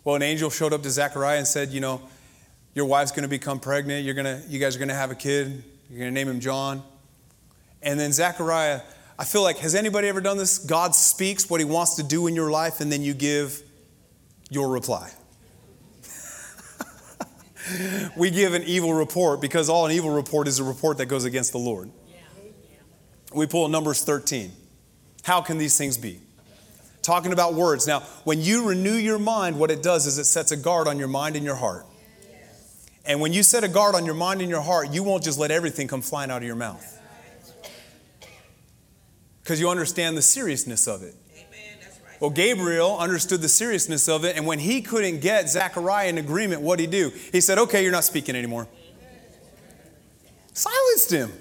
Well, 0.04 0.16
an 0.16 0.22
angel 0.22 0.50
showed 0.50 0.72
up 0.72 0.82
to 0.82 0.90
Zechariah 0.90 1.38
and 1.38 1.46
said, 1.46 1.70
You 1.70 1.80
know, 1.80 2.02
your 2.74 2.86
wife's 2.86 3.12
going 3.12 3.22
to 3.22 3.28
become 3.28 3.58
pregnant. 3.58 4.04
You're 4.04 4.14
gonna, 4.14 4.42
you 4.48 4.58
guys 4.58 4.76
are 4.76 4.78
going 4.78 4.88
to 4.88 4.94
have 4.94 5.10
a 5.10 5.14
kid. 5.14 5.64
You're 5.88 5.98
going 5.98 6.10
to 6.10 6.14
name 6.14 6.28
him 6.28 6.40
John. 6.40 6.82
And 7.82 7.98
then 7.98 8.12
Zechariah, 8.12 8.82
I 9.20 9.24
feel 9.24 9.42
like, 9.42 9.58
has 9.58 9.74
anybody 9.74 10.08
ever 10.08 10.22
done 10.22 10.38
this? 10.38 10.56
God 10.56 10.94
speaks 10.94 11.50
what 11.50 11.60
he 11.60 11.66
wants 11.66 11.96
to 11.96 12.02
do 12.02 12.26
in 12.26 12.34
your 12.34 12.50
life, 12.50 12.80
and 12.80 12.90
then 12.90 13.02
you 13.02 13.12
give 13.12 13.62
your 14.48 14.70
reply. 14.70 15.12
we 18.16 18.30
give 18.30 18.54
an 18.54 18.62
evil 18.62 18.94
report 18.94 19.42
because 19.42 19.68
all 19.68 19.84
an 19.84 19.92
evil 19.92 20.08
report 20.08 20.48
is 20.48 20.58
a 20.58 20.64
report 20.64 20.96
that 20.96 21.06
goes 21.06 21.26
against 21.26 21.52
the 21.52 21.58
Lord. 21.58 21.90
We 23.34 23.46
pull 23.46 23.68
Numbers 23.68 24.02
13. 24.02 24.52
How 25.22 25.42
can 25.42 25.58
these 25.58 25.76
things 25.76 25.98
be? 25.98 26.20
talking 27.02 27.32
about 27.32 27.54
words. 27.54 27.86
Now, 27.86 28.00
when 28.24 28.40
you 28.40 28.68
renew 28.68 28.92
your 28.92 29.18
mind, 29.18 29.58
what 29.58 29.70
it 29.70 29.82
does 29.82 30.06
is 30.06 30.18
it 30.18 30.24
sets 30.24 30.52
a 30.52 30.56
guard 30.56 30.86
on 30.86 30.98
your 30.98 31.08
mind 31.08 31.34
and 31.34 31.44
your 31.44 31.56
heart. 31.56 31.86
And 33.04 33.20
when 33.20 33.32
you 33.32 33.42
set 33.42 33.64
a 33.64 33.68
guard 33.68 33.94
on 33.94 34.04
your 34.04 34.14
mind 34.14 34.42
and 34.42 34.50
your 34.50 34.60
heart, 34.60 34.92
you 34.92 35.02
won't 35.02 35.24
just 35.24 35.38
let 35.38 35.50
everything 35.50 35.88
come 35.88 36.02
flying 36.02 36.30
out 36.30 36.38
of 36.38 36.46
your 36.46 36.56
mouth. 36.56 36.99
Because 39.50 39.60
you 39.60 39.68
understand 39.68 40.16
the 40.16 40.22
seriousness 40.22 40.86
of 40.86 41.02
it. 41.02 41.12
Well, 42.20 42.30
Gabriel 42.30 42.96
understood 42.96 43.40
the 43.42 43.48
seriousness 43.48 44.08
of 44.08 44.24
it, 44.24 44.36
and 44.36 44.46
when 44.46 44.60
he 44.60 44.80
couldn't 44.80 45.18
get 45.18 45.50
Zechariah 45.50 46.06
in 46.06 46.18
agreement, 46.18 46.62
what 46.62 46.78
did 46.78 46.84
he 46.84 47.00
do? 47.00 47.12
He 47.32 47.40
said, 47.40 47.58
Okay, 47.58 47.82
you're 47.82 47.90
not 47.90 48.04
speaking 48.04 48.36
anymore. 48.36 48.68
Silenced 50.52 51.10
him. 51.10 51.32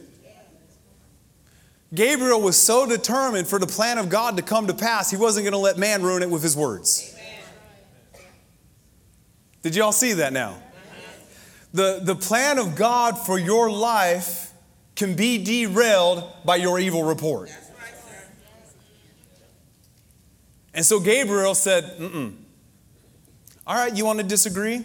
Gabriel 1.93 2.41
was 2.41 2.57
so 2.57 2.87
determined 2.87 3.47
for 3.47 3.59
the 3.59 3.67
plan 3.67 3.99
of 3.99 4.09
God 4.09 4.37
to 4.37 4.41
come 4.41 4.65
to 4.65 4.73
pass, 4.73 5.11
he 5.11 5.17
wasn't 5.17 5.43
going 5.43 5.51
to 5.51 5.59
let 5.59 5.77
man 5.77 6.01
ruin 6.01 6.23
it 6.23 6.31
with 6.31 6.41
his 6.41 6.57
words. 6.57 7.15
Did 9.61 9.75
y'all 9.75 9.91
see 9.91 10.13
that 10.13 10.33
now? 10.33 10.57
The, 11.75 11.99
the 12.01 12.15
plan 12.15 12.57
of 12.57 12.75
God 12.75 13.19
for 13.19 13.37
your 13.37 13.69
life 13.69 14.51
can 14.95 15.15
be 15.15 15.43
derailed 15.43 16.23
by 16.43 16.55
your 16.55 16.79
evil 16.79 17.03
report. 17.03 17.51
And 20.73 20.85
so 20.85 20.99
Gabriel 20.99 21.55
said, 21.55 21.97
Mm-mm. 21.97 22.35
All 23.65 23.75
right, 23.75 23.95
you 23.95 24.05
want 24.05 24.19
to 24.19 24.25
disagree? 24.25 24.83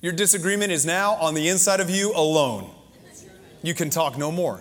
Your 0.00 0.12
disagreement 0.12 0.72
is 0.72 0.86
now 0.86 1.14
on 1.14 1.34
the 1.34 1.48
inside 1.48 1.80
of 1.80 1.90
you 1.90 2.12
alone. 2.14 2.70
You 3.62 3.74
can 3.74 3.90
talk 3.90 4.16
no 4.16 4.32
more. 4.32 4.60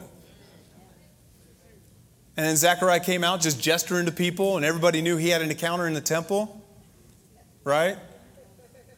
And 2.35 2.45
then 2.45 2.55
Zechariah 2.55 3.01
came 3.01 3.23
out 3.23 3.41
just 3.41 3.61
gesturing 3.61 4.05
to 4.05 4.11
people, 4.11 4.57
and 4.57 4.65
everybody 4.65 5.01
knew 5.01 5.17
he 5.17 5.29
had 5.29 5.41
an 5.41 5.51
encounter 5.51 5.87
in 5.87 5.93
the 5.93 6.01
temple, 6.01 6.63
right? 7.63 7.97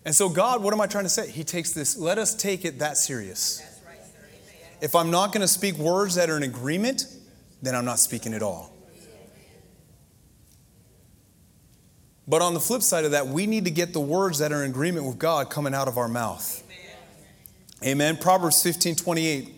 And 0.05 0.15
so, 0.15 0.29
God, 0.29 0.63
what 0.63 0.73
am 0.73 0.81
I 0.81 0.87
trying 0.87 1.05
to 1.05 1.09
say? 1.09 1.29
He 1.29 1.43
takes 1.43 1.71
this, 1.71 1.97
let 1.97 2.17
us 2.17 2.35
take 2.35 2.65
it 2.65 2.79
that 2.79 2.97
serious. 2.97 3.61
If 4.79 4.95
I'm 4.95 5.11
not 5.11 5.31
going 5.31 5.41
to 5.41 5.47
speak 5.47 5.75
words 5.77 6.15
that 6.15 6.29
are 6.29 6.37
in 6.37 6.43
agreement, 6.43 7.05
then 7.61 7.75
I'm 7.75 7.85
not 7.85 7.99
speaking 7.99 8.33
at 8.33 8.41
all. 8.41 8.70
But 12.28 12.41
on 12.41 12.53
the 12.53 12.59
flip 12.59 12.82
side 12.82 13.05
of 13.05 13.11
that, 13.11 13.28
we 13.28 13.47
need 13.47 13.65
to 13.65 13.72
get 13.72 13.93
the 13.93 13.99
words 13.99 14.39
that 14.39 14.51
are 14.51 14.63
in 14.63 14.72
agreement 14.72 15.05
with 15.05 15.17
God 15.17 15.49
coming 15.49 15.74
out 15.74 15.88
of 15.88 15.97
our 15.97 16.07
mouth. 16.07 16.63
Amen. 17.82 18.13
Amen. 18.13 18.17
Proverbs 18.17 18.61
15 18.61 18.95
28. 18.95 19.53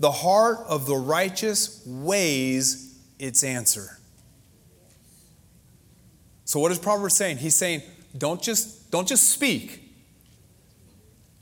The 0.00 0.10
heart 0.10 0.58
of 0.68 0.86
the 0.86 0.94
righteous 0.94 1.82
weighs 1.84 2.98
its 3.18 3.42
answer. 3.42 3.98
So 6.44 6.60
what 6.60 6.70
is 6.72 6.78
Proverbs 6.78 7.16
saying? 7.16 7.38
He's 7.38 7.56
saying, 7.56 7.82
don't 8.16 8.40
just, 8.40 8.90
don't 8.90 9.06
just 9.06 9.30
speak. 9.30 9.82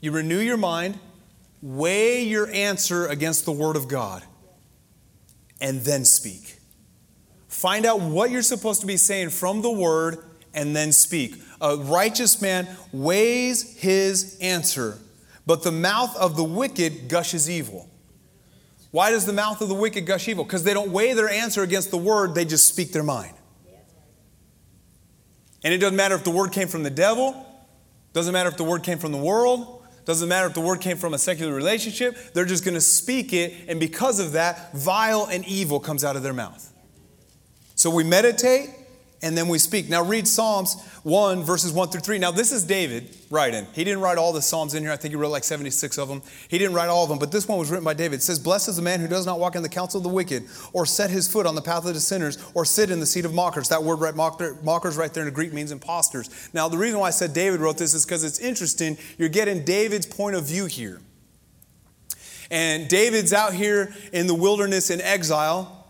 You 0.01 0.11
renew 0.11 0.39
your 0.39 0.57
mind, 0.57 0.99
weigh 1.61 2.23
your 2.23 2.49
answer 2.51 3.07
against 3.07 3.45
the 3.45 3.51
Word 3.51 3.75
of 3.75 3.87
God, 3.87 4.23
and 5.61 5.81
then 5.81 6.03
speak. 6.03 6.59
Find 7.47 7.85
out 7.85 8.01
what 8.01 8.31
you're 8.31 8.41
supposed 8.41 8.81
to 8.81 8.87
be 8.87 8.97
saying 8.97 9.29
from 9.29 9.61
the 9.61 9.71
Word 9.71 10.23
and 10.57 10.75
then 10.75 10.91
speak. 10.91 11.35
A 11.61 11.77
righteous 11.77 12.41
man 12.41 12.67
weighs 12.91 13.77
his 13.77 14.37
answer, 14.41 14.97
but 15.45 15.63
the 15.63 15.71
mouth 15.71 16.13
of 16.17 16.35
the 16.35 16.43
wicked 16.43 17.07
gushes 17.07 17.49
evil. 17.49 17.89
Why 18.91 19.11
does 19.11 19.25
the 19.25 19.33
mouth 19.33 19.61
of 19.61 19.69
the 19.69 19.75
wicked 19.75 20.05
gush 20.05 20.27
evil? 20.27 20.43
Because 20.43 20.63
they 20.63 20.73
don't 20.73 20.91
weigh 20.91 21.13
their 21.13 21.29
answer 21.29 21.61
against 21.61 21.91
the 21.91 21.97
word, 21.97 22.35
they 22.35 22.45
just 22.45 22.67
speak 22.67 22.91
their 22.91 23.03
mind. 23.03 23.33
And 25.63 25.73
it 25.73 25.77
doesn't 25.77 25.95
matter 25.95 26.15
if 26.15 26.23
the 26.23 26.31
word 26.31 26.51
came 26.51 26.67
from 26.67 26.83
the 26.83 26.89
devil, 26.89 27.45
doesn't 28.13 28.33
matter 28.33 28.49
if 28.49 28.57
the 28.57 28.63
word 28.63 28.83
came 28.83 28.97
from 28.97 29.11
the 29.11 29.17
world, 29.17 29.85
doesn't 30.05 30.29
matter 30.29 30.47
if 30.47 30.53
the 30.53 30.61
word 30.61 30.79
came 30.79 30.97
from 30.97 31.13
a 31.13 31.17
secular 31.17 31.53
relationship, 31.53 32.15
they're 32.33 32.45
just 32.45 32.63
going 32.63 32.75
to 32.75 32.81
speak 32.81 33.33
it, 33.33 33.53
and 33.67 33.79
because 33.79 34.19
of 34.19 34.31
that, 34.31 34.73
vile 34.73 35.27
and 35.29 35.45
evil 35.45 35.79
comes 35.79 36.03
out 36.03 36.15
of 36.15 36.23
their 36.23 36.33
mouth. 36.33 36.73
So 37.75 37.89
we 37.89 38.03
meditate, 38.03 38.69
and 39.21 39.37
then 39.37 39.47
we 39.47 39.57
speak. 39.57 39.89
Now 39.89 40.03
read 40.03 40.27
Psalms 40.27 40.75
1, 41.03 41.43
verses 41.43 41.71
1 41.71 41.89
through 41.89 42.01
3. 42.01 42.19
Now, 42.19 42.31
this 42.31 42.51
is 42.51 42.63
David 42.63 43.15
writing. 43.29 43.65
He 43.73 43.83
didn't 43.83 44.01
write 44.01 44.17
all 44.17 44.31
the 44.31 44.41
Psalms 44.41 44.75
in 44.75 44.83
here. 44.83 44.91
I 44.91 44.95
think 44.95 45.11
he 45.11 45.15
wrote 45.15 45.31
like 45.31 45.43
76 45.43 45.97
of 45.97 46.07
them. 46.07 46.21
He 46.49 46.57
didn't 46.57 46.75
write 46.75 46.89
all 46.89 47.03
of 47.03 47.09
them, 47.09 47.17
but 47.17 47.31
this 47.31 47.47
one 47.47 47.57
was 47.57 47.71
written 47.71 47.83
by 47.83 47.93
David. 47.93 48.17
It 48.17 48.23
says, 48.23 48.37
Blessed 48.37 48.69
is 48.69 48.75
the 48.75 48.81
man 48.81 48.99
who 48.99 49.07
does 49.07 49.25
not 49.25 49.39
walk 49.39 49.55
in 49.55 49.63
the 49.63 49.69
counsel 49.69 49.99
of 49.99 50.03
the 50.03 50.09
wicked, 50.09 50.45
or 50.73 50.85
set 50.85 51.09
his 51.09 51.27
foot 51.27 51.45
on 51.47 51.55
the 51.55 51.61
path 51.61 51.85
of 51.85 51.93
the 51.93 51.99
sinners, 51.99 52.37
or 52.53 52.63
sit 52.65 52.91
in 52.91 52.99
the 52.99 53.05
seat 53.05 53.25
of 53.25 53.33
mockers. 53.33 53.69
That 53.69 53.83
word 53.83 53.99
right, 53.99 54.15
mockers 54.15 54.97
right 54.97 55.13
there 55.13 55.23
in 55.23 55.27
the 55.27 55.35
Greek 55.35 55.53
means 55.53 55.71
imposters. 55.71 56.49
Now, 56.53 56.67
the 56.67 56.77
reason 56.77 56.99
why 56.99 57.07
I 57.07 57.11
said 57.11 57.33
David 57.33 57.59
wrote 57.59 57.77
this 57.77 57.93
is 57.93 58.05
because 58.05 58.23
it's 58.23 58.39
interesting. 58.39 58.97
You're 59.17 59.29
getting 59.29 59.63
David's 59.63 60.05
point 60.05 60.35
of 60.35 60.45
view 60.45 60.65
here. 60.65 61.01
And 62.49 62.87
David's 62.87 63.33
out 63.33 63.53
here 63.53 63.93
in 64.13 64.27
the 64.27 64.35
wilderness 64.35 64.89
in 64.89 65.01
exile 65.01 65.85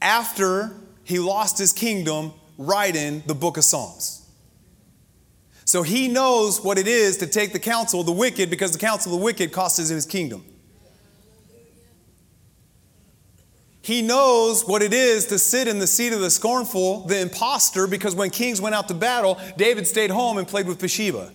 after 0.00 0.72
he 1.08 1.18
lost 1.18 1.56
his 1.56 1.72
kingdom 1.72 2.34
writing 2.58 3.22
the 3.24 3.34
book 3.34 3.56
of 3.56 3.64
Psalms. 3.64 4.28
So 5.64 5.82
he 5.82 6.06
knows 6.06 6.62
what 6.62 6.76
it 6.76 6.86
is 6.86 7.16
to 7.18 7.26
take 7.26 7.54
the 7.54 7.58
counsel 7.58 8.00
of 8.00 8.06
the 8.06 8.12
wicked 8.12 8.50
because 8.50 8.72
the 8.72 8.78
counsel 8.78 9.14
of 9.14 9.18
the 9.18 9.24
wicked 9.24 9.50
cost 9.50 9.78
him 9.78 9.88
his 9.88 10.04
kingdom. 10.04 10.44
He 13.80 14.02
knows 14.02 14.68
what 14.68 14.82
it 14.82 14.92
is 14.92 15.24
to 15.28 15.38
sit 15.38 15.66
in 15.66 15.78
the 15.78 15.86
seat 15.86 16.12
of 16.12 16.20
the 16.20 16.30
scornful, 16.30 17.06
the 17.06 17.22
impostor, 17.22 17.86
because 17.86 18.14
when 18.14 18.28
kings 18.28 18.60
went 18.60 18.74
out 18.74 18.88
to 18.88 18.94
battle, 18.94 19.40
David 19.56 19.86
stayed 19.86 20.10
home 20.10 20.36
and 20.36 20.46
played 20.46 20.66
with 20.66 20.78
Bathsheba. 20.78 21.32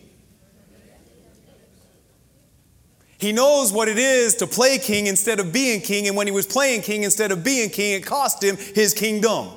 He 3.17 3.32
knows 3.32 3.74
what 3.74 3.88
it 3.88 3.97
is 3.97 4.36
to 4.36 4.45
play 4.45 4.78
king 4.78 5.07
instead 5.07 5.39
of 5.39 5.51
being 5.51 5.82
king, 5.82 6.07
and 6.07 6.15
when 6.15 6.28
he 6.28 6.34
was 6.34 6.45
playing 6.45 6.82
king 6.82 7.01
instead 7.01 7.32
of 7.32 7.43
being 7.43 7.71
king, 7.71 7.93
it 7.93 8.05
cost 8.05 8.43
him 8.43 8.55
his 8.57 8.93
kingdom. 8.93 9.49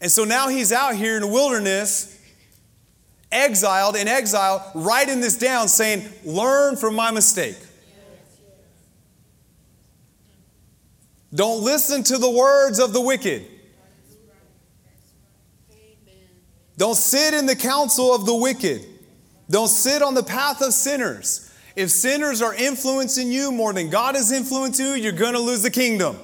And 0.00 0.10
so 0.10 0.24
now 0.24 0.48
he's 0.48 0.72
out 0.72 0.94
here 0.94 1.16
in 1.16 1.22
the 1.22 1.28
wilderness, 1.28 2.18
exiled, 3.30 3.96
in 3.96 4.08
exile, 4.08 4.70
writing 4.74 5.20
this 5.20 5.36
down, 5.36 5.68
saying, 5.68 6.08
Learn 6.24 6.76
from 6.76 6.94
my 6.94 7.10
mistake. 7.10 7.56
Don't 11.32 11.62
listen 11.62 12.02
to 12.04 12.18
the 12.18 12.30
words 12.30 12.80
of 12.80 12.92
the 12.92 13.00
wicked. 13.00 13.46
Don't 16.76 16.96
sit 16.96 17.34
in 17.34 17.46
the 17.46 17.54
counsel 17.54 18.14
of 18.14 18.24
the 18.24 18.34
wicked. 18.34 18.86
Don't 19.50 19.68
sit 19.68 20.00
on 20.00 20.14
the 20.14 20.22
path 20.22 20.62
of 20.62 20.72
sinners. 20.72 21.52
If 21.76 21.90
sinners 21.90 22.40
are 22.40 22.54
influencing 22.54 23.30
you 23.30 23.52
more 23.52 23.72
than 23.72 23.90
God 23.90 24.16
is 24.16 24.32
influencing 24.32 24.86
you, 24.86 24.92
you're 24.92 25.12
going 25.12 25.34
to 25.34 25.40
lose 25.40 25.62
the 25.62 25.70
kingdom. 25.70 26.18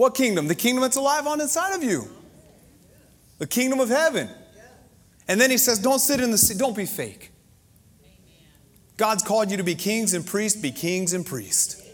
What 0.00 0.14
kingdom? 0.14 0.48
The 0.48 0.54
kingdom 0.54 0.80
that's 0.80 0.96
alive 0.96 1.26
on 1.26 1.42
inside 1.42 1.74
of 1.74 1.84
you. 1.84 2.08
The 3.36 3.46
kingdom 3.46 3.80
of 3.80 3.90
heaven. 3.90 4.30
And 5.28 5.38
then 5.38 5.50
he 5.50 5.58
says, 5.58 5.78
don't 5.78 5.98
sit 5.98 6.22
in 6.22 6.30
the 6.30 6.38
seat, 6.38 6.56
don't 6.56 6.74
be 6.74 6.86
fake. 6.86 7.30
God's 8.96 9.22
called 9.22 9.50
you 9.50 9.58
to 9.58 9.62
be 9.62 9.74
kings 9.74 10.14
and 10.14 10.26
priests, 10.26 10.58
be 10.58 10.72
kings 10.72 11.12
and 11.12 11.26
priests. 11.26 11.86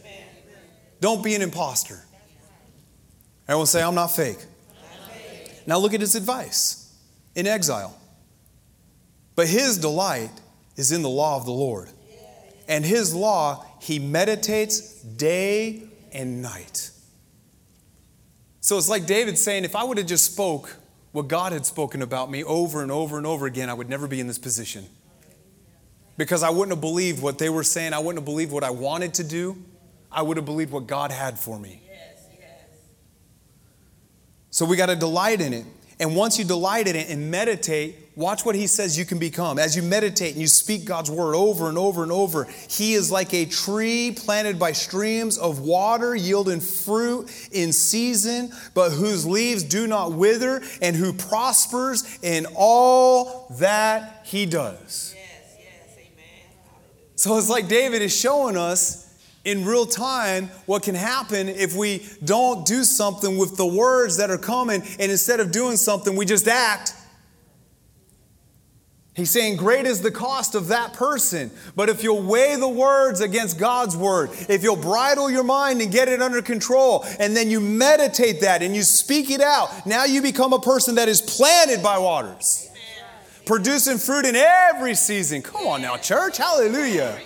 Don't 1.01 1.25
be 1.25 1.35
an 1.35 1.43
imposter. 1.43 1.99
Everyone 3.49 3.67
say, 3.67 3.83
I'm 3.83 3.97
not 3.97 4.13
fake. 4.13 4.39
Now 5.67 5.79
look 5.79 5.93
at 5.93 6.01
his 6.01 6.15
advice 6.15 6.97
in 7.35 7.49
exile. 7.49 7.99
But 9.35 9.49
his 9.49 9.79
delight 9.79 10.31
is 10.77 10.93
in 10.93 11.03
the 11.03 11.09
law 11.09 11.37
of 11.39 11.45
the 11.45 11.51
Lord. 11.51 11.89
And 12.69 12.85
his 12.85 13.13
law 13.13 13.67
he 13.81 13.99
meditates 13.99 15.03
day 15.03 15.83
and 16.13 16.41
night. 16.41 16.93
So 18.67 18.77
it's 18.77 18.89
like 18.89 19.07
David 19.07 19.39
saying, 19.39 19.65
if 19.65 19.77
I 19.77 19.85
would 19.85 19.97
have 19.97 20.09
just 20.09 20.25
spoke 20.25 20.75
what 21.13 21.29
God 21.29 21.53
had 21.53 21.65
spoken 21.65 22.03
about 22.03 22.33
me 22.33 22.43
over 22.43 22.83
and 22.83 22.91
over 22.91 23.17
and 23.17 23.25
over 23.25 23.47
again, 23.47 23.71
I 23.71 23.75
would 23.75 23.89
never 23.89 24.09
be 24.09 24.19
in 24.19 24.27
this 24.27 24.39
position. 24.39 24.87
Because 26.17 26.43
I 26.43 26.51
wouldn't 26.51 26.73
have 26.73 26.81
believed 26.81 27.23
what 27.23 27.39
they 27.39 27.49
were 27.49 27.63
saying. 27.63 27.93
I 27.93 28.01
wouldn't 28.01 28.19
have 28.19 28.25
believed 28.25 28.51
what 28.51 28.65
I 28.65 28.71
wanted 28.71 29.15
to 29.15 29.23
do. 29.23 29.57
I 30.11 30.23
would 30.23 30.37
have 30.37 30.47
believed 30.47 30.73
what 30.73 30.89
God 30.89 31.13
had 31.13 31.39
for 31.39 31.61
me. 31.61 31.81
So 34.51 34.67
we 34.67 34.77
got 34.77 34.87
to 34.87 34.97
delight 34.97 35.41
in 35.41 35.53
it. 35.53 35.65
And 36.01 36.17
once 36.17 36.37
you 36.37 36.45
delight 36.45 36.89
in 36.89 36.97
it 36.97 37.09
and 37.09 37.31
meditate, 37.31 37.95
watch 38.17 38.47
what 38.47 38.55
he 38.55 38.67
says 38.67 38.99
you 38.99 39.05
can 39.05 39.19
become. 39.19 39.59
As 39.59 39.77
you 39.77 39.83
meditate 39.83 40.33
and 40.33 40.41
you 40.41 40.49
speak 40.49 40.87
God's 40.87 41.11
word 41.11 41.37
over 41.37 41.69
and 41.69 41.77
over 41.77 42.03
and 42.03 42.11
over, 42.11 42.49
he 42.69 42.95
is 42.95 43.11
like 43.11 43.33
a 43.35 43.45
tree 43.45 44.11
planted 44.17 44.59
by 44.59 44.73
streams 44.73 45.37
of 45.37 45.61
water, 45.61 46.17
yielding 46.17 46.61
fruit 46.61 47.31
in 47.53 47.73
season, 47.73 48.51
but 48.75 48.91
whose 48.91 49.27
leaves 49.27 49.63
do 49.63 49.87
not 49.87 50.13
wither, 50.13 50.63
and 50.81 50.97
who 50.97 51.13
prospers 51.13 52.19
in 52.23 52.47
all 52.57 53.47
that 53.59 54.23
he 54.25 54.47
does. 54.47 55.15
Yes, 55.15 55.57
yes, 55.59 55.97
amen. 55.99 56.57
So 57.17 57.37
it's 57.37 57.51
like 57.51 57.69
David 57.69 58.01
is 58.01 58.19
showing 58.19 58.57
us 58.57 59.05
in 59.45 59.65
real 59.65 59.87
time 59.87 60.49
what 60.65 60.83
can 60.83 60.95
happen 60.95 61.49
if 61.49 61.77
we 61.77 62.05
don't 62.25 62.67
do 62.67 62.83
something 62.83 63.37
with 63.37 63.57
the 63.57 63.67
words 63.67 64.17
that 64.17 64.31
are 64.31 64.39
coming 64.39 64.83
and 64.99 65.13
instead 65.13 65.39
of 65.39 65.53
doing 65.53 65.77
something, 65.77 66.17
we 66.17 66.25
just 66.25 66.49
act. 66.49 66.95
He's 69.17 69.31
saying, 69.31 69.57
Great 69.57 69.87
is 69.87 70.03
the 70.03 70.11
cost 70.11 70.55
of 70.55 70.69
that 70.69 70.93
person. 70.93 71.51
But 71.75 71.89
if 71.89 72.03
you'll 72.03 72.23
weigh 72.23 72.57
the 72.57 72.69
words 72.69 73.23
against 73.23 73.59
God's 73.59 73.97
word, 73.97 74.29
if 74.51 74.63
you'll 74.63 74.77
bridle 74.77 75.31
your 75.31 75.43
mind 75.43 75.81
and 75.81 75.91
get 75.91 76.09
it 76.09 76.21
under 76.21 76.43
control, 76.43 77.03
and 77.19 77.35
then 77.35 77.51
you 77.51 77.59
meditate 77.59 78.43
that 78.43 78.63
and 78.63 78.77
you 78.77 78.83
speak 78.83 79.31
it 79.31 79.41
out, 79.41 79.87
now 79.87 80.05
you 80.05 80.21
become 80.21 80.53
a 80.53 80.61
person 80.61 80.97
that 80.97 81.09
is 81.09 81.23
planted 81.23 81.83
by 81.83 81.97
waters, 81.97 82.69
producing 83.47 83.97
fruit 83.97 84.27
in 84.27 84.37
every 84.37 84.95
season. 84.95 85.41
Come 85.41 85.67
on 85.67 85.81
now, 85.81 85.97
church. 85.97 86.37
Hallelujah 86.37 87.19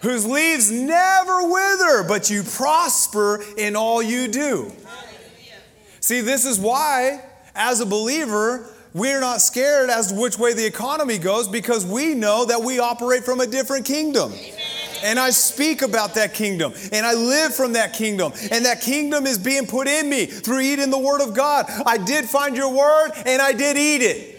whose 0.00 0.24
leaves 0.24 0.70
never 0.70 1.48
wither, 1.48 2.04
but 2.06 2.30
you 2.30 2.44
prosper 2.44 3.42
in 3.56 3.74
all 3.74 4.00
you 4.00 4.28
do. 4.28 4.70
See, 5.98 6.20
this 6.20 6.44
is 6.44 6.60
why, 6.60 7.20
as 7.56 7.80
a 7.80 7.86
believer, 7.86 8.72
we're 8.94 9.20
not 9.20 9.40
scared 9.40 9.90
as 9.90 10.08
to 10.08 10.14
which 10.14 10.38
way 10.38 10.54
the 10.54 10.66
economy 10.66 11.18
goes 11.18 11.48
because 11.48 11.84
we 11.84 12.14
know 12.14 12.46
that 12.46 12.62
we 12.62 12.78
operate 12.78 13.24
from 13.24 13.40
a 13.40 13.46
different 13.46 13.84
kingdom. 13.84 14.32
And 15.02 15.18
I 15.18 15.30
speak 15.30 15.82
about 15.82 16.14
that 16.14 16.34
kingdom 16.34 16.72
and 16.92 17.06
I 17.06 17.14
live 17.14 17.54
from 17.54 17.74
that 17.74 17.92
kingdom. 17.92 18.32
And 18.50 18.64
that 18.64 18.80
kingdom 18.80 19.26
is 19.26 19.38
being 19.38 19.66
put 19.66 19.86
in 19.86 20.08
me 20.08 20.26
through 20.26 20.60
eating 20.60 20.90
the 20.90 20.98
Word 20.98 21.20
of 21.20 21.34
God. 21.34 21.66
I 21.86 21.98
did 21.98 22.24
find 22.24 22.56
your 22.56 22.72
Word 22.72 23.12
and 23.24 23.40
I 23.40 23.52
did 23.52 23.76
eat 23.76 24.02
it 24.02 24.37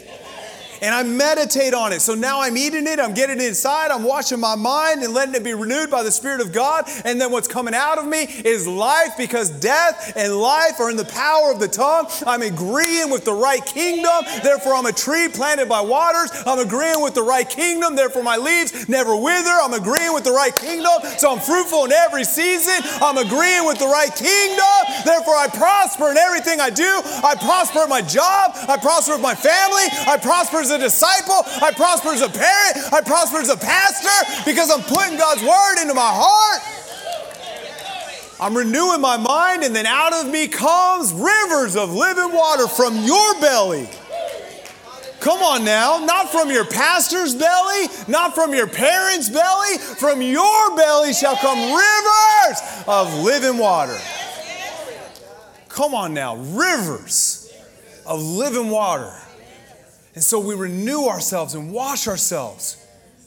and 0.82 0.94
I 0.94 1.04
meditate 1.04 1.74
on 1.74 1.94
it. 1.94 2.02
So 2.02 2.16
now 2.16 2.42
I'm 2.42 2.58
eating 2.58 2.88
it, 2.88 3.00
I'm 3.00 3.14
getting 3.14 3.40
it 3.40 3.48
inside, 3.48 3.92
I'm 3.92 4.04
washing 4.04 4.40
my 4.40 4.56
mind 4.56 5.04
and 5.04 5.14
letting 5.14 5.36
it 5.36 5.44
be 5.44 5.54
renewed 5.54 5.90
by 5.90 6.04
the 6.04 6.12
Spirit 6.12 6.42
of 6.42 6.52
God. 6.52 6.86
And 7.06 7.20
then 7.20 7.32
what's 7.32 7.48
coming 7.48 7.74
out 7.74 7.98
of 7.98 8.06
me 8.06 8.24
is 8.24 8.68
life 8.68 9.14
because 9.18 9.50
death 9.50 10.14
and 10.16 10.34
life 10.36 10.80
are 10.80 10.90
in 10.90 10.98
the 10.98 11.06
power 11.06 11.52
of 11.52 11.60
the 11.60 11.68
tongue. 11.68 12.08
I'm 12.26 12.42
agreeing 12.42 13.10
with 13.10 13.26
the 13.26 13.34
right 13.34 13.66
kingdom, 13.66 14.26
therefore 14.44 14.74
I'm 14.76 14.86
a 14.86 14.92
tree 14.92 15.28
planted 15.30 15.68
by 15.68 15.82
waters. 15.82 16.32
I'm 16.46 16.60
agreeing 16.60 17.02
with 17.02 17.14
the 17.14 17.24
right 17.24 17.48
kingdom, 17.48 17.96
therefore 17.96 18.24
my 18.24 18.38
leaves 18.38 18.88
never 18.88 19.16
wither. 19.16 19.58
I'm 19.62 19.74
agreeing 19.74 20.14
with 20.14 20.24
the 20.24 20.32
right 20.32 20.56
kingdom, 20.56 20.92
so 21.18 21.32
I'm 21.34 21.40
fruitful 21.40 21.86
in 21.86 21.92
every 21.92 22.24
season. 22.24 22.76
I'm 23.02 23.18
agreeing 23.18 23.66
with 23.66 23.80
the 23.80 23.88
right 23.88 24.14
kingdom, 24.16 25.04
therefore 25.06 25.36
I 25.36 25.48
prosper 25.48 26.12
in 26.12 26.18
everything 26.18 26.60
I 26.60 26.70
do. 26.70 27.02
I 27.24 27.36
prosper 27.36 27.80
at 27.80 27.90
my 27.90 28.02
job, 28.02 28.52
I 28.68 28.78
prosper 28.78 29.14
with 29.14 29.22
my 29.22 29.36
family, 29.36 29.86
I 30.08 30.18
prosper 30.22 30.60
as 30.70 30.80
a 30.80 30.84
disciple, 30.84 31.42
I 31.62 31.72
prosper 31.72 32.10
as 32.10 32.22
a 32.22 32.30
parent, 32.30 32.94
I 32.94 33.02
prosper 33.02 33.38
as 33.38 33.50
a 33.50 33.58
pastor 33.58 34.44
because 34.46 34.70
I'm 34.72 34.82
putting 34.84 35.18
God's 35.18 35.42
word 35.42 35.82
into 35.82 35.94
my 35.94 36.12
heart. 36.12 36.62
I'm 38.42 38.56
renewing 38.56 39.02
my 39.02 39.18
mind, 39.18 39.64
and 39.64 39.76
then 39.76 39.86
out 39.86 40.14
of 40.14 40.32
me 40.32 40.48
comes 40.48 41.12
rivers 41.12 41.76
of 41.76 41.94
living 41.94 42.32
water 42.32 42.68
from 42.68 42.96
your 43.04 43.42
belly. 43.42 43.90
Come 45.20 45.42
on 45.42 45.66
now, 45.66 46.06
not 46.06 46.32
from 46.32 46.50
your 46.50 46.64
pastor's 46.64 47.36
belly, 47.36 47.88
not 48.08 48.36
from 48.36 48.54
your 48.54 48.68
parents' 48.68 49.28
belly, 49.28 49.78
from 49.78 50.22
your 50.22 50.76
belly 50.78 51.12
shall 51.12 51.36
come 51.36 51.60
rivers 51.60 52.62
of 52.88 53.14
living 53.16 53.58
water. 53.58 53.98
Come 55.68 55.94
on 55.94 56.14
now, 56.14 56.38
rivers 56.38 57.52
of 58.06 58.22
living 58.22 58.70
water. 58.70 59.14
And 60.20 60.24
so 60.26 60.38
we 60.38 60.54
renew 60.54 61.06
ourselves 61.06 61.54
and 61.54 61.72
wash 61.72 62.06
ourselves. 62.06 62.86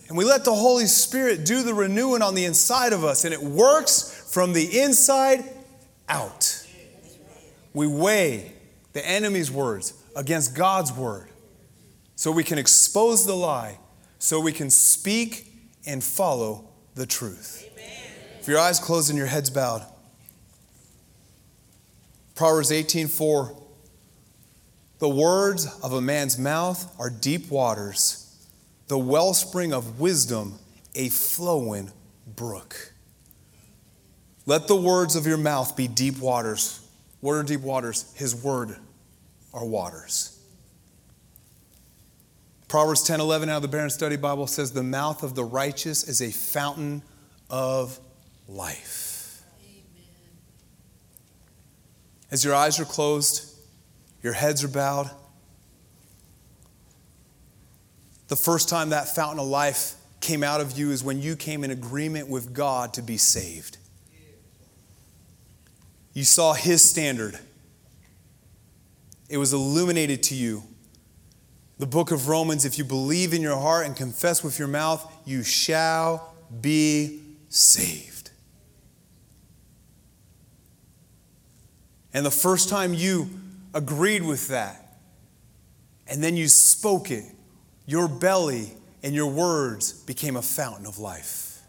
And 0.08 0.18
we 0.18 0.26
let 0.26 0.44
the 0.44 0.54
Holy 0.54 0.84
Spirit 0.84 1.46
do 1.46 1.62
the 1.62 1.72
renewing 1.72 2.20
on 2.20 2.34
the 2.34 2.44
inside 2.44 2.92
of 2.92 3.02
us. 3.02 3.24
And 3.24 3.32
it 3.32 3.42
works 3.42 4.30
from 4.30 4.52
the 4.52 4.78
inside 4.78 5.42
out. 6.06 6.66
We 7.72 7.86
weigh 7.86 8.52
the 8.92 9.08
enemy's 9.08 9.50
words 9.50 9.94
against 10.14 10.54
God's 10.54 10.92
word 10.92 11.30
so 12.14 12.30
we 12.30 12.44
can 12.44 12.58
expose 12.58 13.24
the 13.24 13.36
lie, 13.36 13.78
so 14.18 14.38
we 14.38 14.52
can 14.52 14.68
speak 14.68 15.46
and 15.86 16.04
follow 16.04 16.68
the 16.94 17.06
truth. 17.06 17.66
If 18.38 18.46
your 18.46 18.58
eyes 18.58 18.78
closed 18.78 19.08
and 19.08 19.16
your 19.16 19.28
heads 19.28 19.48
bowed, 19.48 19.82
Proverbs 22.34 22.70
18 22.70 23.08
4 23.08 23.61
the 25.02 25.08
words 25.08 25.66
of 25.82 25.92
a 25.92 26.00
man's 26.00 26.38
mouth 26.38 26.94
are 26.96 27.10
deep 27.10 27.50
waters, 27.50 28.36
the 28.86 28.96
wellspring 28.96 29.72
of 29.72 29.98
wisdom, 29.98 30.56
a 30.94 31.08
flowing 31.08 31.90
brook. 32.24 32.92
Let 34.46 34.68
the 34.68 34.76
words 34.76 35.16
of 35.16 35.26
your 35.26 35.38
mouth 35.38 35.76
be 35.76 35.88
deep 35.88 36.20
waters. 36.20 36.88
What 37.18 37.32
are 37.32 37.42
deep 37.42 37.62
waters? 37.62 38.14
His 38.14 38.32
word 38.44 38.76
are 39.52 39.66
waters. 39.66 40.38
Proverbs 42.68 43.02
10 43.02 43.18
11 43.18 43.48
out 43.48 43.64
of 43.64 43.68
the 43.68 43.76
Berean 43.76 43.90
Study 43.90 44.14
Bible 44.14 44.46
says, 44.46 44.70
The 44.70 44.84
mouth 44.84 45.24
of 45.24 45.34
the 45.34 45.42
righteous 45.42 46.04
is 46.04 46.22
a 46.22 46.30
fountain 46.30 47.02
of 47.50 47.98
life. 48.46 49.42
Amen. 49.64 49.82
As 52.30 52.44
your 52.44 52.54
eyes 52.54 52.78
are 52.78 52.84
closed, 52.84 53.51
your 54.22 54.32
heads 54.32 54.62
are 54.62 54.68
bowed. 54.68 55.10
The 58.28 58.36
first 58.36 58.68
time 58.68 58.90
that 58.90 59.08
fountain 59.14 59.40
of 59.40 59.46
life 59.46 59.94
came 60.20 60.42
out 60.42 60.60
of 60.60 60.78
you 60.78 60.90
is 60.90 61.04
when 61.04 61.20
you 61.20 61.36
came 61.36 61.64
in 61.64 61.70
agreement 61.70 62.28
with 62.28 62.54
God 62.54 62.94
to 62.94 63.02
be 63.02 63.16
saved. 63.16 63.76
You 66.14 66.24
saw 66.24 66.52
His 66.52 66.88
standard, 66.88 67.38
it 69.28 69.38
was 69.38 69.52
illuminated 69.52 70.22
to 70.24 70.34
you. 70.34 70.62
The 71.78 71.86
book 71.86 72.12
of 72.12 72.28
Romans 72.28 72.64
if 72.64 72.78
you 72.78 72.84
believe 72.84 73.34
in 73.34 73.42
your 73.42 73.58
heart 73.58 73.86
and 73.86 73.96
confess 73.96 74.44
with 74.44 74.58
your 74.58 74.68
mouth, 74.68 75.10
you 75.24 75.42
shall 75.42 76.34
be 76.60 77.20
saved. 77.48 78.30
And 82.14 82.24
the 82.24 82.30
first 82.30 82.68
time 82.68 82.94
you 82.94 83.28
agreed 83.74 84.22
with 84.22 84.48
that, 84.48 84.98
and 86.06 86.22
then 86.22 86.36
you 86.36 86.48
spoke 86.48 87.10
it, 87.10 87.24
your 87.86 88.08
belly 88.08 88.72
and 89.02 89.14
your 89.14 89.30
words 89.30 89.92
became 89.92 90.36
a 90.36 90.42
fountain 90.42 90.86
of 90.86 90.98
life. 90.98 91.60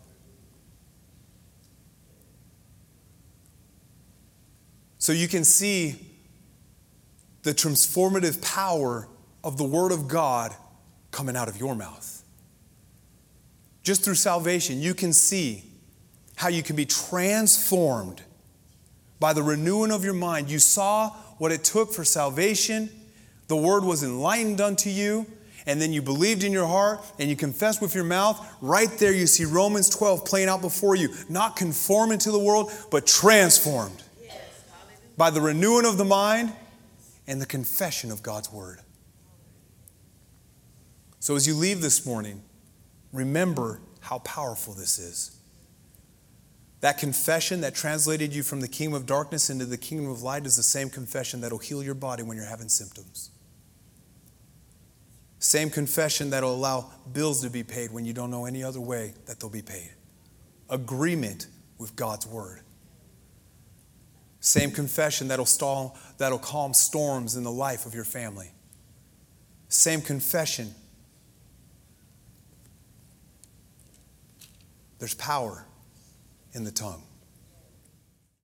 So 4.98 5.12
you 5.12 5.28
can 5.28 5.44
see 5.44 5.96
the 7.42 7.54
transformative 7.54 8.42
power 8.42 9.08
of 9.44 9.58
the 9.58 9.66
Word 9.66 9.92
of 9.92 10.08
God 10.08 10.56
coming 11.12 11.36
out 11.36 11.50
of 11.50 11.58
your 11.58 11.76
mouth. 11.76 12.24
Just 13.84 14.06
through 14.06 14.16
salvation, 14.16 14.82
you 14.82 14.94
can 14.94 15.12
see 15.12 15.66
how 16.36 16.48
you 16.48 16.64
can 16.64 16.78
be 16.78 16.86
transformed 16.86 18.22
by 19.20 19.34
the 19.34 19.44
renewing 19.44 19.92
of 19.92 20.06
your 20.06 20.14
mind. 20.14 20.50
You 20.50 20.60
saw 20.60 21.14
what 21.38 21.52
it 21.52 21.64
took 21.64 21.94
for 21.94 22.04
salvation, 22.04 22.90
the 23.48 23.58
Word 23.58 23.84
was 23.84 24.04
enlightened 24.04 24.62
unto 24.62 24.90
you. 24.90 25.26
And 25.66 25.82
then 25.82 25.94
you 25.94 26.02
believed 26.02 26.44
in 26.44 26.52
your 26.52 26.68
heart 26.68 27.00
and 27.20 27.30
you 27.30 27.38
confessed 27.38 27.82
with 27.82 27.96
your 27.96 28.04
mouth. 28.04 28.46
Right 28.60 28.90
there, 29.00 29.14
you 29.14 29.26
see 29.26 29.46
Romans 29.46 29.90
12 29.90 30.26
playing 30.26 30.50
out 30.50 30.60
before 30.60 30.96
you. 30.96 31.14
Not 31.30 31.56
conforming 31.56 32.18
to 32.20 32.32
the 32.32 32.40
world, 32.40 32.70
but 32.92 33.08
transformed 33.08 34.04
by 35.16 35.30
the 35.30 35.40
renewing 35.40 35.86
of 35.86 35.98
the 35.98 36.04
mind 36.04 36.52
and 37.28 37.42
the 37.42 37.46
confession 37.46 38.12
of 38.12 38.22
God's 38.22 38.52
word. 38.52 38.80
So 41.20 41.38
as 41.38 41.48
you 41.48 41.54
leave 41.54 41.80
this 41.80 42.06
morning, 42.06 42.42
remember 43.14 43.80
how 44.02 44.20
powerful 44.20 44.74
this 44.74 45.00
is. 45.00 45.33
That 46.84 46.98
confession 46.98 47.62
that 47.62 47.74
translated 47.74 48.36
you 48.36 48.44
from 48.44 48.60
the 48.60 48.68
kingdom 48.68 48.94
of 48.94 49.06
darkness 49.06 49.50
into 49.50 49.64
the 49.64 49.78
kingdom 49.78 50.12
of 50.12 50.22
light 50.22 50.46
is 50.46 50.58
the 50.58 50.64
same 50.64 50.90
confession 50.90 51.40
that'll 51.40 51.58
heal 51.58 51.82
your 51.82 51.94
body 51.94 52.24
when 52.24 52.36
you're 52.36 52.46
having 52.46 52.68
symptoms. 52.68 53.32
Same 55.40 55.70
confession 55.70 56.32
that'll 56.32 56.54
allow 56.54 56.92
bills 57.14 57.42
to 57.44 57.50
be 57.50 57.64
paid 57.64 57.94
when 57.94 58.04
you 58.04 58.12
don't 58.12 58.30
know 58.30 58.44
any 58.44 58.66
other 58.66 58.82
way 58.82 59.14
that 59.28 59.40
they'll 59.40 59.50
be 59.50 59.62
paid. 59.62 59.92
Agreement 60.70 61.48
with 61.78 61.96
God's 61.96 62.28
word. 62.28 62.60
Same 64.42 64.70
confession 64.70 65.30
that'll, 65.30 65.46
stall, 65.46 65.98
that'll 66.18 66.38
calm 66.38 66.74
storms 66.74 67.38
in 67.38 67.46
the 67.46 67.52
life 67.52 67.86
of 67.86 67.96
your 67.96 68.04
family. 68.04 68.52
Same 69.70 70.02
confession. 70.02 70.76
There's 75.00 75.14
power 75.14 75.66
in 76.54 76.64
the 76.64 76.72
tongue. 76.72 77.04